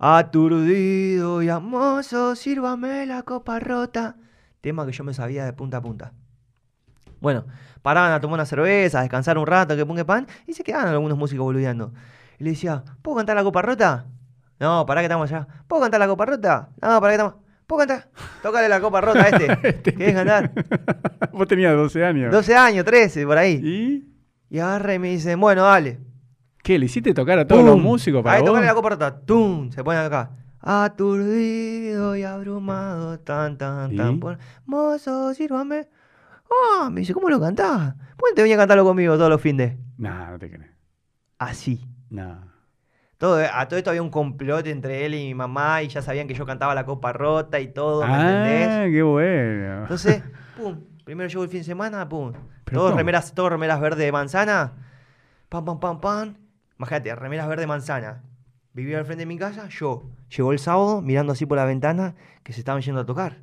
[0.00, 4.16] Aturdido y amoso, sírvame la copa rota.
[4.60, 6.14] Tema que yo me sabía de punta a punta.
[7.20, 7.44] Bueno,
[7.82, 10.88] paraban a tomar una cerveza, a descansar un rato, que ponga pan, y se quedaban
[10.88, 11.92] algunos músicos boludeando.
[12.40, 14.06] Y le decía, ¿puedo cantar la copa rota?
[14.60, 15.46] No, pará que estamos allá.
[15.66, 16.68] ¿Puedo cantar la copa rota?
[16.82, 17.34] No, pará que estamos.
[17.66, 18.08] ¿Puedo cantar?
[18.42, 19.82] Tócale la copa rota a este.
[19.82, 20.52] ¿Querés cantar?
[21.32, 22.32] Vos tenías 12 años.
[22.32, 23.54] 12 años, 13, por ahí.
[23.62, 26.00] ¿Y Y agarra y me dicen, bueno, dale.
[26.62, 26.78] qué?
[26.78, 28.48] ¿Le hiciste tocar a todos los músicos para Ahí vos?
[28.50, 29.20] tocale la copa rota.
[29.20, 29.70] ¡Tum!
[29.70, 30.30] Se ponen acá.
[30.60, 33.96] Aturdido y abrumado, tan, tan, ¿Y?
[33.96, 34.20] tan.
[34.20, 35.88] por- Mozo, sírvame.
[36.50, 37.94] Ah, me dice, ¿cómo lo cantás?
[38.16, 39.76] ¿Por qué te venía a cantarlo conmigo todos los fines?
[39.96, 40.70] No, no te crees.
[41.38, 41.86] Así.
[42.10, 42.49] No.
[43.20, 46.26] Todo, a todo esto había un complot entre él y mi mamá y ya sabían
[46.26, 48.94] que yo cantaba la copa rota y todo, ¿me Ah, entendés?
[48.96, 49.82] qué bueno.
[49.82, 50.22] Entonces,
[50.56, 52.32] pum, primero llegó el fin de semana, pum.
[52.64, 54.72] ¿Pero Todos remeras, todos remeras verde de manzana.
[55.50, 56.34] Pam, pam, pam, pam.
[56.78, 58.22] Imagínate, remeras verde de manzana.
[58.72, 60.02] Vivía al frente de mi casa, yo.
[60.34, 63.36] Llegó el sábado, mirando así por la ventana, que se estaban yendo a tocar.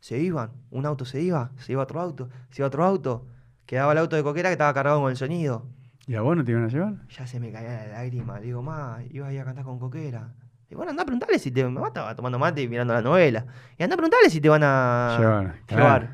[0.00, 3.24] Se iban, un auto se iba, se iba otro auto, se iba otro auto.
[3.66, 5.64] quedaba el auto de coquera que estaba cargado con el sonido.
[6.06, 6.94] ¿Y a vos no te iban a llevar?
[7.08, 8.38] Ya se me caía la lágrima.
[8.40, 10.34] Le digo, ma, iba a ir a cantar con coquera.
[10.68, 11.64] Y bueno, anda a preguntarle si te.
[11.68, 13.46] Mamá estaba tomando mate y mirando la novela.
[13.78, 15.56] Y anda a preguntarle si te van a Llevar, llevar.
[15.66, 16.08] claro.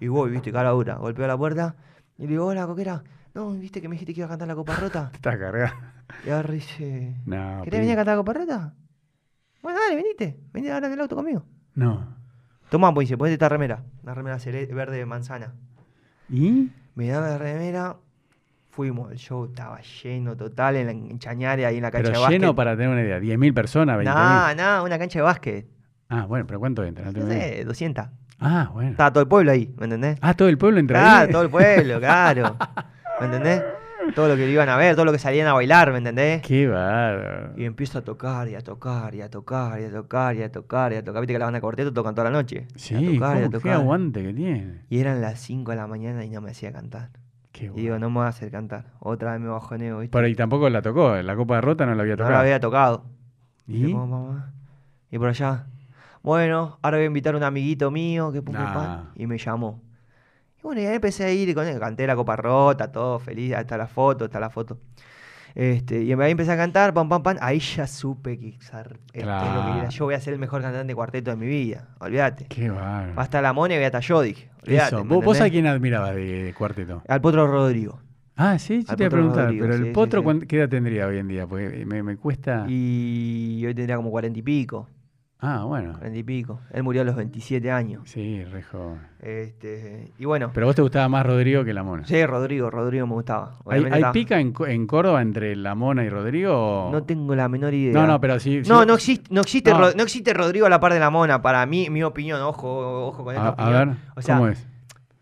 [0.00, 0.96] Y voy, viste, cara dura.
[0.96, 1.76] Golpeo la puerta
[2.18, 3.02] y le digo, hola, coquera.
[3.34, 5.10] No, viste que me dijiste que iba a cantar la copa rota.
[5.14, 5.74] Está cargado.
[6.26, 7.60] Y ahora dice, No.
[7.64, 8.74] ¿querés venir a cantar la copa rota?
[9.62, 10.40] Bueno, dale, venite.
[10.52, 11.44] Vení ahora en el auto conmigo.
[11.74, 12.16] No.
[12.70, 13.84] Tomá, pues dice, ponete esta remera.
[14.02, 14.38] Una remera
[14.74, 15.54] verde manzana.
[16.30, 16.70] ¿Y?
[16.94, 17.96] Me da la remera.
[18.76, 22.18] Fuimos, el show estaba lleno total en, la, en Chañare, ahí en la cancha Pero
[22.18, 22.40] de básquet.
[22.40, 23.18] lleno para tener una idea.
[23.18, 23.96] ¿10.000 personas?
[23.98, 24.04] ¿20.000?
[24.04, 25.66] Nah, nah, una cancha de básquet.
[26.10, 27.10] Ah, bueno, pero ¿cuánto entra?
[27.10, 28.04] No No sé, 200.
[28.38, 28.90] Ah, bueno.
[28.90, 30.18] Estaba todo el pueblo ahí, ¿me entendés?
[30.20, 31.32] Ah, todo el pueblo entra Claro, ahí.
[31.32, 32.56] todo el pueblo, claro.
[33.18, 33.62] ¿Me entendés?
[34.14, 36.42] Todo lo que iban a ver, todo lo que salían a bailar, ¿me entendés?
[36.42, 37.54] Qué bárbaro.
[37.56, 40.52] Y empiezo a tocar, y a tocar, y a tocar, y a tocar, y a
[40.52, 41.22] tocar, y a tocar.
[41.22, 42.66] Viste que la banda de cuarteto tocan toda la noche.
[42.68, 43.72] Y a Sí, tocar, y a ¿cómo, qué tocar.
[43.72, 44.82] aguante que tiene.
[44.90, 47.08] Y eran las 5 de la mañana y no me hacía cantar.
[47.58, 48.92] Qué Y digo, no me voy a hacer cantar.
[49.00, 50.12] Otra vez me bajoneo, ¿viste?
[50.12, 51.16] Pero y tampoco la tocó.
[51.16, 52.32] La Copa de Rota no la había no tocado.
[52.34, 53.04] la había tocado.
[53.66, 53.86] ¿Y?
[53.86, 54.52] Y, como, mamá.
[55.10, 55.66] y por allá,
[56.22, 58.72] bueno, ahora voy a invitar a un amiguito mío que pum, Nah.
[58.74, 59.80] pam, y me llamó.
[60.58, 63.54] Y bueno, y ahí empecé a ir con él, canté la copa rota, todo feliz,
[63.54, 64.78] hasta la foto, hasta la foto.
[65.56, 69.18] Este, y ahí empecé a cantar, pam, pam, pam, ahí ya supe que zar- esto
[69.18, 69.88] es lo que era.
[69.88, 72.44] yo voy a ser el mejor cantante de cuarteto de mi vida, olvídate.
[72.44, 73.14] Qué bárbaro.
[73.14, 74.50] Va a estar la Mone y voy a estar yo, dije.
[74.66, 75.04] Olvídate, Eso.
[75.04, 77.02] ¿me ¿Vos, vos a quién admirabas de, de cuarteto?
[77.08, 78.00] Al Potro Rodrigo.
[78.36, 79.44] Ah, sí, yo te iba a preguntar.
[79.46, 80.24] Rodrigo, pero el sí, potro, sí.
[80.24, 81.46] ¿cuán- ¿qué edad tendría hoy en día?
[81.46, 82.66] Porque me, me cuesta.
[82.68, 84.90] Y hoy tendría como cuarenta y pico,
[85.38, 85.92] Ah, bueno.
[85.92, 86.60] cuarenta y pico.
[86.72, 88.02] Él murió a los 27 años.
[88.08, 89.00] Sí, re joven.
[89.20, 92.06] Este, y bueno, Pero a vos te gustaba más Rodrigo que la Mona.
[92.06, 93.52] sí, Rodrigo, Rodrigo me gustaba.
[93.68, 94.52] ¿Hay, pica en,
[94.86, 96.86] Córdoba entre la Mona y Rodrigo?
[96.88, 97.92] o- No tengo la menor idea.
[97.92, 98.64] No, no, pero sí.
[98.64, 99.78] sí- No, no existe, no existe, No.
[99.78, 101.42] Ro- no existe Rodrigo a la par de la mona.
[101.42, 103.88] Para mí, mi opinión, ojo, ojo con esta A, a opinión.
[103.90, 104.66] ver, o sea, ¿cómo es?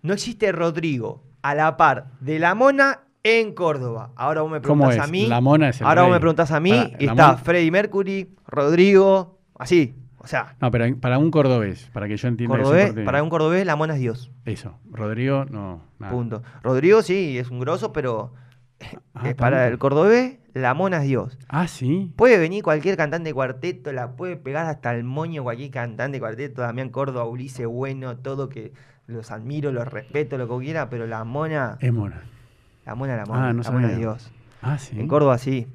[0.02, 4.10] no existe Rodrigo a la par de la mona en Córdoba.
[4.16, 5.26] Ahora vos me ¿Cómo preguntás a mí.
[5.26, 9.38] La Mona es el ahora vos me preguntás a mí y está Freddie Mercury, Rodrigo,
[9.58, 9.96] así.
[10.25, 13.64] O sea, No, pero para un cordobés, para que yo entienda cordobés, para un cordobés
[13.66, 14.33] la mona es Dios.
[14.47, 15.83] Eso, Rodrigo, no.
[15.99, 16.12] nada.
[16.12, 16.43] Punto.
[16.62, 18.33] Rodrigo sí, es un grosso, pero
[19.14, 21.39] Ah, eh, para el cordobés la mona es Dios.
[21.49, 22.12] Ah, sí.
[22.16, 26.20] Puede venir cualquier cantante de cuarteto, la puede pegar hasta el moño cualquier cantante de
[26.20, 28.72] cuarteto, Damián Córdoba, Ulises Bueno, todo que
[29.07, 32.22] los admiro, los respeto, lo que quiera, pero la mona, Es Mona.
[32.87, 33.97] la mona, la mona, Ah, no la mona es.
[33.99, 34.33] Dios.
[34.62, 34.99] Ah, sí.
[34.99, 35.66] En Córdoba sí.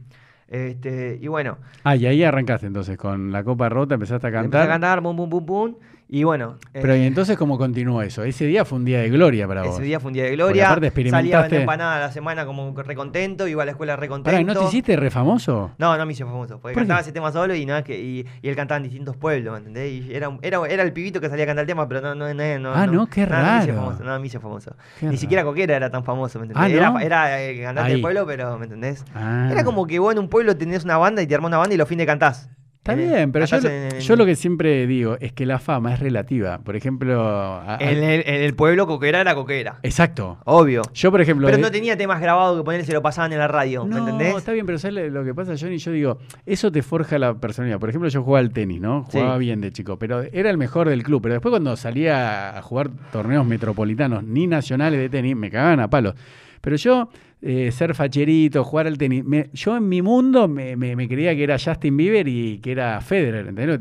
[0.49, 4.43] Este, y bueno, Ah, y ahí arrancaste entonces con la copa rota, empezaste a empecé
[4.43, 4.61] cantar.
[4.63, 5.75] a cantar, pum, pum, pum, pum,
[6.11, 8.23] y bueno, eh, Pero y entonces cómo continuó eso?
[8.23, 9.75] Ese día fue un día de gloria para vos.
[9.75, 11.99] ese día fue un día de Porque gloria, aparte salía a experimentaste- vender empanada a
[11.99, 14.31] la semana como recontento, iba a la escuela recontento.
[14.31, 15.71] Pará, ¿y ¿no te hiciste re famoso?
[15.77, 17.03] No, no me hice famoso, porque ¿Por cantaba qué?
[17.03, 19.91] ese tema solo y es que y, y él cantaba en distintos pueblos, ¿me entendés?
[19.91, 22.33] Y era, era, era el pibito que salía a cantar el tema, pero no, no,
[22.33, 23.75] no, no Ah, no, qué no, No me hice raro.
[23.75, 24.71] famoso, no me hice famoso.
[24.99, 25.17] Qué Ni raro.
[25.19, 26.71] siquiera Coquera era tan famoso, ¿me entendés?
[26.71, 26.99] Ah, Era, ¿no?
[26.99, 27.93] era eh, cantante Ahí.
[27.93, 29.05] del pueblo, pero ¿me entendés?
[29.13, 29.47] Ah.
[29.51, 31.75] Era como que vos en un pueblo tenés una banda y te armás una banda
[31.75, 32.49] y los fines cantás.
[32.91, 35.59] Está bien, pero yo, lo- en- en- yo lo que siempre digo es que la
[35.59, 36.59] fama es relativa.
[36.59, 37.21] Por ejemplo.
[37.27, 39.79] a- a- En el, en el pueblo Coquera era Coquera.
[39.83, 40.37] Exacto.
[40.45, 40.81] Obvio.
[40.93, 41.47] Yo, por ejemplo.
[41.47, 44.35] Pero no tenía temas grabados que ponerse lo pasaban en la radio, ¿me No, entendés?
[44.35, 45.77] está bien, pero ¿sabes lo que pasa, Johnny?
[45.77, 47.79] Yo digo, eso te forja la personalidad.
[47.79, 49.03] Por ejemplo, yo jugaba al tenis, ¿no?
[49.03, 49.39] Jugaba Sí.
[49.39, 51.21] bien de chico, pero era el mejor del club.
[51.21, 55.89] Pero después cuando salía a jugar torneos metropolitanos ni nacionales de tenis, me cagaban a
[55.89, 56.15] palos.
[56.61, 57.09] Pero yo,
[57.41, 61.33] eh, ser facherito, jugar al tenis, me- yo en mi mundo me, me- me creía
[61.35, 63.79] que era Justin Bieber y que era Federer, ¿entendés?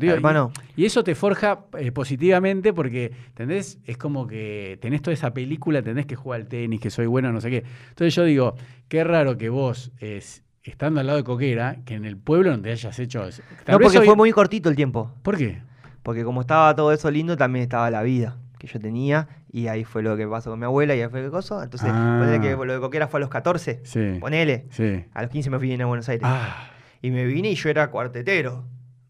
[0.77, 3.77] Y- eso te forja eh, positivamente porque, ¿entendés?
[3.85, 7.33] Es como que tenés toda esa película, tenés que jugar al tenis, que soy bueno,
[7.33, 7.63] no sé qué.
[7.89, 8.55] Entonces yo digo,
[8.87, 9.91] qué raro que vos,
[10.63, 13.21] estando al lado de Coquera, que en el pueblo no te hayas hecho...
[13.65, 15.11] tal No, porque hoy- fue muy cortito el tiempo.
[15.21, 15.61] ¿Por qué?
[16.01, 19.27] Porque como estaba todo eso lindo, también estaba la vida que yo tenía.
[19.51, 21.63] Y ahí fue lo que pasó con mi abuela y ahí fue el coso.
[21.63, 22.17] Entonces, Ah.
[22.19, 23.79] ponele que lo de Coquera fue a los 14.
[23.83, 24.17] Sí.
[24.19, 24.67] Ponele.
[24.69, 25.05] Sí.
[25.15, 26.23] A los 15 me fui a Buenos Aires.
[26.23, 26.69] Ah,
[27.01, 28.65] Y me vine y yo era cuartetero.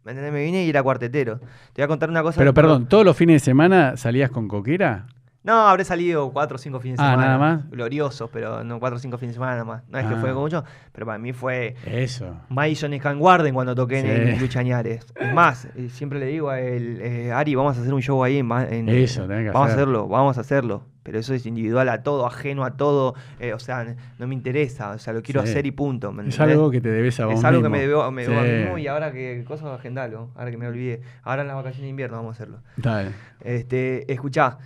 [0.06, 0.32] ¿Me entendés?
[0.32, 1.40] Me vine y era cuartetero.
[1.74, 2.38] Te voy a contar una cosa.
[2.38, 5.08] pero perdón, ¿todos los fines de semana salías con Coquera?
[5.42, 7.28] No, habré salido cuatro o cinco fines de Ah, semana.
[7.28, 7.70] ¿nada más?
[7.70, 9.84] Gloriosos, pero no cuatro o cinco fines de semana nada más.
[9.88, 10.18] No es que Ah.
[10.20, 12.36] fue mucho, pero para mí fue Eso.
[12.50, 14.12] Madison Scan Garden cuando toqué en Sí.
[14.34, 15.06] el Luchañares.
[15.16, 18.22] Es más, eh, siempre le digo a él, eh, Ari, vamos a hacer un show
[18.24, 19.80] ahí en, en- Eso, tenés que Vamos hacer.
[19.80, 20.84] a hacerlo, vamos a hacerlo.
[21.04, 23.16] Pero eso es individual a todo, ajeno a todo.
[23.40, 24.92] eh, o sea, no me interesa.
[24.92, 25.50] O sea, lo quiero Sí.
[25.50, 26.12] hacer y punto.
[26.12, 27.78] ¿me Es algo que te debes a vos Es algo que mismo.
[27.82, 28.52] me debo, me debo a Sí.
[28.52, 31.02] mí mismo y ahora que cosas agendalo, ahora que me olvidé.
[31.24, 32.60] Ahora en las vacaciones de invierno vamos a hacerlo.
[32.76, 33.12] Dale.
[33.40, 34.58] Este, escuchá,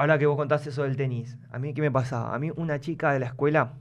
[0.00, 2.34] ahora que vos contaste eso del tenis, a mí qué me pasaba?
[2.34, 3.74] A mí una chica de la escuela,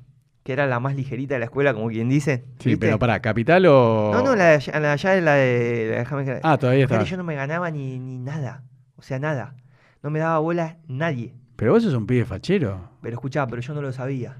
[0.44, 2.46] que era la más ligerita de la escuela, como quien dice.
[2.60, 2.78] Sí, ¿viste?
[2.78, 4.12] pero para, ¿capital o...?
[4.14, 6.06] No, no, la de allá, la de allá es la de...
[6.12, 7.04] la de- Ah, todavía está.
[7.04, 8.64] yo no me ganaba ni, ni nada.
[8.96, 9.56] O sea, nada.
[10.04, 11.34] No me daba bola nadie.
[11.56, 12.90] Pero vos sos un pibe fachero.
[13.02, 14.38] Pero escuchá, pero yo no lo sabía.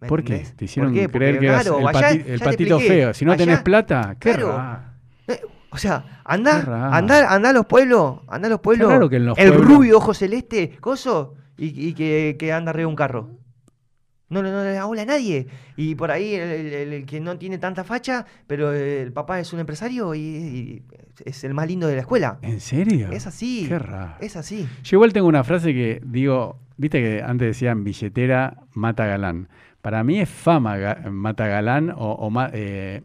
[0.00, 0.44] ¿me ¿Por qué?
[0.56, 1.08] Te hicieron ¿Por qué?
[1.08, 3.00] creer Porque, que eras claro, el, pati- ya el te patito expliqué.
[3.02, 3.14] feo.
[3.14, 4.48] Si no Allá- tenés plata, qué Claro.
[4.56, 4.80] raro.
[5.70, 8.88] O sea, anda, anda, anda a los pueblos, anda a los pueblos.
[8.90, 12.70] raro que en los el pueblos- rubio, ojo celeste, coso, y, y que, que anda
[12.70, 13.30] arriba de un carro.
[14.28, 15.46] No, le- no le da bola a nadie.
[15.76, 19.52] Y por ahí el, el- el que no tiene tanta facha, pero el papá es
[19.52, 20.82] un empresario y, y
[21.24, 22.38] es el más lindo de la escuela.
[22.42, 23.10] ¿En serio?
[23.12, 23.66] Es así.
[23.68, 24.14] Qué raro.
[24.20, 24.66] Es así.
[24.82, 29.48] Yo igual tengo una frase que digo, viste que antes decían billetera mata galán.
[29.80, 33.02] Para mí es fama ga- mata galán o, o ma- eh,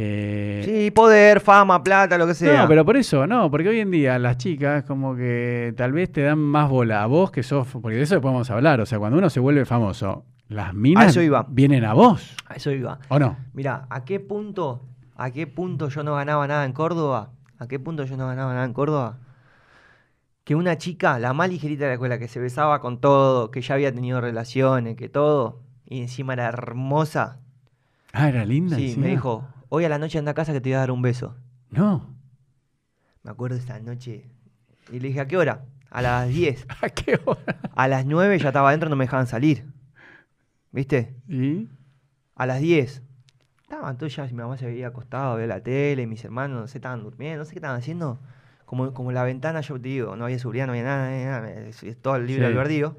[0.00, 2.62] eh, Sí, poder, fama, plata, lo que sea.
[2.62, 6.12] No, pero por eso, no, porque hoy en día las chicas como que tal vez
[6.12, 8.98] te dan más bola a vos que sos, porque de eso podemos hablar, o sea,
[8.98, 11.44] cuando uno se vuelve famoso, las minas eso iba.
[11.48, 13.00] vienen a vos, A eso iba.
[13.08, 13.36] ¿o no?
[13.54, 14.82] Mira, ¿a qué punto,
[15.16, 17.32] a qué punto yo no ganaba nada en Córdoba?
[17.58, 19.18] ¿A qué punto yo no ganaba nada en Córdoba?
[20.44, 23.60] Que una chica, la más ligerita de la escuela, que se besaba con todo, que
[23.60, 27.40] ya había tenido relaciones, que todo, y encima era hermosa.
[28.12, 28.76] Ah, era linda.
[28.76, 29.04] Sí, encima.
[29.04, 31.02] me dijo, hoy a la noche anda a casa que te voy a dar un
[31.02, 31.36] beso.
[31.70, 32.14] No.
[33.22, 34.30] Me acuerdo esa noche.
[34.90, 35.64] Y le dije, ¿a qué hora?
[35.90, 36.66] A las 10.
[36.82, 37.58] ¿A qué hora?
[37.74, 39.64] A las 9 ya estaba adentro, no me dejaban salir.
[40.72, 41.14] ¿Viste?
[41.28, 41.68] ¿Y?
[42.34, 43.02] A las 10.
[43.62, 46.78] Estaba, entonces ya mi mamá se había acostado, veía la tele, mis hermanos, no sé,
[46.78, 48.18] estaban durmiendo, no sé qué estaban haciendo.
[48.64, 52.00] Como, como la ventana, yo te digo, no había seguridad, no había nada, es, es
[52.00, 52.52] todo el libre Sí.
[52.52, 52.96] albedrío.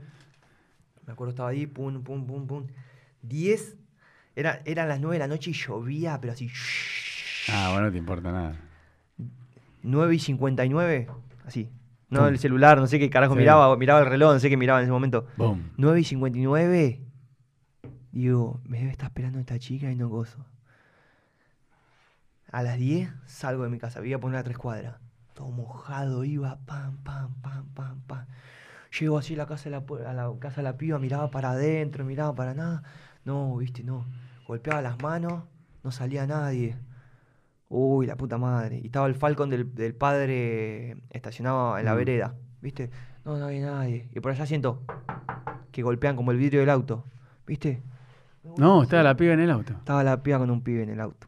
[1.08, 2.68] Me acuerdo, estaba ahí, pum, pum, pum, pum.
[3.24, 3.78] 10,
[4.40, 6.50] era, eran las 9 de la noche y llovía, pero así.
[7.52, 8.56] Ah, bueno, no te importa nada.
[9.84, 11.08] 9 y 59,
[11.46, 11.70] así.
[12.10, 13.40] No el celular, no sé qué carajo Sí.
[13.40, 15.28] miraba, miraba el reloj, no sé qué miraba en ese momento.
[15.38, 15.72] Boom.
[15.78, 17.02] 9 y 59.
[18.12, 20.44] Digo, me debe estar esperando esta chica y no gozo.
[22.52, 24.96] A las 10 salgo de mi casa, voy a poner a tres cuadras.
[25.36, 28.26] Todo mojado, iba, pam, pam, pam, pam, pam.
[29.00, 31.52] Llego así a la casa de la, a la casa de la piba, miraba para
[31.52, 32.82] adentro, miraba para nada.
[33.24, 34.06] No, viste, no.
[34.50, 35.44] Golpeaba las manos,
[35.84, 36.76] no salía nadie.
[37.68, 38.80] Uy, la puta madre.
[38.82, 41.98] Y estaba el Falcon del, del padre estacionado en la Mm.
[41.98, 42.36] vereda.
[42.60, 42.90] ¿Viste?
[43.26, 44.10] No, no había nadie.
[44.12, 44.82] Y por allá siento
[45.72, 47.06] que golpean como el vidrio del auto.
[47.46, 47.84] ¿Viste?
[48.58, 49.74] No, estaba la piba en el auto.
[49.74, 51.28] Estaba la piba con un pibe en el auto.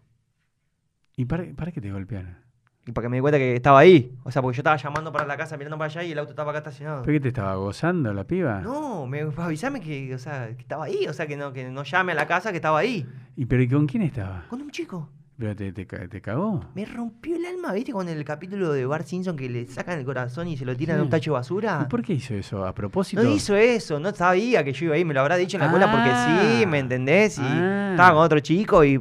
[1.15, 2.37] ¿Y para, para qué te golpearon?
[2.93, 4.13] Para que me di cuenta que estaba ahí.
[4.23, 6.31] O sea, porque yo estaba llamando para la casa, mirando para allá y el auto
[6.31, 7.03] estaba acá estacionado.
[7.03, 8.61] ¿Por qué te estaba gozando la piba?
[8.61, 11.07] No, me avisame que, o sea, que estaba ahí.
[11.07, 13.05] O sea, que no, que no llame a la casa que estaba ahí.
[13.35, 14.45] ¿Y pero ¿y con quién estaba?
[14.49, 15.09] Con un chico.
[15.37, 16.63] ¿Pero te, te, te cagó?
[16.75, 17.91] Me rompió el alma, ¿viste?
[17.91, 20.97] Con el capítulo de Bart Simpson que le sacan el corazón y se lo tiran
[20.97, 20.99] Sí.
[20.99, 21.79] en un tacho de basura.
[21.83, 22.63] ¿Y por qué hizo eso?
[22.63, 23.23] ¿A propósito?
[23.23, 25.65] No hizo eso, no sabía que yo iba ahí, me lo habrá dicho en la
[25.65, 26.67] escuela porque sí, Ah.
[26.69, 27.39] ¿me entendés?
[27.39, 27.87] Y Ah.
[27.91, 28.99] estaba con otro chico y,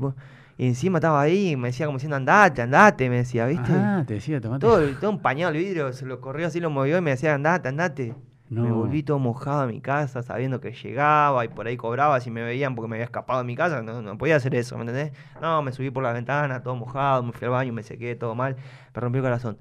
[0.61, 3.73] y encima estaba ahí y me decía como diciendo andate, andate, me decía, ¿viste?
[3.73, 4.61] Ah, te decía, tomate.
[4.61, 7.71] Todo, todo empañado el vidrio, se lo corrió así, lo movió y me decía andate,
[7.71, 8.15] andate.
[8.51, 12.31] Me volví todo mojado a mi casa sabiendo que llegaba y por ahí cobraba si
[12.31, 13.81] me veían porque me había escapado de mi casa.
[13.81, 15.13] No, no podía hacer eso, ¿me entendés?
[15.41, 18.35] No, me subí por la ventana, todo mojado, me fui al baño, me sequé, todo
[18.35, 18.57] mal.
[18.95, 19.57] Me rompió el corazón.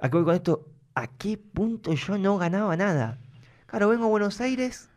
[0.00, 0.66] ¿A qué voy con esto?
[0.94, 3.18] ¿A qué punto yo no ganaba nada?
[3.66, 4.88] Claro, vengo a Buenos Aires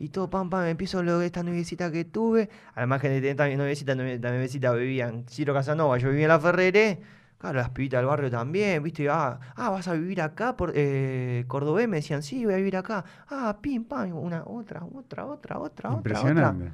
[0.00, 2.48] y todo pam pam, empiezo lo de esta noviecita que tuve.
[2.74, 6.28] Además que de esta noviecita, novie- esta noviecita vivía en Ciro Casanova, yo vivía en
[6.30, 7.00] La Ferrere.
[7.38, 9.08] Claro, las pibitas del barrio también, ¿viste?
[9.08, 12.76] Ah, ah, vas a vivir acá por eh, Cordobés, me decían, sí, voy a vivir
[12.76, 13.02] acá.
[13.30, 15.92] Ah, pim, pam, una, otra, otra, otra, otra, otra, otra.
[15.94, 16.70] Impresionante.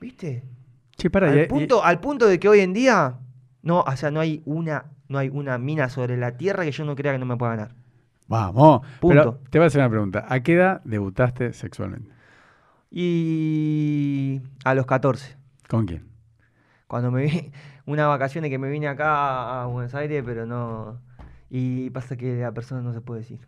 [0.00, 0.42] ¿Viste?
[0.96, 3.14] Che, para, al, punto, al punto de que hoy en día,
[3.62, 6.84] no, o sea, no hay una, no hay una mina sobre la tierra que yo
[6.84, 7.74] no crea que no me pueda ganar.
[8.28, 8.82] Vamos.
[9.00, 9.40] Pero Punto.
[9.50, 10.26] te voy a hacer una pregunta.
[10.28, 12.10] ¿A qué edad debutaste sexualmente?
[12.94, 15.36] Y a los 14,
[15.66, 16.06] ¿Con quién?
[16.86, 17.50] cuando me vi,
[17.86, 21.00] unas vacaciones que me vine acá a Buenos Aires, pero no.
[21.48, 23.40] Y pasa que la persona no se puede decir.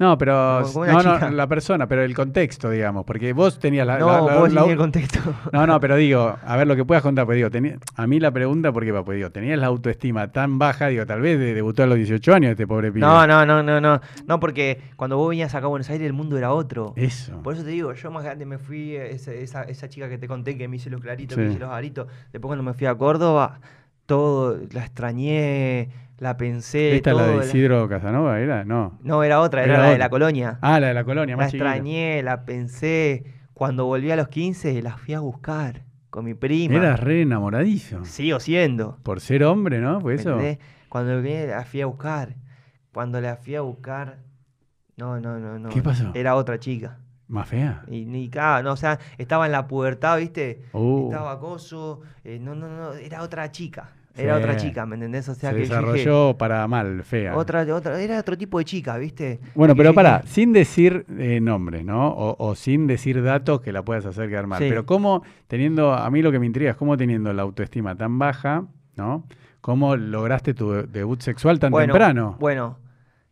[0.00, 0.62] No, pero.
[0.62, 3.04] Como- como una no, no, la persona, pero el contexto, digamos.
[3.04, 3.98] Porque vos tenías la.
[3.98, 5.20] no, la- la- vos la- el contexto.
[5.52, 8.18] No, no, pero digo, a ver lo que puedas contar, pues digo, tenía- a mí
[8.18, 8.92] la pregunta, ¿por qué?
[8.94, 12.32] Pues digo, tenías la autoestima tan baja, digo, tal vez de- debutó a los 18
[12.34, 13.00] años este pobre pibe.
[13.06, 14.00] No, no, no, no, no.
[14.26, 16.94] No, porque cuando vos venías acá a Buenos Aires el mundo era otro.
[16.96, 17.42] Eso.
[17.42, 20.26] Por eso te digo, yo más grande me fui, esa, esa, esa chica que te
[20.26, 21.42] conté que me hice los claritos, Sí.
[21.42, 22.06] me hice los aritos.
[22.32, 23.60] Después cuando me fui a Córdoba,
[24.06, 25.90] todo, la extrañé,
[26.20, 26.94] la pensé.
[26.94, 28.64] ¿Esta es la todo, de Isidro Casanova era?
[28.64, 28.98] No.
[29.02, 30.58] No, era otra, era, Era la de la colonia.
[30.60, 31.64] Ah, la de la colonia, la más chiquita.
[31.70, 33.24] extrañé, la pensé.
[33.54, 36.76] Cuando volví a los 15, la fui a buscar con mi prima.
[36.76, 38.04] Eras re enamoradizo.
[38.04, 38.98] Sigo siendo.
[39.02, 39.96] Por ser hombre, ¿no?
[39.96, 40.32] ¿me Pues eso.
[40.32, 40.58] entendés?
[40.88, 42.36] Cuando la fui a buscar.
[42.92, 44.18] Cuando la fui a buscar,
[44.96, 45.68] no, no, no, no.
[45.70, 46.10] ¿Qué pasó?
[46.14, 46.98] Era otra chica.
[47.28, 47.84] Más fea.
[47.86, 50.64] Y ni cada, no, o sea, estaba en la pubertad, ¿viste?
[50.72, 51.04] Uh.
[51.10, 53.92] Estaba acoso, eh, no, no, no, era otra chica.
[54.16, 54.42] Era Sí.
[54.42, 55.28] otra chica, ¿me entendés?
[55.28, 57.36] O sea Se que dije, desarrolló para mal, fea.
[57.36, 59.38] otra, otra, era otro tipo de chica, ¿viste?
[59.54, 62.08] Bueno, pero para, sin decir eh, nombres, ¿no?
[62.08, 64.58] O, o sin decir datos que la puedas hacer quedar mal.
[64.60, 64.66] Sí.
[64.68, 68.18] Pero cómo, teniendo, a mí lo que me intriga es cómo teniendo la autoestima tan
[68.18, 68.64] baja,
[68.96, 69.24] ¿no?
[69.60, 72.36] ¿Cómo lograste tu de- debut sexual tan bueno, temprano?
[72.40, 72.78] Bueno,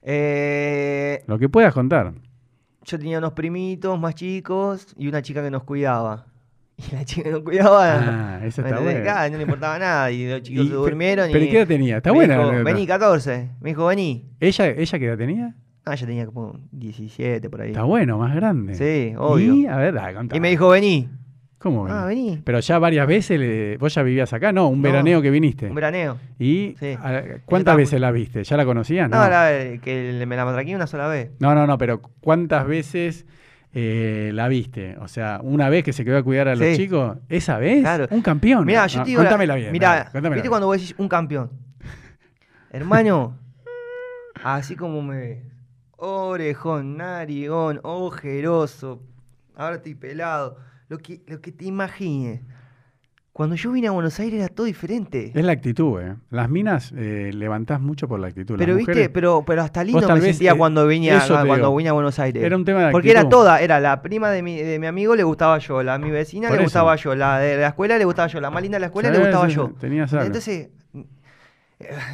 [0.03, 2.13] eh, Lo que puedas contar.
[2.85, 6.27] yo tenía unos primitos más chicos y una chica que nos cuidaba.
[6.91, 9.03] Y la chica nos cuidaba, Ah, eso ¿me está bueno.
[9.03, 10.11] Claro, no le importaba nada.
[10.13, 11.29] Y los chicos Y- se durmieron.
[11.33, 11.97] ¿Pero y qué edad tenía?
[11.99, 12.39] Está me buena.
[12.51, 13.49] dijo, vení, 14.
[13.61, 14.27] Me dijo, vení.
[14.41, 15.55] ¿Ella, ¿Ella qué edad tenía?
[15.85, 17.71] Ah, yo tenía como 17 por ahí.
[17.71, 18.75] Está bueno, más grande.
[18.75, 19.55] Sí, obvio.
[19.55, 20.37] Y, a ver, contá.
[20.37, 21.09] Y me dijo, vení.
[21.59, 22.29] ¿Cómo Ah, vení?
[22.31, 22.43] vení.
[22.45, 25.67] Pero ya varias veces, le- vos ya vivías acá, no, un No, veraneo que viniste.
[25.69, 26.17] Un veraneo.
[26.39, 26.97] ¿Y Sí.
[27.03, 28.45] a- Yo cuántas veces muy- la viste?
[28.45, 29.11] ¿Ya la conocías?
[29.11, 29.51] No, la-
[29.83, 31.33] que me la matraqué una sola vez.
[31.41, 33.27] No, no, no, pero ¿cuántas veces
[33.73, 34.97] eh, la viste?
[35.01, 36.77] O sea, una vez que se quedó a cuidar a los Sí.
[36.77, 37.81] chicos, ¿esa vez?
[37.81, 38.07] Claro.
[38.11, 38.65] Un campeón.
[38.65, 39.23] Mira, yo No, te digo.
[39.23, 39.73] la- Contámela bien.
[39.73, 41.51] Contámela ¿viste cuando vos decís un campeón?
[42.71, 43.39] Hermano,
[44.43, 45.39] así como me ves.
[45.97, 49.03] Orejón, narigón, ojeroso.
[49.57, 50.59] Ahora estoy pelado.
[50.89, 52.41] Lo que, lo que te imagines.
[53.39, 55.31] Cuando yo vine a Buenos Aires era todo diferente.
[55.33, 56.17] Es la actitud, ¿eh?
[56.31, 58.57] Las minas eh, levantás mucho por la actitud.
[58.57, 61.41] Las Pero viste, mujeres- pero, pero hasta lindo me sentía eh, cuando vine, a, eso
[61.41, 62.43] te cuando vine a Buenos Aires.
[62.43, 63.37] Era un tema de Porque era actitud.
[63.39, 66.49] toda, era la prima de mi, de mi amigo le gustaba yo, la mi vecina
[66.49, 66.67] Por le eso.
[66.67, 69.09] gustaba yo, la de la escuela le gustaba yo, la más linda de la escuela
[69.09, 69.73] le gustaba sí, yo.
[69.79, 70.27] tenías algo.
[70.27, 71.07] Entonces, eh,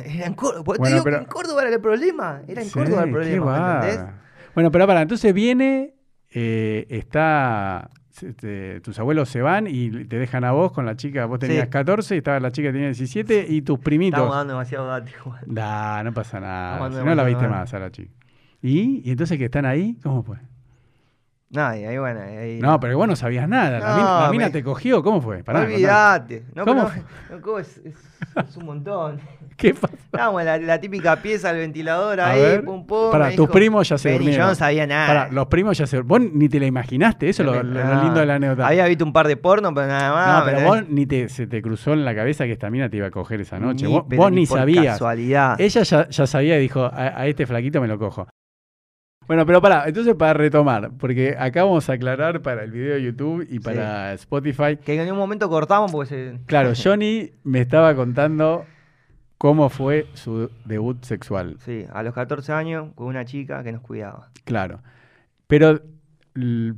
[0.05, 0.75] era en Córdoba.
[0.77, 2.43] Te digo que en Córdoba era el problema.
[2.47, 4.13] Era en Sí, Córdoba el problema.
[4.55, 5.95] Bueno, pero para, entonces viene,
[6.35, 11.27] eh, está, te- tus abuelos se van y te dejan a vos con la chica,
[11.27, 11.71] vos tenías Sí.
[11.71, 14.19] 14 y estaba la chica que tenía 17 y tus primitos.
[14.19, 16.05] Estamos dando demasiado datos igual.
[16.05, 16.91] No pasa nada.
[16.91, 18.13] Si no la viste más a la chica.
[18.63, 19.03] ¿Y?
[19.05, 19.97] ¿Y entonces que están ahí?
[20.03, 20.37] ¿Cómo fue?
[21.51, 22.59] Nada, y ahí bueno, ahí.
[22.61, 23.79] No, pero vos no sabías nada.
[23.79, 25.03] La No, mina, la mina me- te cogió.
[25.05, 25.45] ¿Cómo fue?
[25.45, 25.61] Pará.
[25.61, 26.45] Olvídate.
[26.55, 26.91] No, ¿Cómo no,
[27.31, 27.95] no, ¿cómo es, es-
[28.49, 29.21] es un montón.
[29.59, 29.95] ¿Qué pasa?
[29.95, 32.65] Estábamos la, la típica pieza del ventilador A ahí, ver.
[32.65, 33.11] pum pum.
[33.11, 34.39] Pará, me tus dijo, primos ya se durmieron.
[34.39, 35.07] Yo no sabía nada.
[35.07, 36.01] Pará, los primos ya se...
[36.01, 37.29] Vos ni te la imaginaste.
[37.29, 38.67] Eso es lo, lindo de la anécdota.
[38.67, 40.39] Había visto un par de porno, pero nada más.
[40.41, 42.89] no, pero ¿me vos ni te, se te cruzó en la cabeza que esta mina
[42.89, 43.87] te iba a coger esa noche.
[43.87, 44.95] Ni- vos vos ni, por sabías.
[44.95, 45.61] Casualidad.
[45.61, 48.27] Ella ya, ya sabía y dijo, a, a este flaquito me lo cojo.
[49.27, 53.03] Bueno, pero pará, entonces para retomar, porque acá vamos a aclarar para el video de
[53.05, 54.77] YouTube y para Spotify.
[54.77, 56.39] Que en un momento cortamos porque se.
[56.45, 58.67] Claro, Johnny me estaba contando
[59.39, 61.57] cómo fue su debut sexual.
[61.65, 64.31] Sí, a los 14 años con una chica que nos cuidaba.
[64.45, 64.81] Claro.
[65.47, 65.81] Pero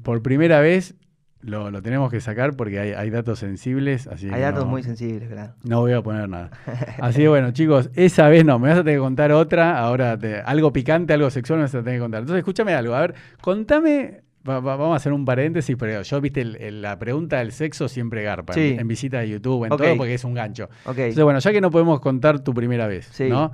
[0.03, 0.95] por primera vez
[1.41, 4.07] lo, lo tenemos que sacar porque hay, hay datos sensibles.
[4.09, 5.55] Así Hay datos no, muy sensibles, claro.
[5.62, 6.51] no voy a poner nada.
[7.01, 9.78] Así que bueno, chicos, esa vez no, me vas a tener que contar otra.
[9.78, 12.20] Ahora, te- algo picante, algo sexual me vas a tener que contar.
[12.23, 12.95] Entonces, escúchame algo.
[12.95, 14.23] A ver, contame.
[14.48, 17.52] Va- va- vamos a hacer un paréntesis, pero yo, viste, el- el- la pregunta del
[17.52, 18.52] sexo siempre garpa.
[18.52, 18.70] Sí.
[18.74, 20.68] En, en visita de YouTube, en todo, porque es un gancho.
[20.86, 23.28] Entonces, bueno, ya que no podemos contar tu primera vez, Sí.
[23.28, 23.52] ¿no?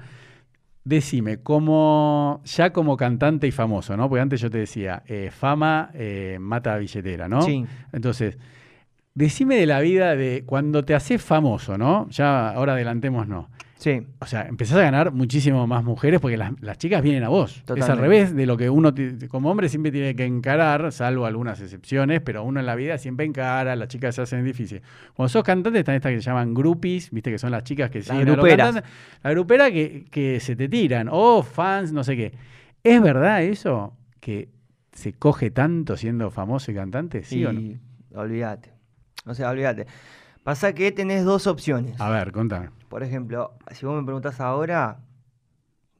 [0.85, 4.09] Decime, como, ya como cantante y famoso, ¿no?
[4.09, 7.43] Porque antes yo te decía, eh, fama eh, mata billetera, ¿no?
[7.43, 7.65] Sí.
[7.93, 8.37] Entonces,
[9.15, 12.09] decime de la vida de cuando te haces famoso, ¿no?
[12.11, 13.47] Ya ahora adelantémonos.
[13.83, 14.07] Sí.
[14.21, 17.65] O sea, empezás a ganar muchísimo más mujeres porque las, las chicas vienen a vos.
[17.75, 18.95] Es al revés de lo que uno
[19.29, 23.27] como hombre siempre tiene que encarar, salvo algunas excepciones, pero uno en la vida siempre
[23.27, 24.85] encara, las chicas se hacen difíciles.
[25.15, 28.03] Cuando sos cantante están estas que se llaman groupies, viste que son las chicas que
[28.03, 28.67] siguen a los gruperas.
[28.67, 28.93] cantantes.
[29.25, 32.33] La grupera que, que se te tiran, o fans, no sé qué.
[32.85, 33.97] ¿Es verdad eso?
[34.21, 34.49] Que
[34.93, 37.61] se coge tanto siendo famoso y cantante, ¿sí o no?
[38.15, 38.71] Olvídate.
[39.27, 39.87] O sea, olvídate.
[40.45, 42.01] Pasa que tenés dos opciones.
[42.01, 42.69] A ver, contame.
[42.93, 44.99] Por ejemplo, si vos me preguntás ahora,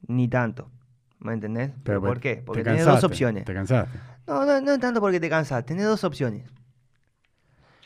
[0.05, 0.69] ni tanto.
[1.17, 1.71] ¿Me entendés?
[1.83, 2.35] Pero, ¿Por te qué?
[2.43, 3.45] Porque tenés dos opciones.
[3.45, 3.97] Te cansaste.
[4.27, 6.47] No, no, no tanto porque te cansás, tenés dos opciones.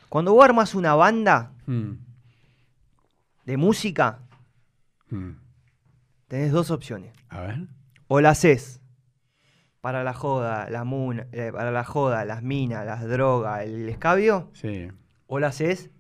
[0.09, 1.93] Cuando vos armas una banda Mm,
[3.45, 4.19] de música,
[5.09, 5.29] mm.
[6.27, 7.13] tenés dos opciones.
[7.29, 7.59] A ver.
[8.09, 8.81] O la haces
[9.79, 14.49] para la joda, la muna, eh, para la joda, las minas, las drogas, el escabio,
[14.53, 14.91] Sí.
[15.27, 15.91] o la haces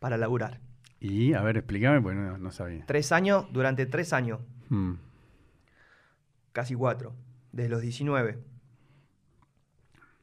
[0.00, 0.65] para laburar.
[1.00, 2.84] Y, a ver, explícame porque no, no sabía.
[2.86, 4.94] Tres años, durante tres años, Mm.
[6.52, 7.14] casi cuatro,
[7.52, 8.38] desde los 19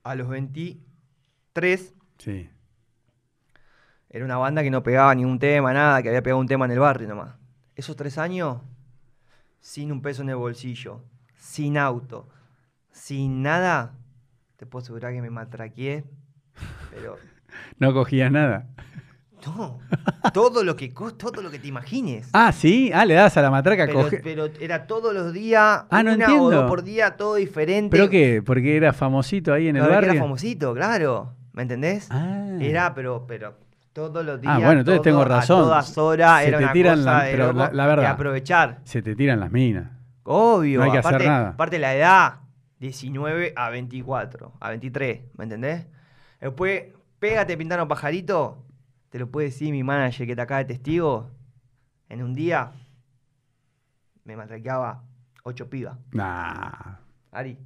[0.04, 2.50] a los 23, Sí.
[4.10, 6.72] era una banda que no pegaba ningún tema, nada, que había pegado un tema en
[6.72, 7.36] el barrio nomás.
[7.76, 8.62] Esos tres años,
[9.62, 11.02] sin un peso en el bolsillo,
[11.38, 12.28] sin auto,
[12.92, 13.96] sin nada,
[14.58, 16.04] te puedo asegurar que me matraqué,
[16.92, 17.18] pero
[17.80, 18.68] No cogías nada.
[19.46, 19.80] No,
[20.34, 22.30] todo lo que todo lo que te imagines.
[22.34, 22.92] Ah, sí.
[22.94, 23.86] Ah, le das a la matraca.
[23.86, 26.50] pero, coge- pero era todos los días, Ah, no o entiendo.
[26.52, 27.90] dos por día, todo diferente.
[27.96, 28.42] ¿Pero qué?
[28.46, 30.12] Porque era famosito ahí en el Claro, barrio.
[30.14, 31.34] Era famosito, claro.
[31.54, 32.08] ¿Me entendés?
[32.10, 32.58] Ah.
[32.60, 33.62] Era, pero, pero
[33.94, 34.54] Todos los días.
[34.56, 35.60] Ah, bueno, entonces todo, tengo razón.
[35.60, 37.86] A todas horas Se era te una tiran cosa la- de pero loco, la- la
[37.88, 38.04] verdad.
[38.04, 38.80] de aprovechar.
[38.86, 39.92] Se te tiran las minas.
[40.24, 40.80] Obvio.
[40.80, 41.50] No hay que hacer aparte, nada.
[41.50, 42.34] Aparte la edad,
[42.80, 45.86] 19 a 24, a 23, ¿me entendés?
[46.42, 46.86] Después,
[47.20, 48.66] pégate pintar un pajarito,
[49.14, 51.30] te lo puede decir mi manager que te acaba de testigo.
[52.10, 52.72] En un día
[54.24, 55.04] me matraqueaba
[55.44, 56.00] 8 pibas.
[56.14, 56.96] Nah.
[57.32, 57.60] Ari,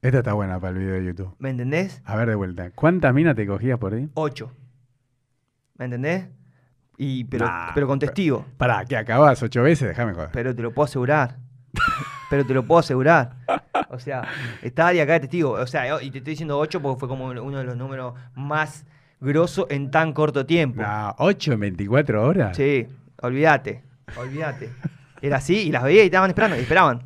[0.00, 1.34] Esta está buena para el video de YouTube.
[1.40, 2.00] ¿me entendés?
[2.04, 2.70] A ver de vuelta.
[2.70, 4.08] ¿Cuántas minas te cogías por ahí?
[4.14, 4.52] 8.
[5.78, 6.28] ¿Me entendés?
[6.96, 8.46] Y, pero, Nah, pero con pero- testigo.
[8.56, 10.30] Pará, que acabas ocho veces, déjame joder.
[10.32, 11.38] Pero te lo puedo asegurar.
[12.30, 13.34] pero te lo puedo asegurar.
[13.90, 14.28] O sea,
[14.62, 15.50] está Ari acá de testigo.
[15.54, 18.86] O sea, y te estoy diciendo 8 porque fue como uno de los números más
[19.20, 20.82] grosos en tan corto tiempo.
[20.82, 22.56] No, 8 en 24 horas.
[22.56, 22.86] Sí,
[23.22, 23.82] olvídate.
[24.16, 24.70] Olvídate.
[25.20, 26.56] Era así y las veía y estaban esperando.
[26.56, 27.02] Y esperaban.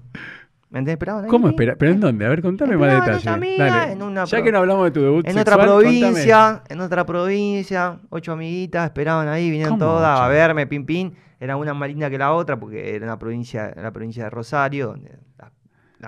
[0.71, 0.95] ¿Me entendés?
[0.95, 1.25] Esperaban.
[1.25, 1.31] ahí.
[1.31, 1.77] ¿Cómo espera?
[1.77, 2.25] ¿Pero en dónde?
[2.25, 3.21] A ver, contame más detalles.
[3.21, 3.93] otra amiga, Dale.
[3.93, 7.99] en una ya que no hablamos de tu debut En otra provincia, en otra provincia,
[8.09, 11.13] ocho amiguitas esperaban ahí, vinieron ¿Cómo todas a verme, pim pim.
[11.39, 14.89] Era una más linda que la otra porque era una provincia, la provincia de Rosario,
[14.89, 15.11] donde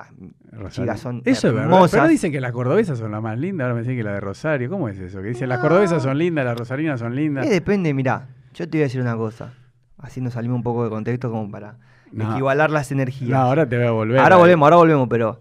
[0.02, 0.32] contame.
[0.52, 0.70] Rosario.
[0.70, 1.70] chicas son Eso es verdad.
[1.72, 1.90] hermosas.
[2.00, 3.64] Pero dicen que las cordobesas son las más lindas.
[3.66, 4.68] Ahora me dicen que la de Rosario.
[4.70, 5.20] ¿Cómo es eso?
[5.22, 7.46] Que dicen las cordobesas son lindas, las rosarinas son lindas.
[7.46, 9.54] Eh, depende, mirá, yo te voy a decir una cosa.
[9.98, 11.78] Así nos salimos un poco de contexto como para
[12.12, 12.32] No.
[12.32, 13.30] equivalar las energías.
[13.30, 14.18] No, ahora te voy a volver.
[14.18, 15.40] ahora volvemos, ahora volvemos, pero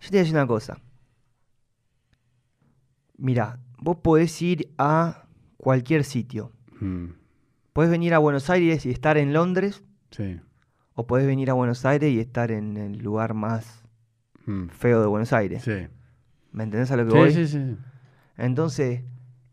[0.00, 0.78] yo te voy a decir una cosa.
[3.16, 5.24] Mira, vos podés ir a
[5.56, 6.50] cualquier sitio.
[6.80, 7.06] Mm,
[7.72, 10.38] Podés venir a Buenos Aires y estar en Londres, sí.
[10.94, 13.81] o podés venir a Buenos Aires y estar en el lugar más
[14.46, 15.62] Mm, feo de Buenos Aires.
[15.62, 15.86] sí.
[16.52, 17.32] ¿Me entendés a lo que Sí, voy?
[17.32, 17.76] sí, sí.
[18.36, 19.02] Entonces,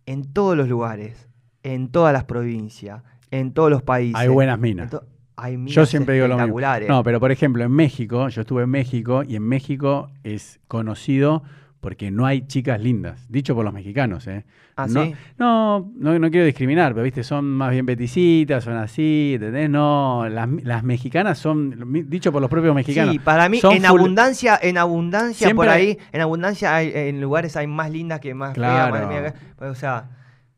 [0.05, 1.29] en todos los lugares,
[1.63, 4.15] en todas las provincias, en todos los países.
[4.15, 4.93] Hay buenas minas.
[5.37, 6.59] hay minas Yo siempre digo lo mismo.
[6.89, 11.43] No, pero por ejemplo, en México, yo estuve en México y en México es conocido
[11.79, 13.25] porque no hay chicas lindas.
[13.29, 14.43] Dicho por los mexicanos, ¿eh?
[14.75, 15.13] ¿Ah, no, sí?
[15.37, 19.69] no, no, no quiero discriminar, pero viste, son más bien peticitas, son así, ¿entendés?
[19.69, 21.75] No, las, las mexicanas son,
[22.09, 23.13] dicho por los propios mexicanos.
[23.13, 27.55] Sí, para mí en abundancia, en abundancia por hay- ahí, en abundancia hay, en lugares
[27.57, 28.95] hay más lindas que más Claro.
[29.09, 30.09] feas, más- o sea,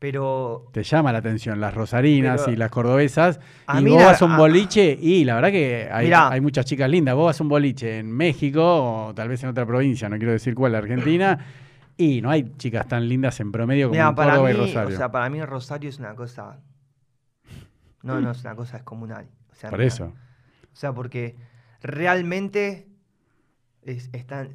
[0.02, 3.38] pero Te llama la atención las rosarinas y las cordobesas.
[3.68, 6.28] A y mí vos la- vas a un boliche y la verdad que hay, Mirá.
[6.28, 7.14] hay muchas chicas lindas.
[7.14, 8.60] Vos vas a un boliche en México
[9.08, 11.38] o tal vez en otra provincia, no quiero decir cuál, Argentina.
[11.96, 14.94] Y no hay chicas tan lindas en promedio como Mira, en Córdoba mí, y Rosario.
[14.94, 16.58] o sea, para mí Rosario es una cosa
[18.02, 19.26] no, no es una cosa descomunal.
[19.52, 20.06] O sea, Por eso.
[20.06, 21.36] O sea, porque
[21.82, 22.88] realmente
[23.82, 24.48] es- están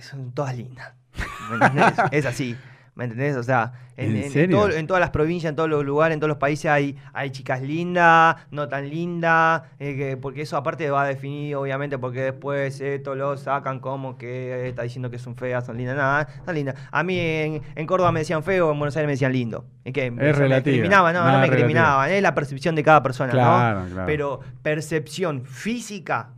[0.00, 0.94] son todas lindas.
[2.10, 2.56] Es así.
[2.94, 3.36] ¿Me entendés?
[3.36, 4.56] O sea, en, ¿En en- en serio?
[4.58, 7.30] todo- en todas las provincias, en todos los lugares, en todos los países hay, hay
[7.30, 12.20] chicas lindas, no tan lindas, eh, que- porque eso aparte va a definir, obviamente, porque
[12.20, 16.54] después esto lo sacan como que está diciendo que son feas, son lindas, nada, son
[16.54, 16.74] lindas.
[16.90, 19.64] A mí en, Córdoba me decían feo, en Buenos Aires me decían lindo.
[19.86, 20.10] ¿Y qué?
[20.10, 20.72] Me- Es me relativa.
[20.74, 23.86] discriminaban, no, No, me es discriminaban, es la percepción de cada persona, Claro, ¿no?
[23.90, 24.06] claro.
[24.06, 26.30] Pero percepción física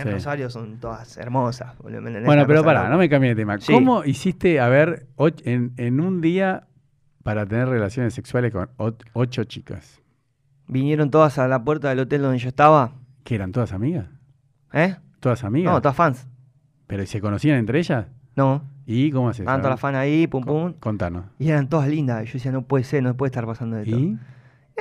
[0.00, 0.12] en Sí.
[0.14, 1.74] Rosario son todas hermosas.
[1.82, 3.58] Bueno, pero pará, no me cambie de tema.
[3.60, 3.72] Sí.
[3.72, 5.06] ¿Cómo hiciste, a ver,
[5.44, 6.66] en, en un día
[7.22, 8.68] para tener relaciones sexuales con
[9.12, 10.00] ocho chicas?
[10.66, 12.92] Vinieron todas a la puerta del hotel donde yo estaba.
[13.24, 14.06] ¿Que eran todas amigas?
[14.72, 14.96] ¿Eh?
[15.20, 15.72] ¿Todas amigas?
[15.72, 16.26] No, todas fans.
[16.86, 18.06] ¿Pero se conocían entre ellas?
[18.36, 19.40] No, ¿Y cómo haces?
[19.40, 20.72] estaban todas las fans ahí, pum pum.
[20.80, 21.24] Contanos.
[21.38, 22.24] Y eran todas lindas.
[22.26, 23.96] Yo decía, no puede ser, no puede estar pasando esto.
[23.96, 24.18] ¿Y?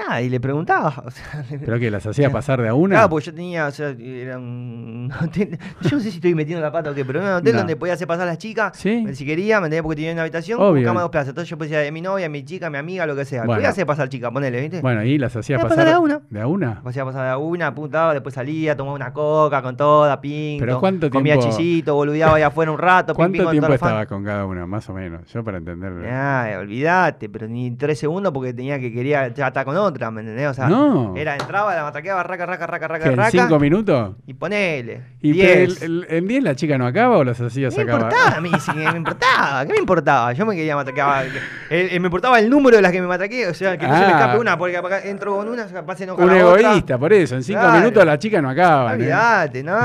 [0.08, 0.94] Nada, y le preguntaba.
[1.06, 2.96] O sea, ¿Pero que las hacía pasar de a una?
[2.96, 6.62] Claro, porque yo tenía, o sea, era un hotel- Yo no sé si estoy metiendo
[6.64, 7.60] la pata o qué, pero era un hotel No.
[7.60, 8.78] donde podía hacer pasar a las chicas.
[8.78, 9.06] Sí.
[9.14, 10.74] Si quería, me entendía porque tenía una habitación, Obvio.
[10.76, 11.30] con cama dos plazas.
[11.30, 13.42] Entonces yo podía de mi novia, mi chica, mi amiga, lo que sea.
[13.44, 13.56] Bueno.
[13.60, 14.82] Podía hacer pasar chica, ponele, ¿viste?
[14.82, 16.22] Bueno, y las hacía pasar pasar de a una.
[16.30, 16.82] ¿De a una?
[16.86, 20.64] Hacía pasar de a una, apuntaba, después salía, tomaba una coca con toda, pinto.
[20.66, 23.76] Pero ¿cuánto Comía tiempo- chisito, boludeaba ahí afuera un rato, ¿Cuánto con tiempo todas las
[23.76, 24.10] estaba fans.
[24.10, 24.66] con cada una?
[24.66, 25.22] Más o menos.
[25.34, 26.06] Yo para entenderlo.
[26.12, 30.22] Ay, olvídate, pero ni tres segundos porque tenía que quería ya estar con otra, ¿me
[30.22, 30.48] entendés?
[30.48, 31.14] O sea, No.
[31.16, 33.30] era, entraba, la matraqueaba, raca, raca, raca, raca, ¿Que en raca.
[33.32, 34.16] cinco minutos?
[34.26, 35.02] Y ponele.
[35.22, 35.76] ¿Y diez.
[35.80, 38.38] pero el- el- en 10 la chica no acaba o las hacías ¿Qué me importaba
[38.38, 38.52] a mí?
[38.60, 40.34] Si me importaba, ¿qué me importaba?
[40.34, 41.26] Yo me quería matraquear.
[41.70, 44.06] Me importaba el número de las que me matraqué, o sea, que no se me
[44.06, 44.10] Ah.
[44.20, 46.60] escape una, porque acá entro con una, capaz se enoja Un la otra.
[46.70, 47.36] egoísta, por eso.
[47.36, 47.80] En 5 Claro.
[47.80, 48.94] minutos la chica no acaba.
[48.94, 49.78] Olvídate, no,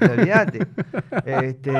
[0.00, 0.66] olvídate.
[1.24, 1.72] Este,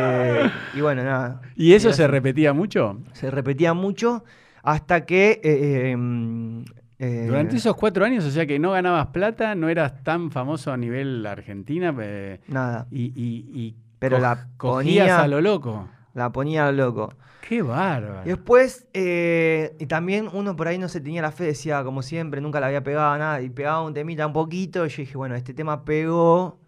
[0.75, 1.41] y bueno, nada.
[1.57, 2.99] ¿Y eso se repetía mucho?
[3.13, 4.25] Se repetía mucho
[4.63, 5.41] hasta que.
[5.43, 6.65] eh, eh, mm,
[7.05, 10.73] eh, Durante esos cuatro años, o sea que no ganabas plata, no eras tan famoso
[10.73, 15.89] a nivel Argentina eh, Nada, y, y- y Pero la ponía- a lo loco.
[16.15, 17.13] la ponía loco.
[17.49, 18.23] Qué bárbaro.
[18.25, 22.03] Y después, eh, y también uno por ahí no se tenía la fe, decía, como
[22.03, 25.17] siempre, nunca la había pegado nada, y pegaba un temita un poquito, y yo dije,
[25.19, 26.61] bueno, este tema pegó,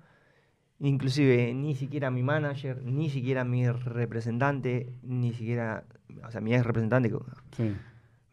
[0.81, 5.85] inclusive ni siquiera mi manager, ni siquiera mi representante, ni siquiera,
[6.27, 7.11] o sea, mi ex representante,
[7.57, 7.75] Sí.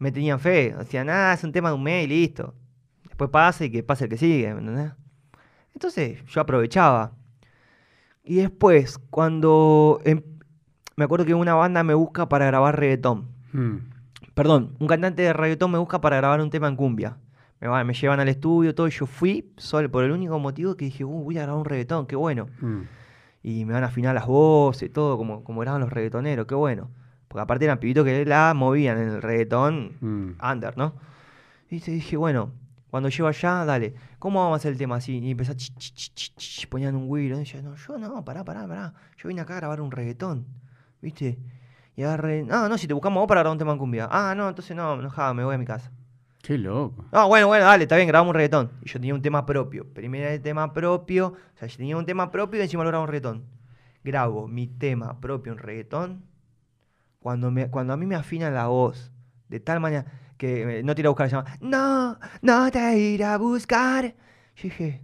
[0.02, 0.74] Me tenían fe.
[0.76, 2.54] Decían, ah, es un tema de un mes y listo.
[3.04, 4.92] Después pasa y que pase el que sigue, ¿me entendés?
[5.74, 7.12] Entonces yo aprovechaba.
[8.24, 10.22] Y después, cuando em-
[10.96, 13.28] me acuerdo que una banda me busca para grabar reggaetón.
[13.52, 13.76] Mm.
[14.34, 17.16] Perdón, un cantante de reggaetón me busca para grabar un tema en cumbia.
[17.60, 20.74] Me, va- me llevan al estudio, todo, y yo fui solo por el único motivo
[20.76, 22.46] que dije, uh, voy a grabar un reggaetón, qué bueno.
[22.60, 22.80] Mm.
[23.44, 26.90] Y me van a afinar las voces, todo, como, como graban los reggaetoneros, qué bueno.
[27.32, 30.32] Porque aparte eran pibitos que la movían en el reggaetón Mm.
[30.52, 30.92] under, ¿no?
[31.70, 32.50] Y te dije, bueno,
[32.90, 35.16] cuando llego allá, dale, ¿cómo vamos a hacer el tema así?
[35.18, 37.40] Y empezó, ch, ch, ch, ponían un güiro.
[37.40, 38.92] Y yo, no, yo no, pará, pará, pará.
[39.16, 40.44] Yo vine acá a grabar un reggaetón,
[41.00, 41.38] ¿viste?
[41.96, 44.08] Y agarré, no, no, si te buscamos vos para grabar un tema en cumbia.
[44.10, 45.90] Ah, no, entonces no, enojado, me voy a mi casa.
[46.42, 47.06] Qué loco.
[47.12, 48.72] No, bueno, bueno, dale, está bien, grabamos un reggaetón.
[48.82, 49.86] Y yo tenía un tema propio.
[49.90, 53.04] Primero el tema propio, o sea, yo tenía un tema propio y encima lo grabo
[53.04, 53.44] un reggaetón.
[54.04, 56.24] Grabo mi tema propio en reggaetón
[57.22, 59.12] cuando, me, cuando a mí me afina la voz
[59.48, 60.04] de tal manera
[60.36, 64.14] que no te a buscar, se llama No, no te iré a buscar.
[64.56, 65.02] Yo dije,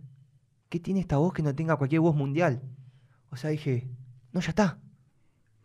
[0.68, 2.60] ¿qué tiene esta voz que no tenga cualquier voz mundial?
[3.30, 3.88] O sea, dije,
[4.32, 4.78] no, ya está.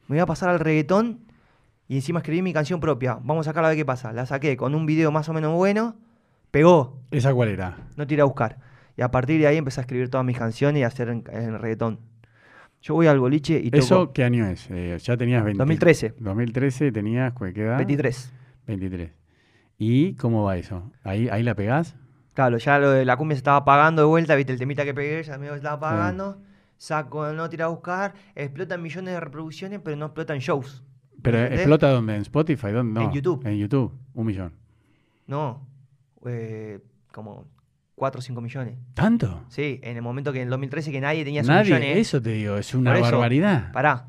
[0.08, 1.26] Me voy a pasar al reggaetón
[1.88, 3.18] y encima escribí mi canción propia.
[3.24, 4.14] Vamos a sacarla a ver qué pasa.
[4.14, 5.96] La saqué con un video más o menos bueno.
[6.52, 7.02] Pegó.
[7.10, 7.88] ¿Esa cuál era?
[7.96, 8.60] No te a buscar.
[8.96, 11.24] Y a partir de ahí empecé a escribir todas mis canciones y a hacer en,
[11.32, 12.00] en reggaetón.
[12.84, 14.70] Yo voy al boliche y toco ¿Eso qué año es?
[14.70, 15.58] Eh, ya tenías 20.
[15.58, 16.16] 2013.
[16.20, 17.78] 2013 tenías, ¿cu- ¿qué edad?
[17.78, 18.34] 23.
[18.68, 19.12] 23.
[19.78, 20.92] ¿Y cómo va eso?
[21.04, 21.96] ¿Ahí, ahí la pegás?
[22.34, 24.94] Claro, ya lo de la cumbia se estaba apagando de vuelta, viste el temita que
[24.94, 26.42] pegué, ya se estaba apagando.
[26.78, 28.14] Saco No te iré a buscar.
[28.36, 30.84] Explotan millones de reproducciones, pero no explotan shows.
[31.22, 31.62] ¿Pero ¿Entendés?
[31.62, 32.16] explota dónde?
[32.16, 32.72] ¿En Spotify?
[32.72, 33.02] ¿Dónde?
[33.02, 33.46] En YouTube.
[33.48, 34.52] En YouTube, un millón.
[35.26, 35.66] No.
[36.26, 36.80] eh,
[37.14, 37.48] como
[38.04, 38.76] 4 o 5 millones.
[38.96, 39.46] ¿Tanto?
[39.48, 41.98] Sí, en el momento que en el 2013 que nadie tenía esos Nadie, millones.
[42.00, 43.72] eso te digo, es una eso, barbaridad.
[43.72, 44.08] Pará.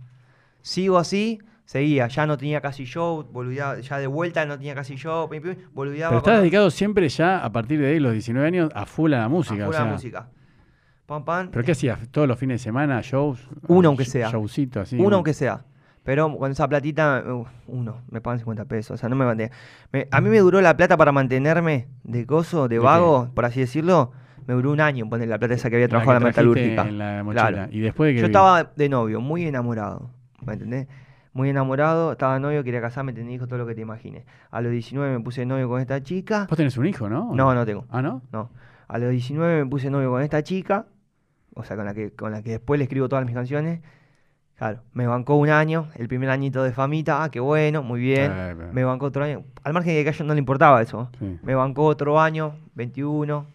[0.62, 2.08] Sigo así, seguía.
[2.08, 5.28] Ya no tenía casi show, boludeaba, ya de vuelta no tenía casi show,
[5.72, 6.10] boludeaba.
[6.10, 9.18] Pero estás dedicado siempre ya, a partir de ahí, los 19 años, a full a
[9.20, 9.64] la música.
[9.64, 10.28] a o full a la música.
[11.06, 11.50] Pam, pam.
[11.52, 12.08] ¿Pero qué hacías?
[12.10, 13.00] ¿Todos los fines de semana?
[13.00, 13.46] ¿Shows?
[13.68, 14.30] Uno aunque Sh- sea.
[14.30, 14.96] Showcito así.
[14.98, 15.64] Uno aunque sea.
[16.04, 18.92] Pero con esa platita, uh, uno, me pagan 50 pesos.
[18.94, 19.24] O sea, no me.
[19.92, 23.44] Me- a mí me duró la plata para mantenerme de coso, de ¿De vago, por
[23.46, 24.12] así decirlo.
[24.46, 26.82] Me duró un año poner la plata esa que había La trabajado en la metalúrgica.
[26.86, 27.48] En la mochila.
[27.48, 27.72] Claro.
[27.72, 30.10] Y después de que Yo estaba de novio, muy enamorado.
[30.44, 30.86] ¿Me entendés?
[31.32, 34.24] Muy enamorado, estaba de novio, quería casarme, tenía hijos, todo lo que te imagines.
[34.50, 36.46] A los 19 me puse de novio con esta chica.
[36.48, 37.30] Vos tenés un hijo, ¿no?
[37.30, 37.86] ¿O No, no tengo.
[37.90, 38.20] Ah, ¿no?
[38.30, 38.50] No.
[38.86, 40.86] A los 19 me puse de novio con esta chica.
[41.54, 43.80] O sea, con la que, con la que después le escribo todas mis canciones.
[44.56, 48.30] Claro, me bancó un año, el primer añito de famita, ah, qué bueno, muy bien.
[48.32, 49.42] Eh, pero- Me bancó otro año.
[49.64, 51.10] Al margen de que a ella no le importaba eso.
[51.18, 51.38] sí.
[51.42, 53.46] Me bancó otro año, 21.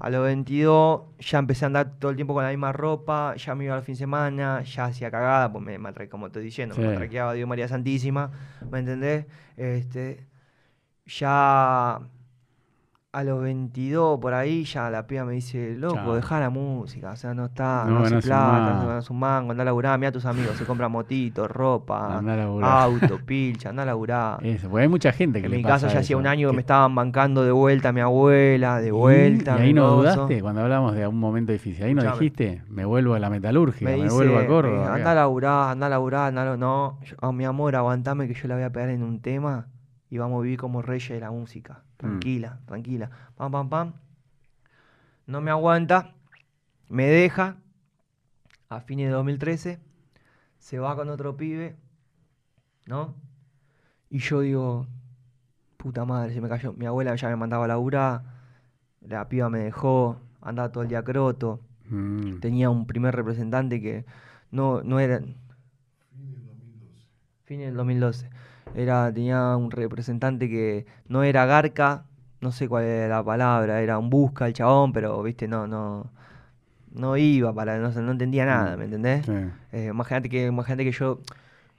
[0.00, 3.54] A los 22 ya empecé a andar todo el tiempo con la misma ropa, ya
[3.54, 6.74] me iba al fin de semana, ya hacía cagada, pues me, matra- como estoy diciendo,
[6.74, 6.80] Sí.
[6.80, 8.30] me matraqueaba Dios María Santísima,
[8.70, 9.26] ¿me entendés?
[9.56, 10.26] Este,
[11.06, 12.00] ya
[13.14, 17.16] a los 22 por ahí, ya la piba me dice, loco, dejá la música, o
[17.16, 20.08] sea, no está, No no, hace plata, no ganas un mango, andá a laburar, mira
[20.08, 22.70] a tus amigos, se compran motitos, ropa, a laburar.
[22.82, 24.44] auto, pilcha, andá a laburar.
[24.44, 26.48] Eso, porque hay mucha gente que En le mi pasa caso ya hacía un año
[26.50, 28.90] que me estaban bancando de vuelta mi abuela, de ¿Y?
[28.90, 29.56] vuelta.
[29.58, 31.84] ¿Y ahí mi no dudaste cuando hablamos de un momento difícil?
[31.84, 34.86] Ahí no dijiste, me vuelvo a la metalurgia, Me me, dice, vuelvo a Córdoba.
[34.86, 35.10] anda acá".
[35.12, 38.34] a laburar, anda a laburar, anda a la- No, yo- oh, mi amor, aguantame que
[38.34, 39.66] yo la voy a pegar en un tema
[40.14, 41.82] y vamos a vivir como reyes de la música.
[41.94, 41.96] Mm.
[41.96, 43.10] Tranquila, tranquila.
[43.34, 43.92] Pam, pam, pam.
[45.26, 46.14] No me aguanta,
[46.88, 47.56] me deja
[48.68, 49.80] a fines de 2013,
[50.56, 51.74] se va con otro pibe,
[52.86, 53.16] ¿no?
[54.08, 54.86] Y yo digo,
[55.78, 56.72] puta madre, se me cayó.
[56.74, 58.22] Mi abuela ya me mandaba a laburar,
[59.00, 61.58] la piba me dejó, andaba todo el día croto.
[61.86, 62.38] Mm.
[62.38, 64.04] Tenía un primer representante que
[64.52, 65.20] no, no era.
[67.46, 68.30] Fin del 2012.
[68.74, 72.04] Era, tenía un representante que no era Garca,
[72.40, 76.10] no sé cuál era la palabra, era un busca el chabón, pero viste, no, no,
[76.92, 79.26] no iba para, no, no entendía nada, ¿me entendés?
[79.26, 79.32] Sí.
[79.72, 81.20] Eh, imagínate que, imagínate que yo,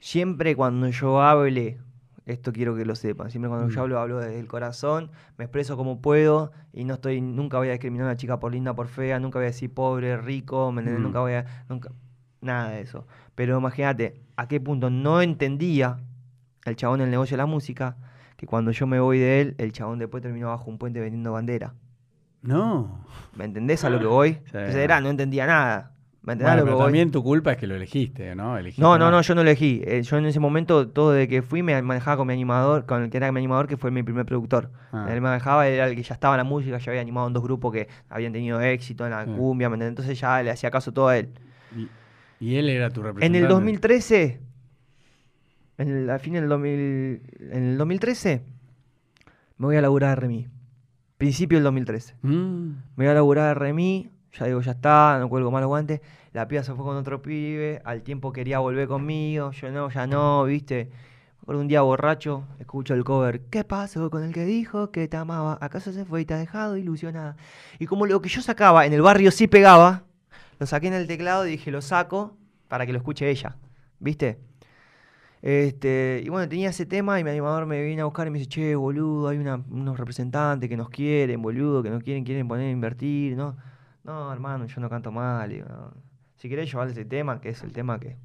[0.00, 1.78] siempre cuando yo hable,
[2.26, 3.82] esto quiero que lo sepan, siempre cuando yo Mm.
[3.82, 7.72] hablo, hablo desde el corazón, me expreso como puedo y no estoy, nunca voy a
[7.72, 10.80] discriminar a una chica por linda, por fea, nunca voy a decir pobre, rico, ¿me
[10.80, 11.00] entendés?
[11.00, 11.04] Mm.
[11.04, 11.90] Nunca voy a, nunca,
[12.40, 13.06] nada de eso.
[13.34, 15.98] Pero imagínate, a qué punto no entendía
[16.70, 17.96] el chabón el negocio de la música,
[18.36, 21.32] que cuando yo me voy de él, el chabón después terminó bajo un puente vendiendo
[21.32, 21.74] bandera.
[22.42, 23.04] No.
[23.34, 24.28] ¿Me entendés a lo que voy?
[24.46, 25.92] Entonces era, no entendía nada.
[26.22, 26.84] ¿Me entendés Bueno, a lo que pero voy?
[26.86, 28.58] también tu culpa es que lo elegiste, ¿no?
[28.58, 29.80] Elegiste No, no, no, yo no elegí.
[29.84, 33.02] Eh, yo en ese momento, todo de que fui, me manejaba con mi animador, con
[33.04, 34.70] el que era mi animador, que fue mi primer productor.
[34.92, 35.06] Ah.
[35.08, 37.32] Él me manejaba, era el que ya estaba en la música, ya había animado en
[37.32, 39.30] dos grupos que habían tenido éxito en la Sí.
[39.36, 39.90] cumbia, ¿me entendés?
[39.92, 41.30] Entonces ya le hacía caso todo a él.
[41.76, 41.88] Y,
[42.44, 43.38] y él era tu En representante.
[43.38, 44.40] el 2013,
[45.78, 47.22] en el, a fin del 2000,
[47.52, 48.42] en el 2013,
[49.58, 50.48] me voy a laburar a Remy.
[51.18, 52.14] Principio del 2013.
[52.22, 52.68] Mm.
[52.96, 56.00] Me voy a laburar a Remy, ya digo, ya está, no cuelgo más los guantes.
[56.32, 60.06] La piba se fue con otro pibe, al tiempo quería volver conmigo, yo no, ya
[60.06, 60.90] no, viste.
[61.40, 65.16] Acuerdo un día borracho, escucho el cover, ¿qué pasó con el que dijo que te
[65.16, 65.58] amaba?
[65.60, 67.36] ¿Acaso se fue y te ha dejado ilusionada?
[67.78, 70.02] Y como lo que yo sacaba en el barrio sí pegaba,
[70.58, 72.36] lo saqué en el teclado y dije, lo saco
[72.66, 73.56] para que lo escuche ella,
[74.00, 74.40] ¿viste?
[75.48, 78.38] Este, y bueno, tenía ese tema y mi animador me viene a buscar y me
[78.40, 82.48] dice, che, boludo, hay una- unos representantes que nos quieren, boludo, que nos quieren, quieren
[82.48, 83.56] poner a invertir, ¿no?
[84.02, 85.48] No, hermano, yo no canto mal.
[85.50, 85.92] digo, no.
[86.36, 88.16] Si querés llevar ese tema, que es el tema que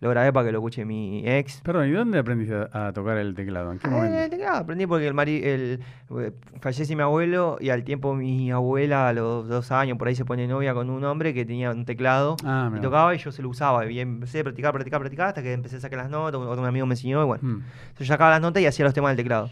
[0.00, 1.60] lo grabé para que lo escuche mi ex.
[1.62, 3.72] Perdón, ¿y dónde aprendiste a, a tocar el teclado?
[3.72, 4.30] ¿En qué Ah, en el momento?
[4.36, 5.80] teclado aprendí porque el mari, el,
[6.20, 10.14] eh, fallece mi abuelo y al tiempo mi abuela a los dos años por ahí
[10.14, 13.32] se pone novia con un hombre que tenía un teclado Ah, y tocaba y yo
[13.32, 16.10] se lo usaba y empecé a practicar, practicar, practicar hasta que empecé a sacar las
[16.10, 17.42] notas, otro amigo me enseñó y bueno.
[17.42, 17.62] Mm.
[17.98, 19.50] Yo sacaba las notas y hacía los temas del teclado.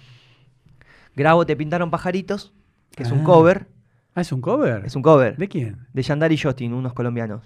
[1.17, 2.53] Grabo Te pintaron pajaritos,
[2.95, 3.25] que es un Ah.
[3.25, 3.67] cover,
[4.15, 4.83] Ah, ¿es un cover?
[4.87, 5.87] es un cover ¿De quién?
[5.93, 7.43] de Yandar y Justin, unos colombianos.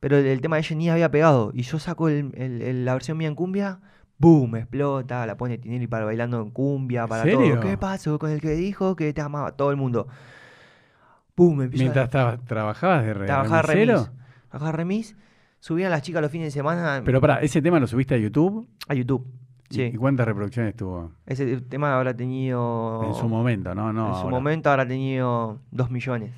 [0.00, 1.50] Pero el, el tema de ni había pegado.
[1.54, 3.80] Y yo saco el- la versión mía en cumbia,
[4.18, 4.56] ¡boom!
[4.56, 7.54] Explota, la pone Tinelli para bailando en cumbia, para ¿Serio?
[7.54, 7.60] todo.
[7.60, 9.52] ¿Qué pasó con el que dijo que te amaba?
[9.52, 10.06] Todo el mundo.
[11.36, 11.62] ¡Boom!
[11.62, 13.62] Empiezo Mientras a trabajabas de re- remisero?
[13.66, 14.10] remis.
[14.50, 15.16] Trabajar remis.
[15.60, 18.68] Subían las chicas los fines de semana Pero para, ¿ese tema lo subiste a YouTube?
[18.88, 19.26] a YouTube.
[19.70, 19.82] ¿Y- Sí.
[19.82, 21.12] ¿Y cuántas reproducciones tuvo?
[21.26, 23.02] Ese tema habrá tenido.
[23.04, 23.92] En su momento, ¿no?
[23.92, 24.30] no en su ahora.
[24.30, 26.32] momento habrá tenido 2 millones.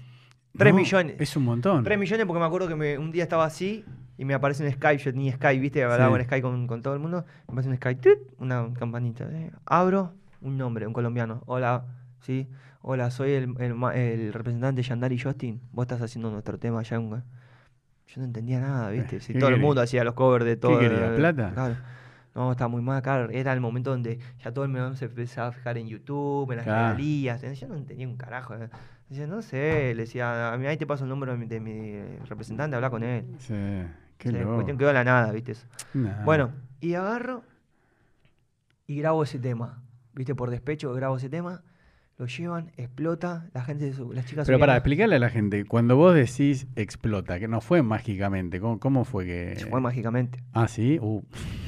[0.56, 1.16] 3 No, millones.
[1.18, 1.84] Es un montón.
[1.84, 3.84] 3 millones porque me acuerdo que me- un día estaba así
[4.18, 6.20] y me aparece un Skype, yo tenía Skype, viste, hablaba Sí.
[6.20, 8.18] en Skype con, con todo el mundo, me aparece un Skype, ¡tut!
[8.38, 11.84] una campanita, eh, abro, un nombre, un colombiano, hola,
[12.20, 12.48] sí,
[12.82, 16.96] hola, soy el, el el representante de Yandari Justin, vos estás haciendo nuestro tema allá
[16.96, 17.10] en...
[17.10, 17.22] Yo
[18.16, 20.80] no entendía nada, viste, si ¿qué todo el mundo hacía los covers de todo.
[20.80, 21.52] quería, plata?
[21.54, 21.76] Claro.
[22.34, 23.30] No, estaba muy mal, claro.
[23.30, 26.56] Era el momento donde ya todo el mundo se empezaba a fijar en YouTube, en
[26.58, 26.96] las Claro.
[26.96, 27.40] regalías.
[27.58, 28.54] Yo no entendía un carajo.
[28.54, 28.68] eh.
[29.10, 31.58] Decía, no sé, le decía, a mí ahí te paso el número de mi, de
[31.58, 33.26] mi representante, habla con él.
[33.38, 33.54] Sí,
[34.16, 34.54] qué loco.
[34.54, 35.50] cuestión quedó a la nada, ¿viste?
[35.50, 35.66] eso.
[35.94, 36.24] Nah.
[36.24, 37.42] Bueno, y agarro
[38.86, 39.82] y grabo ese tema.
[40.14, 40.36] ¿Viste?
[40.36, 41.62] Por despecho grabo ese tema,
[42.20, 46.14] lo llevan, explota, la gente, las chicas Pero para explicarle a la gente, cuando vos
[46.14, 49.56] decís explota, que no fue mágicamente, ¿cómo, cómo fue que...?
[49.70, 50.38] Fue mágicamente.
[50.52, 50.98] Ah, sí.
[51.00, 51.22] Uh.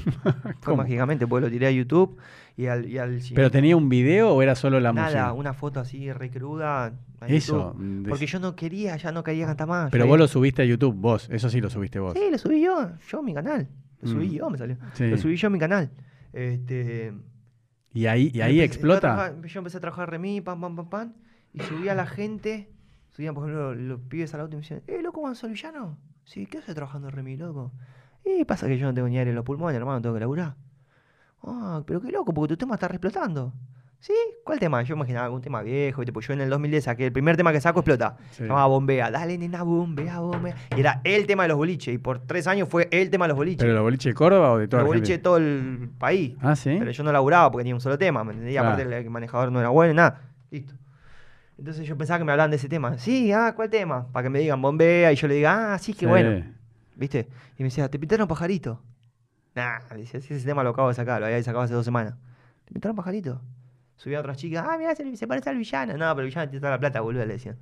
[0.61, 2.19] Fue mágicamente, porque lo tiré a YouTube
[2.57, 5.33] y al, y al ¿Pero tenía un video o era solo la Nada, música?
[5.33, 6.93] una foto así re cruda.
[7.27, 7.73] Eso.
[7.73, 9.91] YouTube, dec- Porque yo no quería, ya no quería cantar más.
[9.91, 11.29] Pero vos ahí- lo subiste a YouTube, vos.
[11.31, 12.13] Eso sí lo subiste vos.
[12.15, 13.69] Sí, lo subí yo, yo mi canal.
[14.03, 14.33] Lo subí Mm.
[14.33, 14.77] yo, me salió.
[14.95, 15.09] Sí.
[15.09, 15.91] Lo subí yo a mi canal.
[16.33, 17.13] Este,
[17.95, 19.01] Y ahí, y ahí empecé- explota.
[19.01, 21.13] Yo, a trabajar- yo empecé a trabajar remí, pam, pam, pam, pam.
[21.53, 22.73] Y subía la gente.
[23.11, 25.99] Subían, por ejemplo, los pibes al auto y me decían, eh, loco, ¿van al villano?
[26.25, 27.73] Sí, ¿qué haces trabajando en remí, loco?
[28.25, 30.55] Y pasa que yo no tengo ni aire en los pulmones, hermano, tengo que laburar.
[31.43, 33.53] Ah, pero qué loco, porque tu tema está re explotando.
[34.03, 34.13] ¿Sí?
[34.43, 34.83] ¿Cuál tema?
[34.83, 36.03] Yo imaginaba algún tema viejo.
[36.13, 38.17] Pues yo en el 2010 saqué el primer tema que saco explota.
[38.33, 39.13] Se llamaba Bombea.
[39.13, 40.57] Dale, nena, bombea, bombea.
[40.77, 41.95] Y era el tema de los boliches.
[41.95, 43.63] Y por tres años fue el tema de los boliches.
[43.63, 46.35] ¿Pero los boliches de Córdoba o de toda los boliches de todo el país.
[46.41, 46.75] Ah, sí.
[46.81, 48.63] Pero yo no laburaba porque tenía un solo tema, ¿me entendía?
[48.63, 48.75] Claro.
[48.75, 50.21] Aparte el manejador no era bueno, nada.
[50.51, 50.75] Listo.
[51.57, 52.99] Entonces yo pensaba que me hablaban de ese tema.
[52.99, 54.09] Sí, ah, ¿cuál tema?
[54.11, 56.07] Para que me digan bombea y yo le diga, ah, sí, qué Sí.
[56.07, 56.45] bueno.
[56.97, 57.29] ¿Viste?
[57.57, 58.83] Y me decía, ¿te pintaron pajarito?
[59.55, 61.85] Nah, le decía, sí, ese tema lo acabo de sacar, lo había sacado hace dos
[61.85, 62.15] semanas.
[62.65, 63.41] ¿Te pintaron pajarito?
[63.97, 65.93] Subía a otras chicas, ah, mira, se, se parece al villano.
[65.93, 67.59] No, pero el villano tiene toda la plata, boludo, le decían.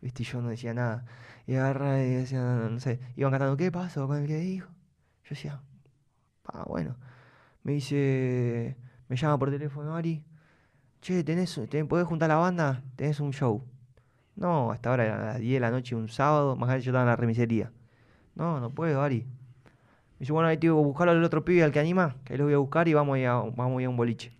[0.00, 0.24] ¿Viste?
[0.24, 1.04] Yo no decía nada.
[1.46, 4.68] Y agarra y decían, no sé, iban cantando, ¿qué pasó con el que dijo?
[5.24, 5.60] Yo decía,
[6.46, 6.96] ah, bueno.
[7.62, 8.76] Me dice,
[9.08, 10.24] me llama por teléfono Ari.
[11.02, 12.82] Che, ¿tenés, te, ¿podés juntar la banda?
[12.96, 13.64] Tenés un show.
[14.36, 17.02] No, hasta ahora eran las 10 de la noche, un sábado, más allá yo estaba
[17.02, 17.72] en la remisería.
[18.34, 19.24] No, no puedo, Ari.
[19.24, 22.38] Me dice, bueno, ahí tengo que buscarlo al otro pibe al que anima, que ahí
[22.38, 24.32] lo voy a buscar y vamos a a, vamos a, ir a un boliche.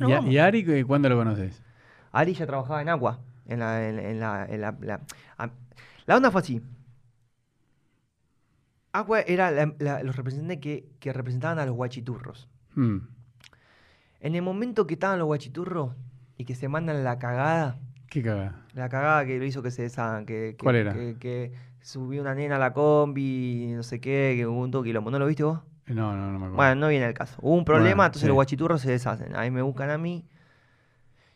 [0.00, 0.32] ¿Y, Bueno, a- vamos.
[0.34, 1.62] y Ari cu- cuándo lo conoces?
[2.12, 3.20] Ari ya trabajaba en Agua.
[3.46, 5.00] En la, en, en la, en la, la-
[5.38, 5.50] a-
[6.06, 6.62] la onda fue así.
[8.92, 12.48] Agua era la- la- los representantes que, que representaban a los guachiturros.
[12.74, 12.98] Hmm.
[14.20, 15.94] En el momento que estaban los guachiturros
[16.36, 17.78] y que se mandan la cagada,
[18.08, 18.62] ¿Qué caga?
[18.74, 20.92] la cagada que lo hizo que se deshagan, que, que- ¿Cuál era?
[20.92, 25.10] Que, que subió una nena a la combi, no sé qué, que hubo un quilombo.
[25.10, 25.60] ¿No lo viste vos?
[25.94, 26.56] No, no, no me acuerdo.
[26.56, 27.36] Bueno, no viene el caso.
[27.42, 28.26] Hubo un problema, Bueno, entonces sí.
[28.28, 29.34] los guachiturros se deshacen.
[29.36, 30.24] Ahí me buscan a mí.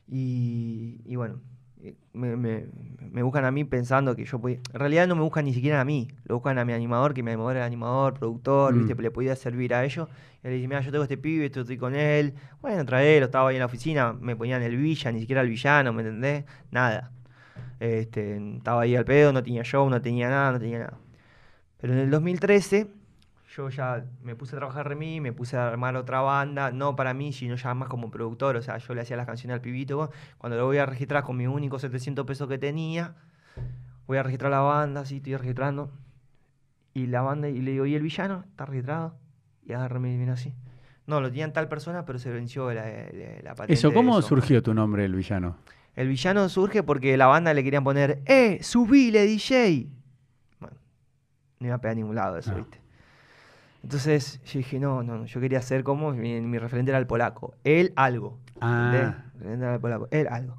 [0.07, 1.41] Y, y bueno,
[1.83, 2.67] eh, me, me-
[3.11, 4.59] me buscan a mí pensando que yo podía.
[4.73, 6.09] En realidad no me buscan ni siquiera a mí.
[6.25, 8.79] Lo buscan a mi animador, que mi animador era animador, productor, Mm.
[8.87, 9.03] ¿viste?
[9.03, 10.09] Le podía servir a ellos.
[10.43, 12.35] Y le dije, mira, yo tengo este pibe, esto estoy con él.
[12.61, 14.13] Bueno, traelo, estaba ahí en la oficina.
[14.13, 16.45] Me ponían el villa, ni siquiera el villano, ¿me entendés?
[16.71, 17.11] Nada.
[17.81, 20.99] Este, estaba ahí al pedo, no tenía show, no tenía nada, no tenía nada.
[21.81, 22.89] Pero en el 2013
[23.57, 26.97] yo ya me puse a trabajar en mí, me puse a armar otra banda, no
[26.97, 29.61] para mí, sino ya más como productor, o sea, yo le hacía las canciones al
[29.61, 33.15] pibito, cuando lo voy a registrar con mi único 700 pesos que tenía,
[34.07, 35.93] voy a registrar la banda, así estoy registrando,
[36.95, 38.45] y la banda, y le digo, ¿y el villano?
[38.51, 39.17] ¿Está registrado?
[39.65, 40.55] Y agarra y viene así.
[41.07, 43.75] No, lo tenían tal persona, pero se venció la, la, la patente.
[43.75, 44.29] Eso, de ¿cómo eso.
[44.29, 45.57] surgió tu nombre, el villano?
[45.95, 48.59] El villano surge porque la banda le querían poner, ¡eh!
[48.63, 49.89] ¡Subile, DJ!
[50.61, 50.77] Bueno,
[51.61, 52.59] no iba a pegar a ningún lado eso, No.
[52.59, 52.81] ¿viste?
[53.85, 57.55] Entonces yo dije, no, no, yo quería ser como, mi, mi referente era el polaco.
[57.65, 58.39] Él algo.
[58.61, 59.15] Ah.
[59.35, 60.09] referente era el polaco.
[60.11, 60.57] Él algo.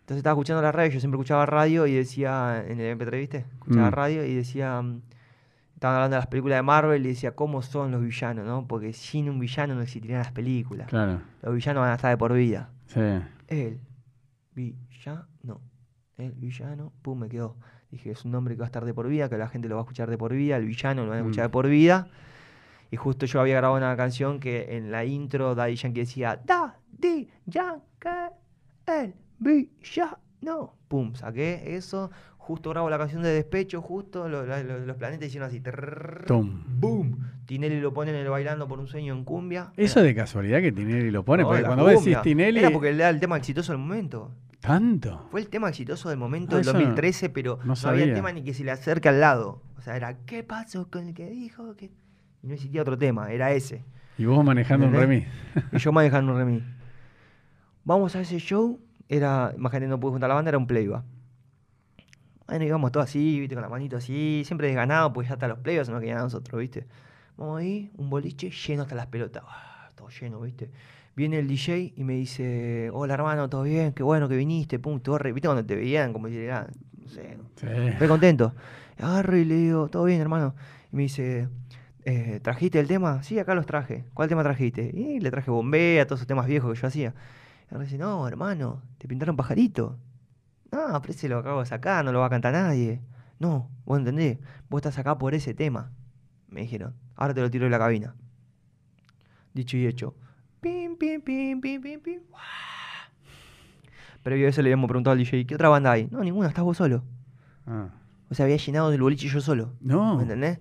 [0.00, 3.38] Entonces estaba escuchando la radio, yo siempre escuchaba radio y decía, en el MP3, ¿viste?
[3.54, 3.92] Escuchaba Mm.
[3.92, 5.00] radio y decía, mm,
[5.74, 8.66] estaban hablando de las películas de Marvel y decía, ¿cómo son los villanos, no?
[8.68, 10.88] Porque sin un villano no existirían las películas.
[10.88, 12.68] Claro, Los villanos van a estar de por vida.
[12.86, 13.00] sí.
[13.48, 13.78] El
[14.54, 15.60] villano.
[16.16, 16.92] El villano.
[17.02, 17.56] Pum, me quedó.
[17.90, 19.76] Dije, es un nombre que va a estar de por vida, que la gente lo
[19.76, 20.56] va a escuchar de por vida.
[20.56, 21.48] El villano lo van a escuchar Mm.
[21.48, 22.08] de por vida.
[22.94, 27.28] Y justo yo había grabado una canción que en la intro Daddy Yankee decía, Daddy
[27.44, 28.08] Yankee,
[28.86, 30.74] el villano.
[30.86, 32.12] Pum, saqué eso.
[32.38, 35.60] Justo grabo la canción de despecho, justo lo- la- lo- los planetas hicieron así.
[36.28, 37.18] Boom.
[37.46, 39.72] Tinelli lo pone en el bailando por un sueño en cumbia.
[39.76, 42.22] Eso de casualidad que Tinelli lo pone, No, porque cuando vos decís.
[42.22, 44.30] Tinelli, Era porque era el tema exitoso del momento.
[44.60, 45.26] tanto.
[45.32, 48.14] Fue el tema exitoso del momento Ah, del eso no- 2013, pero no no, había
[48.14, 49.60] tema ni que se le acerque al lado.
[49.76, 51.90] O sea, era ¿qué pasó con el que dijo que.?
[52.44, 53.82] Y no existía otro tema, era ese.
[54.18, 55.24] Y vos manejando un remis.
[55.72, 56.62] Y yo manejando un remis.
[57.84, 61.02] Vamos a ese show, era, imagínate, no pude juntar la banda, era un playback.
[62.46, 65.58] Bueno, íbamos todos así, viste, con la manito así, siempre desganado, pues ya hasta los
[65.60, 66.86] playbacks no querían nosotros, viste.
[67.38, 70.70] Vamos ahí, un boliche lleno hasta las pelotas, ah, todo lleno, viste.
[71.16, 73.92] Viene el DJ y me dice, hola hermano, ¿todo bien?
[73.94, 75.32] Qué bueno que viniste, pum, todo re...
[75.32, 76.66] ¿Viste cuando te veían como si era,
[77.00, 77.66] no sé, Sí.
[77.66, 78.52] re contento.
[78.98, 80.54] Agarro y le digo, todo bien, hermano.
[80.92, 81.48] Y me dice,
[82.04, 83.22] eh, ¿trajiste el tema?
[83.22, 84.04] Sí, acá los traje.
[84.14, 84.90] ¿Cuál tema trajiste?
[84.94, 87.14] Y le traje bombea, todos esos temas viejos que yo hacía.
[87.70, 89.98] Y me dice, no, hermano, te pintaron pajarito.
[90.70, 93.00] No, pero ese lo acabo de sacar, no lo va a cantar nadie.
[93.38, 95.92] No, vos entendés, vos estás acá por ese tema.
[96.48, 98.14] Me dijeron, ahora te lo tiro de la cabina.
[99.54, 100.14] Dicho y hecho.
[100.60, 102.20] Pim, pim, pim, pim, pim, pim.
[102.28, 102.42] ¡Guau!
[104.22, 106.08] Previo a eso le habíamos preguntado al DJ, ¿qué otra banda hay?
[106.10, 107.04] No, ninguna, estás vos solo.
[107.66, 107.88] Ah.
[108.30, 109.74] O sea, había llenado del boliche yo solo.
[109.80, 110.16] No.
[110.16, 110.58] ¿Me entendés?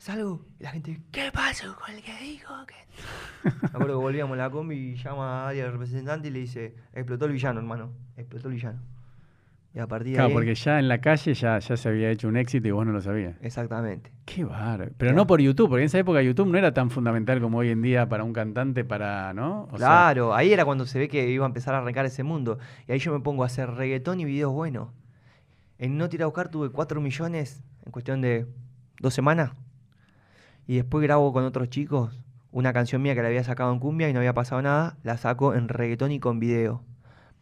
[0.00, 2.74] Salgo y la gente, ¿qué pasó con el que dijo que.?
[3.44, 6.38] Me acuerdo que volvíamos en la combi y llama a Aria, el representante, y le
[6.38, 7.90] dice, explotó el villano, hermano.
[8.16, 8.80] Explotó el villano.
[9.74, 10.32] Y a partir de Claro, ahí.
[10.32, 12.92] porque ya en la calle ya, ya se había hecho un éxito y vos no
[12.92, 13.36] lo sabías.
[13.42, 14.10] Exactamente.
[14.24, 14.86] Qué bárbaro.
[14.96, 15.16] Pero Claro.
[15.16, 17.82] no por YouTube, porque en esa época YouTube no era tan fundamental como hoy en
[17.82, 19.64] día para un cantante, para, ¿no?
[19.70, 22.22] O sea, claro, ahí era cuando se ve que iba a empezar a arrancar ese
[22.22, 22.58] mundo.
[22.88, 24.88] Y ahí yo me pongo a hacer reggaetón y videos buenos.
[25.78, 28.46] En No Tira a Buscar tuve 4 millones en cuestión de
[28.98, 29.52] dos semanas.
[30.70, 32.16] Y después grabo con otros chicos
[32.52, 34.96] una canción mía que la había sacado en cumbia y no había pasado nada.
[35.02, 36.84] La saco en reggaetón y con video.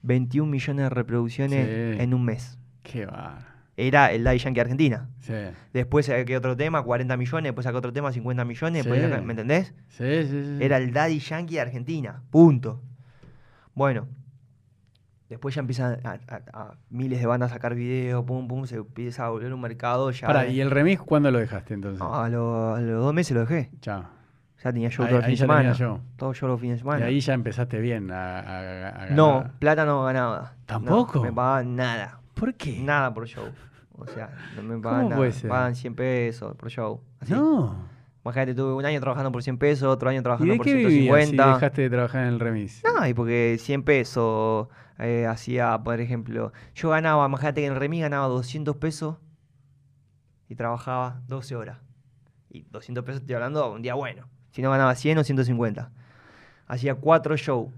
[0.00, 2.02] 21 millones de reproducciones Sí.
[2.02, 2.58] en un mes.
[2.82, 3.44] qué bárbaro.
[3.76, 5.10] Era el Daddy Yankee Argentina.
[5.20, 5.34] Sí.
[5.74, 7.44] Después saqué otro tema, 40 millones.
[7.50, 8.84] Después saqué otro tema, 50 millones.
[8.84, 8.88] Sí.
[8.90, 9.74] ¿Me entendés?
[9.88, 10.58] Sí, sí, sí.
[10.64, 12.22] Era el Daddy Yankee de Argentina.
[12.30, 12.80] Punto.
[13.74, 14.08] Bueno.
[15.28, 18.76] Después ya empiezan a, a- a miles de bandas a sacar videos, pum, pum, se
[18.76, 20.26] empieza a volver un mercado ya.
[20.26, 22.00] Pará, ¿y el remix cuándo lo dejaste entonces?
[22.00, 23.70] No, a, lo- a los dos meses lo dejé.
[23.80, 24.04] Chao.
[24.64, 25.74] Ya tenía Ahí- todo el fin de ya semana.
[25.74, 26.00] show.
[26.16, 27.00] Todo show los fines de semana.
[27.04, 29.12] Y ahí ya empezaste bien a, ganar.
[29.12, 30.40] no, plata no ganaba.
[30.40, 31.22] No, ¿Tampoco?
[31.22, 32.20] me pagaban nada.
[32.34, 32.80] ¿Por qué?
[32.80, 33.44] Nada por show.
[33.96, 35.16] O sea, no me pagan ¿Cómo nada.
[35.18, 35.50] puede Me ser?
[35.50, 37.00] pagan 100 pesos por show.
[37.20, 37.32] Así.
[37.32, 37.76] No.
[38.24, 40.74] Imagínate, tuve un año trabajando por 100 pesos, otro año ¿Y trabajando de por qué
[40.74, 41.54] vivías si 150.
[41.54, 42.82] dejaste de trabajar en el remis?
[42.84, 44.68] No, y porque 100 pesos
[44.98, 49.16] eh, hacía, por ejemplo, yo ganaba, imagínate que en el remis ganaba 200 pesos
[50.48, 51.78] y trabajaba 12 horas.
[52.50, 54.28] Y 200 pesos estoy hablando un día bueno.
[54.50, 55.92] Si no ganaba 100 o 150.
[56.66, 57.72] Hacía cuatro shows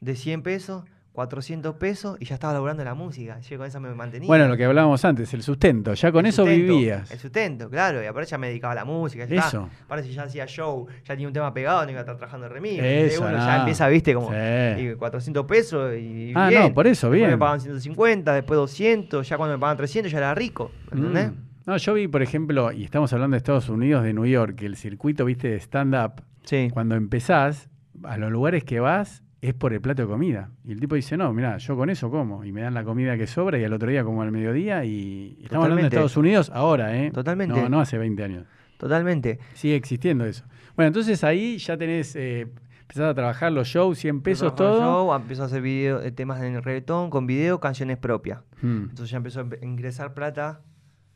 [0.00, 0.84] de 100 pesos,
[1.18, 3.40] 400 pesos y ya estaba laburando la música.
[3.40, 4.28] Yo con esa me mantenía.
[4.28, 5.92] Bueno, lo que hablábamos antes, el sustento.
[5.94, 7.10] Ya con El eso sustento, vivías.
[7.10, 8.00] El sustento, claro.
[8.00, 9.24] Y aparte ya me dedicaba a la música.
[9.24, 9.40] ya.
[9.40, 9.68] Eso.
[10.04, 12.52] Si ya hacía show, ya tenía un tema pegado, no iba a estar trabajando en
[12.52, 12.78] remis.
[12.80, 13.38] Eso, Uno no.
[13.38, 14.36] ya empieza, viste, como Sí.
[14.80, 16.62] y 400 pesos y Ah, bien.
[16.62, 17.30] no, por eso, Después bien.
[17.32, 21.30] me pagaban 150, después 200, ya cuando me pagaban 300 ya era rico, ¿me ¿entendés?
[21.32, 21.34] Mm.
[21.66, 24.66] No, yo vi, por ejemplo, y estamos hablando de Estados Unidos, de New York, que
[24.66, 26.70] el circuito, viste, de stand-up, Sí.
[26.72, 27.68] cuando empezás,
[28.04, 30.50] a los lugares que vas es por el plato de comida.
[30.64, 32.44] Y el tipo dice, no, mira, yo con eso como.
[32.44, 34.84] Y me dan la comida que sobra y al otro día como al mediodía.
[34.84, 35.88] Y estamos hablando de.
[35.88, 37.10] Estados Unidos ahora, ¿eh?
[37.12, 37.60] Totalmente.
[37.60, 38.46] No, no hace 20 años.
[38.78, 39.38] Totalmente.
[39.54, 40.44] Sigue existiendo eso.
[40.76, 42.48] Bueno, entonces ahí ya tenés, eh,
[42.80, 45.08] empezás a trabajar los shows, 100 pesos todo.
[45.08, 48.40] Yo, empezó a hacer video, eh, temas en el reggaetón con video, canciones propias.
[48.62, 48.82] Mm.
[48.90, 50.60] Entonces ya empezó a ingresar plata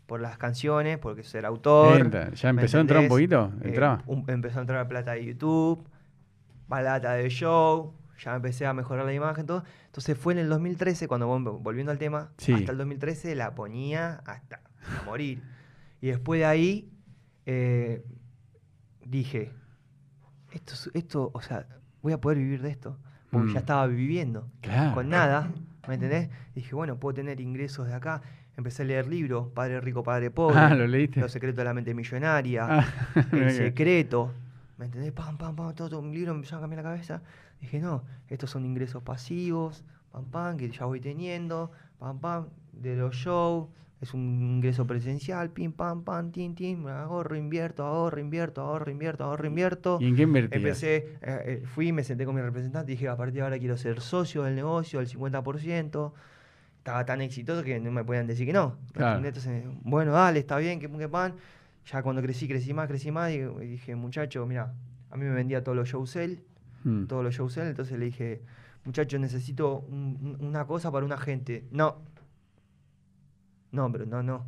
[0.07, 2.01] por las canciones, porque ser autor.
[2.01, 2.31] Entra.
[2.33, 3.53] ¿Ya ¿me empezó a entrar un poquito?
[3.63, 4.03] Eh, ¿Entraba?
[4.07, 5.89] un- empezó a entrar plata de YouTube,
[6.69, 7.95] balata de show,
[8.25, 9.65] ya empecé a mejorar la imagen, todo.
[9.87, 12.53] Entonces fue en el 2013, cuando vol- volviendo al tema, Sí.
[12.53, 14.61] hasta el 2013 la ponía hasta
[15.01, 15.43] a morir.
[16.01, 16.89] Y después de ahí
[17.47, 18.05] eh,
[19.05, 19.53] dije,
[20.53, 21.67] esto, es- esto, o sea,
[22.03, 22.99] voy a poder vivir de esto.
[23.31, 23.55] Porque Mm.
[23.55, 24.95] ya estaba viviendo Claro.
[24.95, 25.51] con nada,
[25.89, 26.29] ¿me entendés?
[26.55, 28.21] Dije, bueno, puedo tener ingresos de acá.
[28.59, 30.59] Empecé a leer libros, Padre Rico, Padre Pobre.
[30.59, 31.19] Ah, ¿lo leíste?
[31.21, 32.67] Los secretos de la mente millonaria.
[32.69, 32.87] Ah,
[33.33, 34.33] El secreto.
[34.77, 35.13] ¿Me entendés?
[35.13, 37.23] Pam, pam, pam, todo, todo un libro me empezó a cambiar la cabeza.
[37.63, 42.97] Dije, no, estos son ingresos pasivos, pam, pam, que ya voy teniendo, pam, pam, de
[42.97, 43.69] los shows.
[44.01, 49.23] Es un ingreso presencial, pim, pam, pam, tin, tin, ahorro, invierto, ahorro, invierto, ahorro, invierto,
[49.23, 49.99] ahorro, invierto.
[50.01, 50.57] ¿Y en qué invertías?
[50.57, 53.61] Empecé, eh, eh, fui, me senté con mi representante y dije, a partir de ahora
[53.61, 56.13] quiero ser socio del negocio, del 50%.
[56.79, 58.77] Estaba tan exitoso que no me podían decir que no.
[58.87, 59.25] ¿me Claro.
[59.25, 61.37] Entonces, bueno, dale, está bien, que que pan.
[61.87, 63.31] Ya cuando crecí, crecí más, crecí más.
[63.31, 64.75] Y, y dije, muchacho, mira,
[65.13, 66.43] a mí me vendía todos los shows él,
[66.85, 67.07] Mm.
[67.07, 67.69] todos los shows él.
[67.69, 68.43] Entonces le dije,
[68.85, 71.67] muchacho, necesito un- un- una cosa para una gente.
[71.71, 71.97] No.
[73.71, 74.47] No, pero no, no.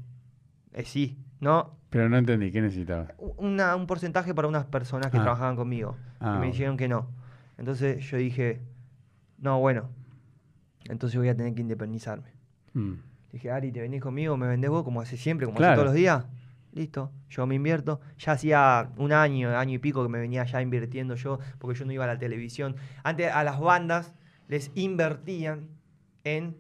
[0.73, 1.79] Eh, sí, no.
[1.91, 3.13] Pero no entendí, ¿qué necesitabas?
[3.39, 5.23] Una- un porcentaje para unas personas que Ah.
[5.23, 5.97] trabajaban conmigo.
[6.21, 6.53] Ah, y me bueno.
[6.53, 7.09] dijeron que no.
[7.57, 8.61] Entonces yo dije,
[9.39, 9.89] no, bueno,
[10.89, 12.33] entonces voy a tener que independizarme.
[12.75, 12.95] Mm.
[13.33, 14.37] Dije, Ari, ¿te venís conmigo?
[14.37, 15.73] ¿Me vendés vos como hace siempre, como Claro.
[15.73, 16.25] hace todos los días?
[16.75, 18.01] Listo, yo me invierto.
[18.19, 21.85] Ya hacía un año, año y pico que me venía ya invirtiendo yo, porque yo
[21.87, 22.75] no iba a la televisión.
[23.05, 24.13] Antes a las bandas
[24.49, 25.69] les invertían
[26.25, 26.57] en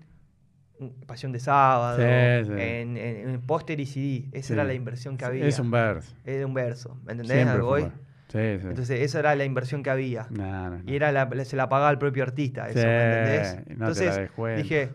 [0.78, 2.52] mm, Pasión de Sábado, Sí, sí.
[2.52, 4.28] en, en- en póster y CD.
[4.32, 4.52] Esa Sí.
[4.54, 5.46] era la inversión que había.
[5.46, 6.14] Es un verso.
[6.24, 7.46] Era un verso, ¿me entendés?
[8.68, 10.26] Entonces esa era la inversión que había.
[10.30, 10.90] No, no, no.
[10.90, 13.58] Y era la, se la pagaba el propio artista, eso, ¿me entendés?
[13.68, 14.90] Entonces dije,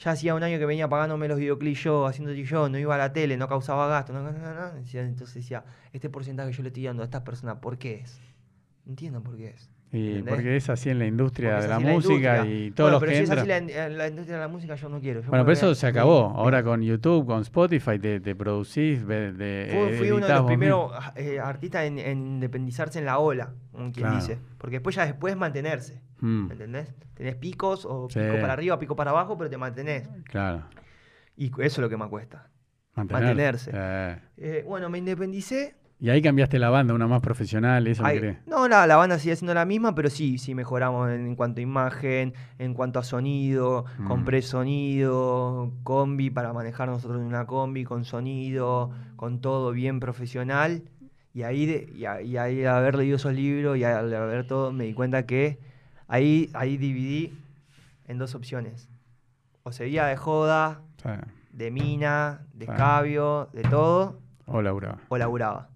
[0.00, 2.98] ya hacía un año que venía pagándome los videoclips yo, haciendo yo, no iba a
[2.98, 5.62] la tele, no causaba gasto, no, no, no, Entonces decía,
[5.92, 8.18] este porcentaje que yo le estoy dando a estas personas, ¿por qué es?
[8.86, 9.70] No entiendo por qué es.
[9.92, 12.66] Y porque es así en la industria Porque de la música industria.
[12.66, 14.74] y todos Bueno, los pero que si es así la, la industria de la música,
[14.76, 15.20] yo no quiero.
[15.20, 16.26] Yo Bueno, pero eso se acabó.
[16.36, 20.92] Ahora con YouTube, con Spotify, te, te producís, de, Fui, fui uno de los primeros
[21.16, 24.14] eh, artistas en, en independizarse en la ola, como quien Claro.
[24.16, 24.38] dice.
[24.58, 26.00] Porque después ya después mantenerse.
[26.20, 26.94] Mm, ¿Me entendés?
[27.14, 28.18] Tenés picos o Sí.
[28.20, 30.08] pico para arriba, pico para abajo, pero te mantenés.
[30.24, 30.64] claro.
[31.36, 32.48] Y eso es lo que me cuesta.
[32.94, 33.70] Mantenerse.
[33.70, 33.70] Mantenerse.
[33.74, 35.74] Eh, Eh, bueno, me independicé.
[35.98, 39.36] y ahí cambiaste la banda, una más profesional, eso me no, la, la banda sigue
[39.36, 43.04] siendo la misma, pero sí, sí mejoramos en, en cuanto a imagen, en cuanto a
[43.04, 43.84] sonido.
[43.98, 44.06] Mm.
[44.08, 50.82] Compré sonido, combi para manejar nosotros en una combi, con sonido, con todo bien profesional.
[51.32, 54.72] Y ahí, de- y, a- y ahí haber leído esos libros y al haber todo,
[54.72, 55.58] me di cuenta que
[56.10, 57.32] ahí, ahí dividí
[58.08, 58.88] en dos opciones.
[59.62, 60.82] O seguía de joda,
[61.52, 62.72] de mina, de Ah.
[62.72, 64.98] escabio, de todo, o Laura.
[65.08, 65.68] o laburaba.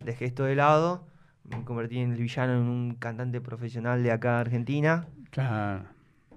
[0.00, 1.04] Dejé esto de lado,
[1.44, 5.06] me convertí en el villano en un cantante profesional de acá de Argentina.
[5.30, 5.84] Claro.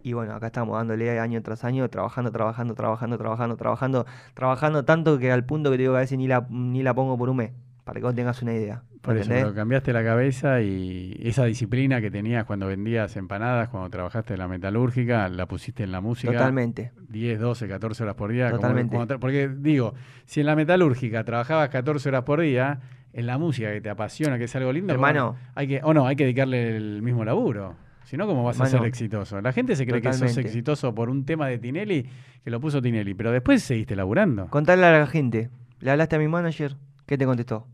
[0.04, 4.06] Y bueno, acá estamos dándole año tras año, trabajando, trabajando, trabajando, trabajando, trabajando,
[4.36, 6.94] trabajando tanto que al punto que te digo que a veces ni la, ni la
[6.94, 7.52] pongo por un mes,
[7.86, 8.82] para que vos tengas una idea.
[9.02, 13.92] Por eso, pero cambiaste la cabeza y esa disciplina que tenías cuando vendías empanadas, cuando
[13.92, 16.34] trabajaste en la metalúrgica, la pusiste en la música.
[16.34, 16.92] Totalmente.
[17.10, 18.50] 10, 12, 14 horas por día.
[18.50, 18.96] Totalmente.
[18.98, 19.94] como porque digo,
[20.26, 22.80] si en la metalúrgica trabajabas 14 horas por día,
[23.14, 25.36] en la música que te apasiona, que es algo lindo, Hermano.
[25.54, 27.76] hay que, o no, hay que dedicarle el mismo laburo.
[28.04, 29.40] Si no, ¿cómo vas a ser exitoso?
[29.42, 32.10] La gente se cree que sos exitoso por un tema de Tinelli,
[32.44, 34.48] que lo puso Tinelli, pero después seguiste laburando.
[34.48, 35.50] Contale a la gente,
[35.80, 36.78] ¿le hablaste a mi manager?
[37.06, 37.68] ¿Qué te contestó?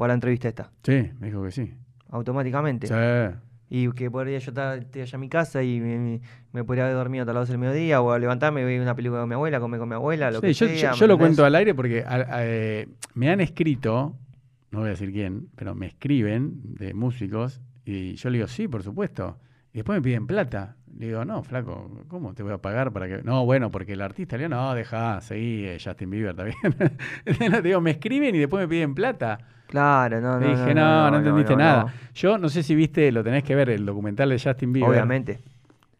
[0.00, 1.74] Por la entrevista esta, Sí, me dijo que sí.
[2.08, 2.86] automáticamente.
[2.86, 2.94] Sí.
[3.68, 5.78] Y que podría yo estar estar allá en mi casa y
[6.52, 9.20] me, podría haber dormido hasta las 12 del mediodía o levantarme y ver una película
[9.20, 10.76] con mi abuela, comer con mi abuela, lo Sí, que yo, sea.
[10.76, 14.16] yo- ¿me yo lo cuento al aire porque a- a- eh, me han escrito,
[14.70, 18.68] no voy a decir quién, pero me escriben de músicos y yo le digo, sí,
[18.68, 19.38] por supuesto.
[19.74, 20.76] Y después me piden plata.
[20.98, 23.22] Le digo, no, flaco, ¿cómo te voy a pagar para que.?
[23.22, 26.34] No, bueno, porque el artista le digo, no, deja, seguí, eh, Justin Bieber.
[27.38, 29.38] Le digo, me escriben y después me piden plata.
[29.70, 30.40] Claro, no, no.
[30.40, 31.94] Le dije, no, no, entendiste no, nada.
[32.12, 34.90] Yo no sé si viste, lo tenés que ver, el documental de Justin Bieber.
[34.90, 35.38] Obviamente.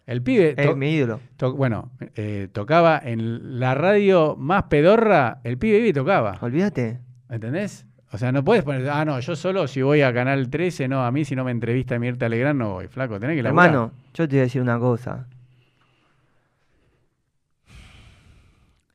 [0.07, 0.55] El pibe.
[0.57, 1.21] Es mi ídolo.
[1.55, 6.37] bueno, eh, tocaba en la radio más pedorra, el pibe y tocaba.
[6.41, 6.99] Olvídate.
[7.29, 7.87] ¿Entendés?
[8.13, 11.05] O sea, no puedes poner, ah, no, yo solo si voy a Canal 13, no,
[11.05, 13.67] a mí si no me entrevista Mirta Legrand no voy, flaco, tenés que laburar.
[13.67, 15.29] Hermano, yo te voy a decir una cosa.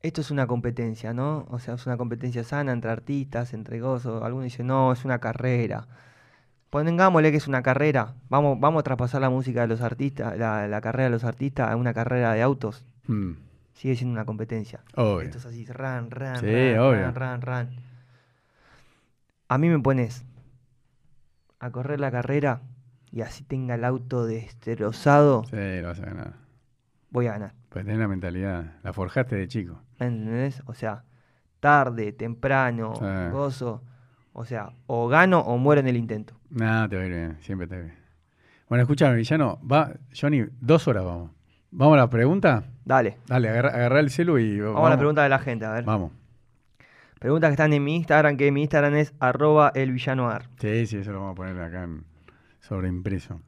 [0.05, 1.47] Esto es una competencia, ¿no?
[1.49, 4.21] O sea, es una competencia sana entre artistas, entre gozos.
[4.21, 5.87] Algunos dicen, no, es una carrera.
[6.69, 8.13] Pongámosle que es una carrera.
[8.29, 11.71] Vamos, vamos a traspasar la música de los artistas, la, la carrera de los artistas
[11.71, 12.85] a una carrera de autos.
[13.07, 13.31] Mm,
[13.73, 14.81] sigue siendo una competencia.
[14.95, 15.21] Obvio.
[15.21, 17.01] Esto es así, ran, ran, Sí, ran, obvio.
[17.01, 17.69] ran, ran, ran.
[19.47, 20.23] A mí me pones
[21.59, 22.61] a correr la carrera
[23.11, 26.33] y así tenga el auto destrozado, Sí, lo vas a ganar.
[27.09, 27.53] voy a ganar.
[27.75, 29.81] Pues tenés la mentalidad, la forjaste de chico.
[29.99, 30.63] ¿Me entendés?
[30.65, 31.03] O sea,
[31.59, 32.93] tarde, temprano,
[33.33, 33.83] gozo.
[34.31, 36.39] O sea, o gano o muero en el intento.
[36.49, 38.03] Nada, te va a ir bien, siempre te va a ir bien.
[38.69, 41.31] Bueno, escúchame, villano, va, Johnny, dos horas vamos.
[41.71, 42.63] ¿Vamos a la pregunta?
[42.85, 45.83] Dale, Dale, agarra, el celu y vamos, a la pregunta de la gente, a ver.
[45.83, 46.13] Vamos.
[47.19, 50.45] Preguntas que están en mi Instagram, que mi Instagram es arroba elvillanoar.
[50.59, 52.05] Sí, sí, eso lo vamos a poner acá en,
[52.61, 53.41] sobre impreso.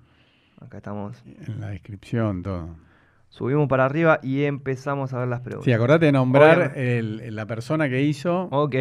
[0.59, 1.23] Acá estamos.
[1.25, 2.86] En la descripción, todo.
[3.29, 5.65] Subimos para arriba y empezamos a ver las preguntas.
[5.65, 8.47] Sí, acordate de nombrar el- la persona que hizo.
[8.51, 8.75] Ok.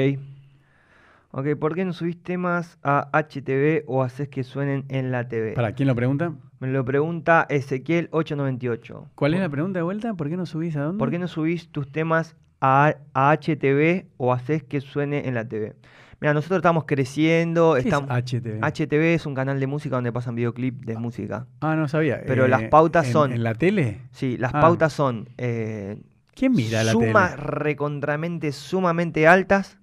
[1.32, 5.52] Ok, ¿por qué no subís temas a HTV o haces que suenen en la TV?
[5.52, 6.32] ¿Para quién lo pregunta?
[6.60, 9.08] Me lo pregunta Ezequiel898.
[9.14, 10.14] ¿Cuál es la pregunta de vuelta?
[10.14, 10.98] ¿Por qué no subís a dónde?
[10.98, 15.46] ¿Por qué no subís tus temas a, a HTV o haces que suene en la
[15.46, 15.74] TV?
[16.20, 17.74] Mira, nosotros estamos creciendo.
[17.74, 18.08] ¿Qué es estamos...
[18.10, 18.60] HTV?
[18.62, 21.46] HTV es un canal de música donde pasan videoclip de música.
[21.60, 22.22] ah, no sabía.
[22.26, 24.00] Pero las pautas ¿en- son- ¿En la tele?
[24.12, 24.60] Sí, las Ah.
[24.60, 25.98] pautas son eh,
[26.34, 27.12] ¿Quién mira la tele?
[27.36, 29.78] recontramente, sumamente altas.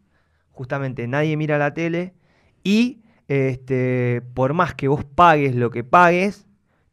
[0.51, 2.13] Justamente nadie mira la tele.
[2.63, 6.45] Y este, por más que vos pagues lo que pagues,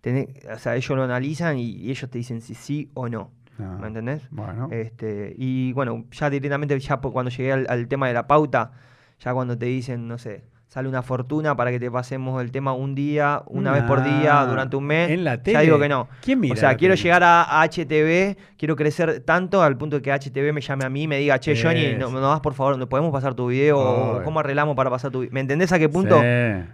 [0.02, 3.30] tenés- o sea, ellos lo analizan y, y ellos te dicen si sí o no.
[3.58, 3.78] No.
[3.78, 4.22] ¿Me entendés?
[4.30, 4.68] Bueno.
[4.70, 8.72] Este, y bueno, ya directamente, ya cuando llegué al, al tema de la pauta,
[9.20, 12.72] ya cuando te dicen, no sé, sale una fortuna para que te pasemos el tema
[12.72, 15.10] un día, una vez por día, Nah, durante un mes.
[15.10, 15.62] ¿En la Ya tele?
[15.62, 16.08] digo que no.
[16.22, 17.02] ¿Quién mira o sea, quiero tele?
[17.02, 21.02] llegar a, HTV, quiero crecer tanto al punto de que HTV me llame a mí
[21.02, 24.22] y me diga, che, Johnny, no, no vas por favor, ¿no podemos pasar tu video?
[24.24, 25.32] ¿Cómo arreglamos para pasar tu video?
[25.34, 26.20] ¿Me entendés a qué punto?
[26.20, 26.26] Sí.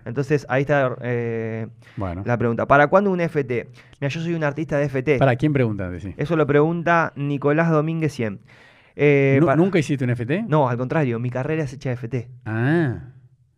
[0.05, 1.67] Entonces, ahí está eh,
[1.97, 2.23] Bueno.
[2.27, 2.67] la pregunta.
[2.67, 3.69] ¿Para cuándo un FT?
[3.99, 5.19] Mira, yo soy un artista de FT.
[5.19, 5.89] ¿Para quién pregunta?
[5.89, 6.15] Decí.
[6.19, 8.41] Eso lo pregunta Nicolás Domínguez 100.
[8.97, 10.45] Eh, ¿Nunca hiciste un FT?
[10.49, 12.29] No, al contrario, mi carrera es hecha de FT.
[12.47, 13.11] Ah.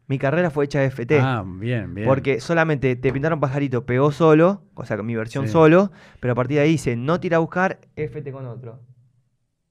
[0.08, 1.20] Mi carrera fue hecha de FT.
[1.20, 2.08] Ah, bien, bien.
[2.08, 5.52] Porque solamente te pintaron pajarito, pegó solo, o sea, mi versión Sí.
[5.52, 8.80] solo, pero a partir de ahí dice, no tira a buscar, FT con otro.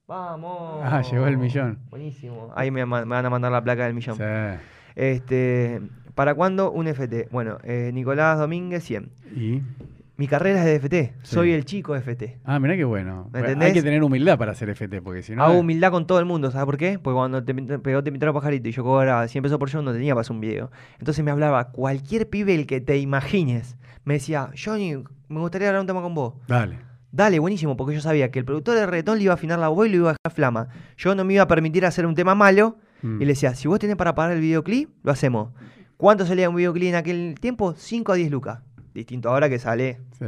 [0.07, 0.79] Vamos.
[0.83, 1.79] Ah, llegó el millón.
[1.89, 2.53] Buenísimo.
[2.55, 4.15] Ahí me van a mandar la placa del millón.
[4.15, 4.23] Sí.
[4.95, 5.81] Este,
[6.15, 7.27] ¿Para cuándo un FT?
[7.31, 9.11] Bueno, eh, Nicolás Domínguez 100.
[9.35, 9.61] ¿Y?
[10.17, 11.13] Mi carrera es de FT.
[11.21, 12.39] Soy el chico de FT.
[12.43, 13.29] Ah, mirá qué bueno.
[13.31, 15.43] ¿Me Hay que tener humildad para hacer FT, porque si no.
[15.43, 16.97] Hago humildad con todo el mundo, ¿sabes por qué?
[16.97, 19.93] Porque cuando te pegó Te pintaron pajarito y yo cobraba 100 pesos por show, no
[19.93, 20.71] tenía para hacer un video.
[20.99, 23.77] Entonces me hablaba cualquier pibe el que te imagines.
[24.05, 24.95] Me decía, Johnny,
[25.27, 26.33] me gustaría hablar un tema con vos.
[26.47, 26.79] Dale.
[27.11, 29.67] Dale, buenísimo, porque yo sabía que el productor de reggaetón le iba a afinar la
[29.69, 30.67] voz y lo iba a dejar flama.
[30.97, 33.21] Yo no me iba a permitir hacer un tema malo Mm.
[33.21, 35.51] y le decía, si vos tenés para pagar el videoclip, lo hacemos.
[35.97, 37.73] ¿Cuánto salía un videoclip en aquel tiempo?
[37.75, 38.59] 5 a 10 lucas.
[38.97, 40.25] Distinto ahora que sale Sí.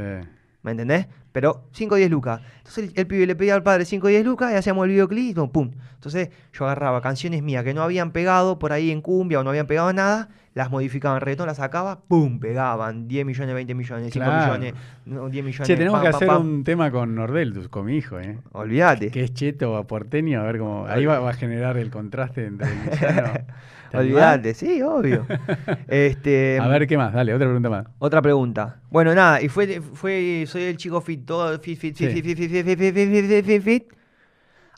[0.61, 1.07] ¿Me entendés?
[1.31, 2.41] Pero 5 o 10 lucas.
[2.57, 4.91] Entonces el, el pibe le pedía al padre 5 o 10 lucas y hacíamos el
[4.91, 5.71] videoclip y pum.
[5.93, 9.51] Entonces yo agarraba canciones mías que no habían pegado por ahí en cumbia o no
[9.51, 14.11] habían pegado nada, las modificaba en reggaetón, las sacaba, pum, pegaban 10 millones, 20 millones,
[14.11, 14.45] 5 Claro.
[14.53, 14.73] millones,
[15.05, 15.67] no, 10 millones.
[15.67, 16.41] Che, tenemos pam, que pam, hacer pam.
[16.41, 18.37] un tema con Nordel, tu- con mi hijo, ¿eh?
[18.51, 19.11] Olvídate.
[19.11, 20.87] Que es cheto o porteño, a ver cómo.
[20.87, 22.75] Ahí va, va a generar el contraste entre el.
[23.93, 25.25] Olvídate, sí, obvio.
[25.87, 27.13] este, A ver, ¿qué más?
[27.13, 27.87] Dale, otra pregunta más.
[27.99, 28.81] Otra pregunta.
[28.89, 32.21] Bueno, nada, y fue, fue soy el chico fit, todo fit, fit, fit, Sí.
[32.21, 33.83] fit, fit, fit, fit, fit, fit, fit, fit,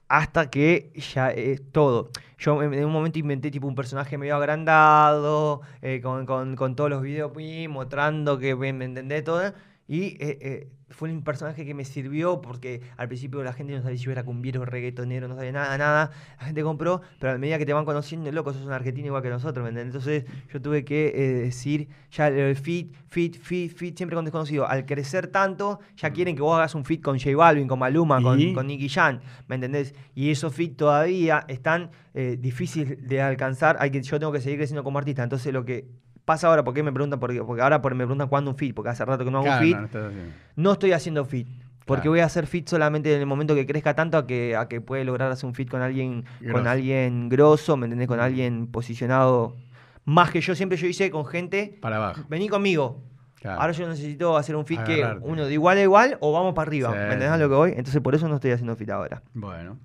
[0.08, 2.12] hasta que ya es todo.
[2.38, 6.76] Yo en en un momento inventé tipo un personaje medio agrandado, eh, con, con- con
[6.76, 7.32] todos los videos
[7.70, 9.54] mostrando que me, me entendés todo.
[9.88, 13.82] Y eh, eh, fue un personaje que me sirvió porque al principio la gente no
[13.82, 16.12] sabía si yo era cumbiero, reggaetonero, no sabía nada, nada.
[16.40, 19.24] La gente compró, pero a medida que te van conociendo, loco, sos un argentino igual
[19.24, 19.96] que nosotros, ¿me entendés?
[19.96, 24.68] Entonces yo tuve que eh, decir, ya el fit, fit, fit, fit, siempre con desconocido.
[24.68, 28.22] Al crecer tanto, ya quieren que vos hagas un fit con J Balvin, con Maluma,
[28.22, 28.54] con, ¿Y?
[28.54, 29.94] con Nicky Jam, ¿me entendés?
[30.16, 33.78] Y esos fit todavía están eh, difíciles de alcanzar.
[33.80, 35.24] Hay que, yo tengo que seguir creciendo como artista.
[35.24, 35.88] Entonces lo que
[36.26, 37.20] pasa ahora, ¿por qué me preguntan?
[37.20, 39.46] Porque, porque ahora por- me preguntan cuándo un fit, porque hace rato que no hago
[39.48, 39.96] Claro, un fit.
[40.56, 41.48] no, estoy haciendo fit.
[41.86, 42.12] Porque Claro.
[42.12, 44.82] voy a hacer fit solamente en el momento que crezca tanto a que, a que
[44.82, 46.70] puede lograr hacer un fit con alguien, con Grosso.
[46.70, 48.08] alguien grosso, ¿me entendés?
[48.08, 49.56] Con alguien posicionado
[50.06, 50.54] más que yo.
[50.56, 52.22] Siempre yo hice con gente, Para abajo.
[52.30, 53.04] vení conmigo.
[53.42, 53.60] Claro.
[53.62, 56.68] Ahora yo necesito hacer un fit que uno de igual a igual o vamos para
[56.70, 56.90] arriba.
[56.92, 56.96] Sí.
[56.98, 57.70] ¿Me entendés a lo que voy?
[57.72, 59.24] Entonces por eso no estoy haciendo fit ahora.
[59.34, 59.80] Bueno.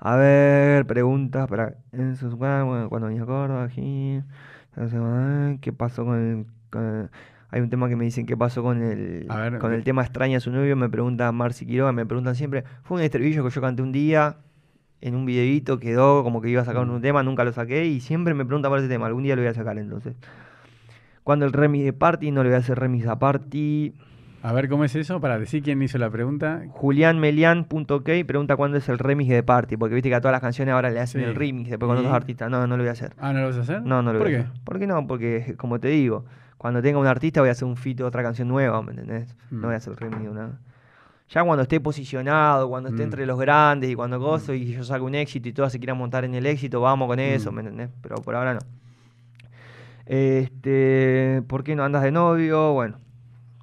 [0.00, 4.20] A ver, preguntas para cuando venía a Córdoba, aquí.
[5.60, 7.08] ¿Qué pasó con el, con el-
[7.50, 10.02] Hay un tema que me dicen qué pasó con el A ver, con el tema
[10.02, 13.50] extraña a su novio, me pregunta Marci Quiroga, me preguntan siempre, fue un estribillo que
[13.50, 14.36] yo canté un día
[15.00, 16.90] en un videíto, quedó como que iba a sacar Mm.
[16.90, 19.42] un tema, nunca lo saqué y siempre me preguntan por ese tema, algún día lo
[19.42, 20.14] voy a sacar entonces.
[21.24, 23.94] Cuando el remix de Party, no le voy a hacer remix a Party.
[24.42, 26.62] A ver cómo es eso, para decir quién hizo la pregunta.
[26.70, 30.72] Julianmelian.ok pregunta cuándo es el remix de Party, porque viste que a todas las canciones
[30.74, 31.26] ahora le hacen Sí.
[31.26, 32.00] el remix después con ¿Y?
[32.00, 32.48] otros artistas.
[32.48, 33.14] No, no lo voy a hacer.
[33.18, 33.82] Ah, ¿no lo vas a hacer?
[33.82, 34.44] No, no lo ¿Por voy a qué?
[34.48, 34.60] hacer.
[34.64, 35.06] ¿Por qué no?
[35.08, 36.24] Porque, como te digo,
[36.56, 39.34] cuando tenga un artista voy a hacer un feat de otra canción nueva, ¿me entendés?
[39.50, 39.60] Mm.
[39.60, 40.60] No voy a hacer el remix de una.
[41.30, 43.04] Ya cuando esté posicionado, cuando esté Mm.
[43.06, 45.98] entre los grandes y cuando gozo y yo saque un éxito y todas se quieran
[45.98, 47.54] montar en el éxito, vamos con eso, Mm.
[47.56, 47.90] ¿me entendés?
[48.02, 48.60] Pero por ahora no.
[50.06, 52.72] Este, ¿por qué no andas de novio?
[52.72, 52.96] Bueno,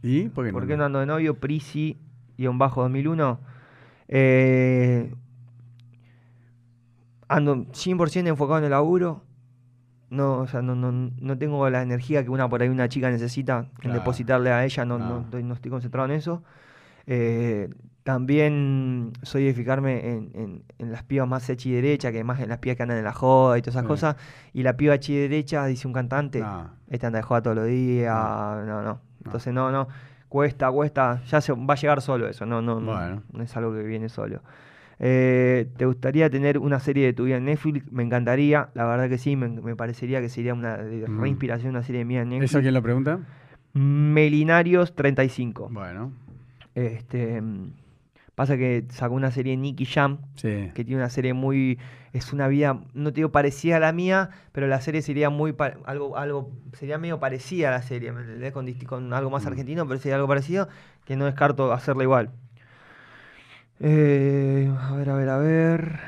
[0.05, 0.29] ¿Y?
[0.29, 0.57] ¿Por qué no?
[0.59, 1.35] ¿Por qué no ando de novio?
[1.39, 1.97] Prisi,
[2.37, 3.39] guion bajo 2001.
[4.07, 5.11] Eh,
[7.27, 9.23] ando 100% enfocado en el laburo.
[10.11, 13.09] No, o sea, no, no, no tengo la energía que una por ahí una chica
[13.09, 14.85] necesita en depositarle a ella.
[14.85, 16.43] No, no, estoy, concentrado en eso.
[17.07, 17.69] Eh,
[18.03, 22.39] también soy de fijarme en, en- en las pibas más hecha y derecha, que más
[22.39, 23.87] en las pibas que andan en la joda y todas esas Sí.
[23.87, 24.15] cosas.
[24.53, 26.69] Y la piba hecha y derecha, dice un cantante, No.
[26.87, 28.13] esta anda de joda todos los días,
[28.67, 29.01] no, no.
[29.25, 29.87] Entonces no, no,
[30.29, 33.23] cuesta, cuesta, ya se va a llegar solo eso, no, no, no, Bueno.
[33.33, 34.41] no es algo que viene solo.
[34.99, 37.91] Eh, ¿Te gustaría tener una serie de tu vida en Netflix?
[37.91, 41.19] Me encantaría, la verdad que sí, me, me parecería que sería una de Mm.
[41.19, 42.51] reinspiración una serie mía en Netflix.
[42.51, 43.19] ¿Eso quién lo pregunta?
[43.73, 45.69] Melinarios 35.
[45.71, 46.11] Bueno,
[46.75, 47.71] Este, mm,
[48.35, 50.71] pasa que sacó una serie Nicky Jam, sí.
[50.75, 51.79] que tiene una serie muy
[52.13, 55.53] es una vida no te digo parecida a la mía pero la serie sería muy
[55.85, 58.53] algo algo sería medio parecida a la serie ¿me entendés?
[58.87, 59.47] con, algo más Mm.
[59.47, 60.67] argentino pero sería algo parecido
[61.05, 62.31] que no descarto hacerla igual
[63.79, 65.99] Eh, a ver a ver a ver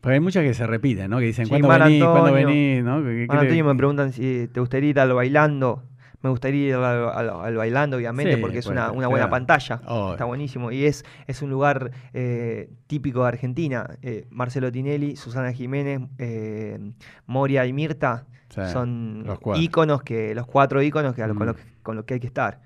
[0.00, 1.18] Porque hay muchas que se repiten, ¿no?
[1.18, 2.02] Que dicen, Sí, ¿cuándo venís?
[2.04, 2.82] ¿Cuándo venís?
[2.82, 3.02] ¿no?
[3.04, 3.26] ¿Qué-
[3.56, 5.84] le- me preguntan si te gustaría ir al bailando
[6.22, 9.30] me gustaría ir al, al- al bailando obviamente Sí, porque es una, buena claro.
[9.30, 9.80] pantalla
[10.12, 15.52] está buenísimo y es, es un lugar eh, típico de Argentina Eh, Marcelo Tinelli Susana
[15.52, 16.78] Jiménez eh,
[17.26, 19.24] Moria y Mirta Sí, son
[19.56, 21.42] íconos que los cuatro íconos que, con, Mm.
[21.44, 22.60] los que, con los que hay que estar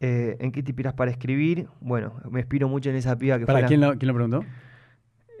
[0.00, 1.68] Eh, ¿en qué te inspiras para escribir?
[1.80, 4.44] bueno me inspiro mucho en esa piba que ¿Para quién lo, quién lo preguntó?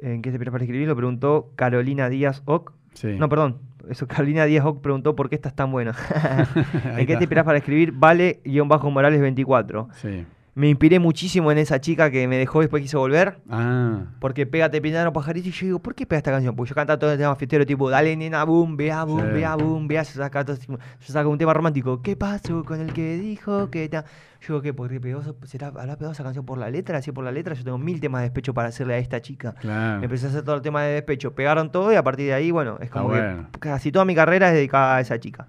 [0.02, 0.86] ¿en qué te inspiras para escribir?
[0.86, 3.16] lo preguntó Carolina Díaz Oc Sí.
[3.18, 3.58] no, perdón.
[3.88, 5.92] Eso, Carolina Díaz Oc preguntó por qué estás tan buena.
[6.84, 7.92] Ahí ¿En qué te inspiras para escribir?
[7.92, 9.88] Vale-Morales 24.
[9.94, 10.26] Sí.
[10.56, 13.38] Me inspiré muchísimo en esa chica que me dejó y después quiso volver.
[13.50, 15.48] Ah, Porque pégate, pinaro, pajarito.
[15.48, 16.54] Y yo digo, ¿por qué pega esta canción?
[16.54, 19.26] Porque yo cantaba todo el tema fiestero, tipo, dale, nena, boom, vea, boom, Sí.
[19.32, 20.04] vea, boom, vea.
[20.04, 22.00] Yo saca, todo, yo saco un tema romántico.
[22.02, 24.04] ¿Qué pasó con el que dijo que ta?
[24.42, 24.72] Yo digo, ¿qué?
[24.72, 25.22] ¿Por qué pegó?
[25.44, 26.98] ¿Será, ¿Habrá pegado esa canción por la letra?
[26.98, 27.54] Así por la letra.
[27.54, 29.56] Yo tengo mil temas de despecho para hacerle a esta chica.
[29.60, 30.04] claro.
[30.04, 31.34] Empecé a hacer todo el tema de despecho.
[31.34, 33.48] Pegaron todo y a partir de ahí, bueno, es como bueno.
[33.52, 35.48] que casi toda mi carrera es dedicada a esa chica.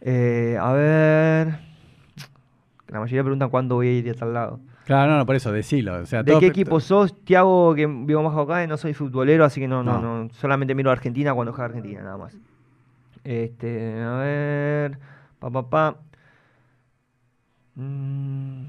[0.00, 1.63] Eh, a ver.
[2.94, 4.60] La mayoría preguntan cuándo voy a ir a tal lado.
[4.86, 5.94] Claro, no, no, por eso, decilo.
[5.96, 7.24] O sea, ¿De todo qué equipo sos?
[7.24, 10.24] Tiago, que vivo más acá, no soy futbolero, así que no, no, No.
[10.24, 10.30] no.
[10.34, 12.36] Solamente miro a Argentina cuando juega Argentina, nada más.
[13.24, 14.98] Este, a ver.
[15.38, 15.96] Pa, pa, pa.
[17.74, 18.64] Mm,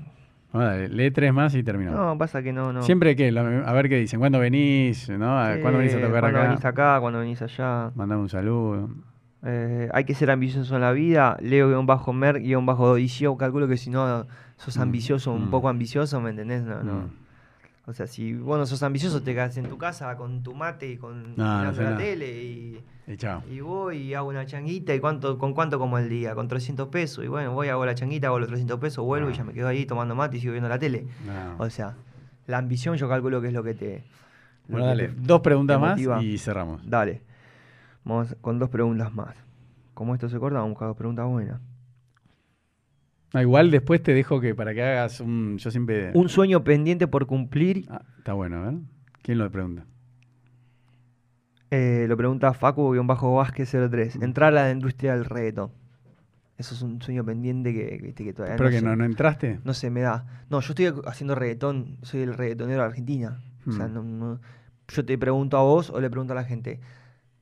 [0.54, 2.00] Bueno, lee tres más y terminamos.
[2.00, 2.82] no, pasa que no, no.
[2.82, 5.10] Siempre que, a ver qué dicen, ¿cuándo venís?
[5.10, 5.54] ¿no?
[5.54, 6.48] Sí, ¿Cuándo venís a tocar cuando acá?
[6.48, 7.92] venís acá, cuando venís allá.
[7.96, 8.90] Mandame un saludo.
[9.46, 11.38] Eh, hay que ser ambicioso en la vida.
[11.40, 13.38] Leo-mer-odicio.
[13.38, 14.26] Calculo que si no
[14.58, 15.52] sos Mm, ambicioso, un mm.
[15.52, 16.64] poco ambicioso, ¿me entendés?
[16.64, 16.94] No, no.
[16.94, 17.10] Mm.
[17.88, 20.90] O sea, si vos no sos ambicioso, te quedas en tu casa con tu mate
[20.94, 22.02] y con No, no sé la nada.
[22.02, 23.44] tele y, Y chao.
[23.48, 24.96] y voy y hago una changuita.
[24.96, 26.34] ¿Y cuánto, con cuánto como el día?
[26.34, 27.24] Con 300 pesos.
[27.24, 29.38] Y bueno, voy, hago la changuita, hago los 300 pesos, vuelvo y Ah.
[29.38, 31.06] ya me quedo ahí tomando mate y sigo viendo la tele.
[31.28, 31.64] No.
[31.64, 31.94] O sea,
[32.48, 34.04] la ambición yo calculo que es lo que te...
[34.68, 36.82] Bueno, dale, te- dos preguntas más y cerramos.
[36.90, 37.22] Dale.
[38.06, 39.36] Vamos con dos preguntas más.
[39.94, 41.60] Como esto se corta, vamos a buscar dos preguntas buenas.
[43.34, 45.58] Ah, igual después te dejo que para que hagas un.
[45.58, 46.12] Yo siempre.
[46.14, 47.86] Un sueño pendiente por cumplir.
[47.90, 48.76] Ah, está bueno, a ver.
[49.22, 49.86] ¿Quién lo pregunta?
[51.72, 54.24] eh, lo pregunta Facu-Vázquez03.
[54.24, 55.72] Entrar a la industria del reggaetón.
[56.58, 58.86] Eso es un sueño pendiente que, viste, que todavía Pero no que sé.
[58.86, 59.60] no, no entraste.
[59.66, 60.46] No se me da.
[60.50, 61.98] No, yo estoy haciendo reggaetón.
[62.04, 63.42] Soy el reggaetonero de Argentina.
[63.68, 64.40] O sea, no, no-
[64.88, 66.80] yo te pregunto a vos o le pregunto a la gente.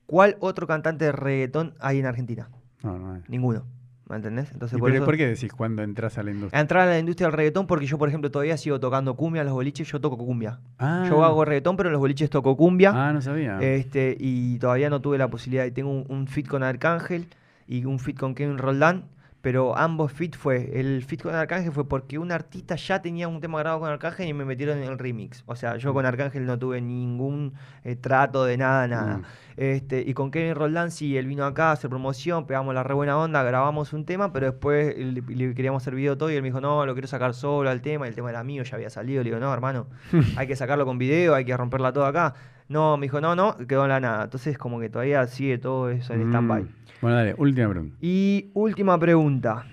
[0.06, 2.48] ¿Cuál otro cantante de reggaetón hay en Argentina?
[2.82, 3.16] No, no.
[3.16, 3.28] es.
[3.28, 3.64] Ninguno.
[4.06, 4.52] ¿Me entendés?
[4.52, 6.60] Entonces, ¿Y por pero eso- por qué decís cuando entras a la industria?
[6.60, 9.46] entrar a la industria del reggaetón porque yo, por ejemplo, todavía sigo tocando cumbia en
[9.46, 10.60] los boliches, yo toco cumbia.
[10.78, 12.92] Ah, Yo hago reggaetón, pero en los boliches toco cumbia.
[12.94, 13.58] Ah, no sabía.
[13.62, 15.64] Este, y todavía no tuve la posibilidad.
[15.64, 17.28] Y tengo un, un fit con Arcángel
[17.66, 19.04] y un fit con Kevin Roldán.
[19.44, 20.70] Pero ambos fit fue.
[20.72, 24.26] El fit con Arcángel fue porque un artista ya tenía un tema grabado con Arcángel
[24.26, 25.44] y me metieron en el remix.
[25.44, 27.52] O sea, yo con Arcángel no tuve ningún
[27.84, 29.18] eh, trato de nada, nada.
[29.18, 29.24] Mm.
[29.58, 32.94] Este, y con Kevin Roldán sí, él vino acá a hacer promoción, pegamos la re
[32.94, 36.40] buena onda, grabamos un tema, pero después le, le queríamos hacer video todo y él
[36.40, 38.76] me dijo, no, lo quiero sacar solo al tema, y el tema era mío, ya
[38.76, 39.22] había salido.
[39.22, 39.88] Le digo, no, hermano,
[40.38, 42.34] hay que sacarlo con video, hay que romperla todo acá.
[42.68, 44.24] No, me dijo, no, no, quedó en la nada.
[44.24, 46.28] Entonces como que todavía sigue todo eso en Mm.
[46.30, 46.66] stand-by.
[47.02, 47.96] Bueno, dale, última pregunta.
[48.00, 49.66] Y última pregunta.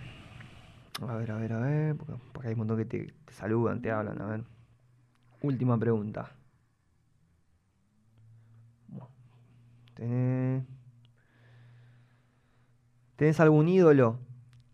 [1.08, 1.96] A ver, a ver, a ver.
[1.96, 4.22] Porque, porque hay un montón que te, te saludan, te hablan.
[4.22, 4.44] A ver.
[5.42, 6.32] Última pregunta.
[9.96, 10.64] ¿Tenés,
[13.16, 14.18] ¿Tenés algún ídolo?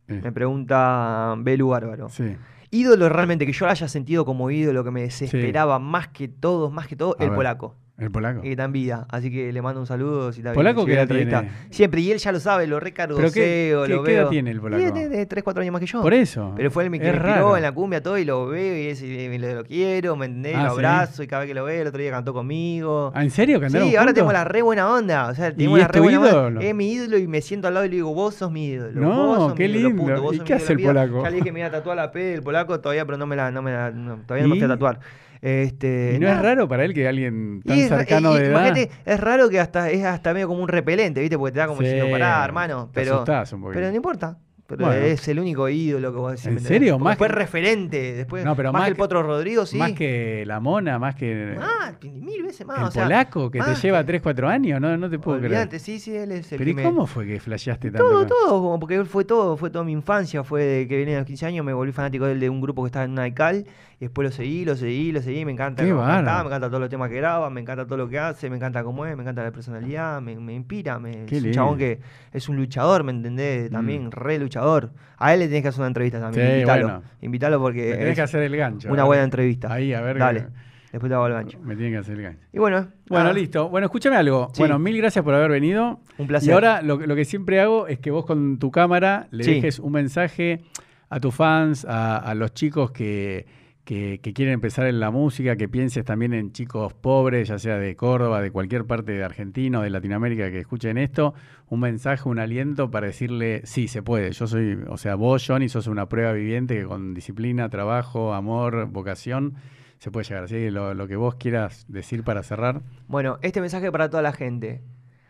[0.07, 2.09] Eh, Me pregunta Belu Bárbaro.
[2.09, 2.35] sí.
[2.69, 6.69] Ídolo realmente que yo lo haya sentido como ídolo, que me desesperaba más que todo,
[6.69, 7.35] más que todo, A el ver.
[7.37, 7.75] polaco.
[7.97, 8.39] El polaco.
[8.41, 9.07] Y que está en vida.
[9.09, 10.31] Así que le mando un saludo.
[10.31, 11.51] Si está ¿Polaco si qué ve la tiene?
[11.71, 14.29] Siempre, y él ya lo sabe, lo ¿Pero qué- recardoseo, qué- lo qué edad veo.
[14.29, 14.83] tiene el polaco?
[14.83, 16.01] Tiene de 3, 4 años más que yo.
[16.03, 16.53] Por eso.
[16.55, 19.01] Pero fue el que me inspiró en la cumbia todo y lo veo y, es-
[19.01, 20.55] y lo, lo quiero, ¿me entendés?
[20.55, 20.75] Ah, lo ¿sí?
[20.75, 23.11] abrazo y cada vez que lo veo, el otro día cantó conmigo.
[23.15, 23.57] Ah, ¿En serio?
[23.57, 24.13] Sí, ¿Cantaron ahora juntos?
[24.15, 25.27] tengo la re buena onda.
[25.29, 26.29] O sea, tengo ¿Y la es re tu buena onda.
[26.31, 26.61] ídolo?
[26.61, 29.01] Es mi ídolo y me siento al lado y le digo, vos sos mi ídolo.
[29.01, 30.03] No, vos sos qué mi ídolo, lindo.
[30.03, 31.23] punto, vos ¿Y sos qué mi hace el polaco?
[31.23, 33.25] Ya le dije que me iba a tatuar la P del polaco todavía, pero no
[33.25, 34.99] me la, no me la, no, todavía no me fui a tatuar.
[35.41, 38.77] Este, ¿Y no es raro para él que alguien tan es cercano y- de edad?
[39.05, 41.37] es raro que hasta es hasta medio como un repelente, ¿viste?
[41.37, 42.85] Porque te da como Sí, diciendo, pará, hermano.
[42.93, 43.75] te Pero, asustás un poquito.
[43.79, 44.37] pero no importa.
[44.69, 44.99] Pero Bueno.
[45.01, 46.45] es el único ídolo que vos decís.
[46.47, 46.99] ¿En serio?
[46.99, 48.13] Más fue que- referente.
[48.15, 49.77] Después, No, pero más, más que el Potro Rodrigo, sí.
[49.77, 52.79] Más que la mona, más que Más, mil veces más.
[52.79, 54.81] el o sea, polaco que te lleva que- 3, 4 años.
[54.81, 56.75] No, no te puedo Olvídate, sí, sí, él es el creer.
[56.75, 58.09] Pero ¿y cómo fue que flasheaste tanto?
[58.09, 61.15] Todo, todo, como porque él fue todo, fue toda mi infancia, fue de que venía
[61.15, 63.13] a los 15 años, me volví fanático de él de un grupo que estaba en
[63.13, 63.65] Naical,
[63.99, 66.39] y después lo seguí, lo seguí, lo seguí, me encanta Qué cantaba, bárbaro.
[66.43, 68.83] me encanta todos los temas que graba, me encanta todo lo que hace, me encanta
[68.83, 71.99] cómo es, me encanta la personalidad, me, me inspira, me, Qué es un chabón que
[72.31, 73.71] es un luchador, ¿me entendés?
[73.71, 74.91] También re luchador.
[75.17, 77.03] A él le tenés que hacer una entrevista también, Sí, invítalo, bueno.
[77.21, 78.91] invítalo porque Me tenés que hacer el gancho.
[78.91, 79.73] una buena entrevista.
[79.73, 80.19] Ahí, a ver.
[80.19, 80.47] Dale, que-
[80.91, 81.59] después te hago el gancho.
[81.63, 82.39] Me tienen que hacer el gancho.
[82.53, 83.67] Y bueno, Bueno, listo.
[83.69, 84.49] Bueno, escúchame algo.
[84.53, 84.61] Sí.
[84.61, 86.01] Bueno, mil gracias por haber venido.
[86.19, 86.49] Un placer.
[86.49, 89.55] Y ahora lo, lo que siempre hago es que vos con tu cámara le Sí.
[89.55, 90.61] dejes un mensaje
[91.09, 93.45] a tus fans, a, a los chicos que,
[93.87, 97.95] que- quieren empezar en la música, que pienses también en chicos pobres, ya sea de
[97.95, 101.33] Córdoba, de cualquier parte de Argentina o de Latinoamérica que escuchen esto,
[101.69, 104.33] un mensaje, un aliento para decirle, sí, se puede.
[104.33, 108.87] Yo soy, o sea, vos, Johnny, sos una prueba viviente que con disciplina, trabajo, amor,
[108.87, 109.55] vocación,
[109.99, 110.43] se puede llegar.
[110.43, 112.81] Así que lo, lo que vos quieras decir para cerrar.
[113.07, 114.83] Bueno, este mensaje para toda la gente.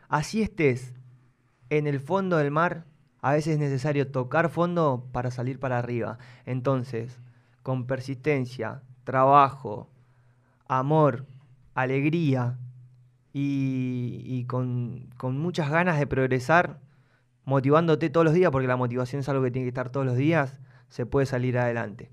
[0.09, 0.95] Así estés
[1.69, 2.85] en el fondo del mar,
[3.21, 6.17] a veces es necesario tocar fondo para salir para arriba.
[6.45, 7.19] Entonces,
[7.67, 9.89] con persistencia, trabajo,
[10.69, 11.25] amor,
[11.73, 12.57] alegría
[13.33, 16.79] y, con, muchas ganas de progresar,
[17.43, 20.15] motivándote todos los días, porque la motivación es algo que tiene que estar todos los
[20.15, 22.09] días, se puede salir adelante.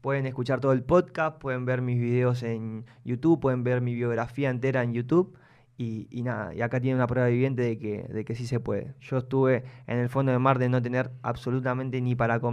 [0.00, 4.50] Pueden escuchar todo el podcast, pueden ver mis videos en YouTube, pueden ver mi biografía
[4.50, 5.38] entera en YouTube.
[5.78, 8.58] Y, y nada, y acá tiene una prueba viviente de que, de que sí se
[8.58, 8.96] puede.
[8.98, 12.48] Yo estuve en el fondo del mar de no tener absolutamente ni para comer.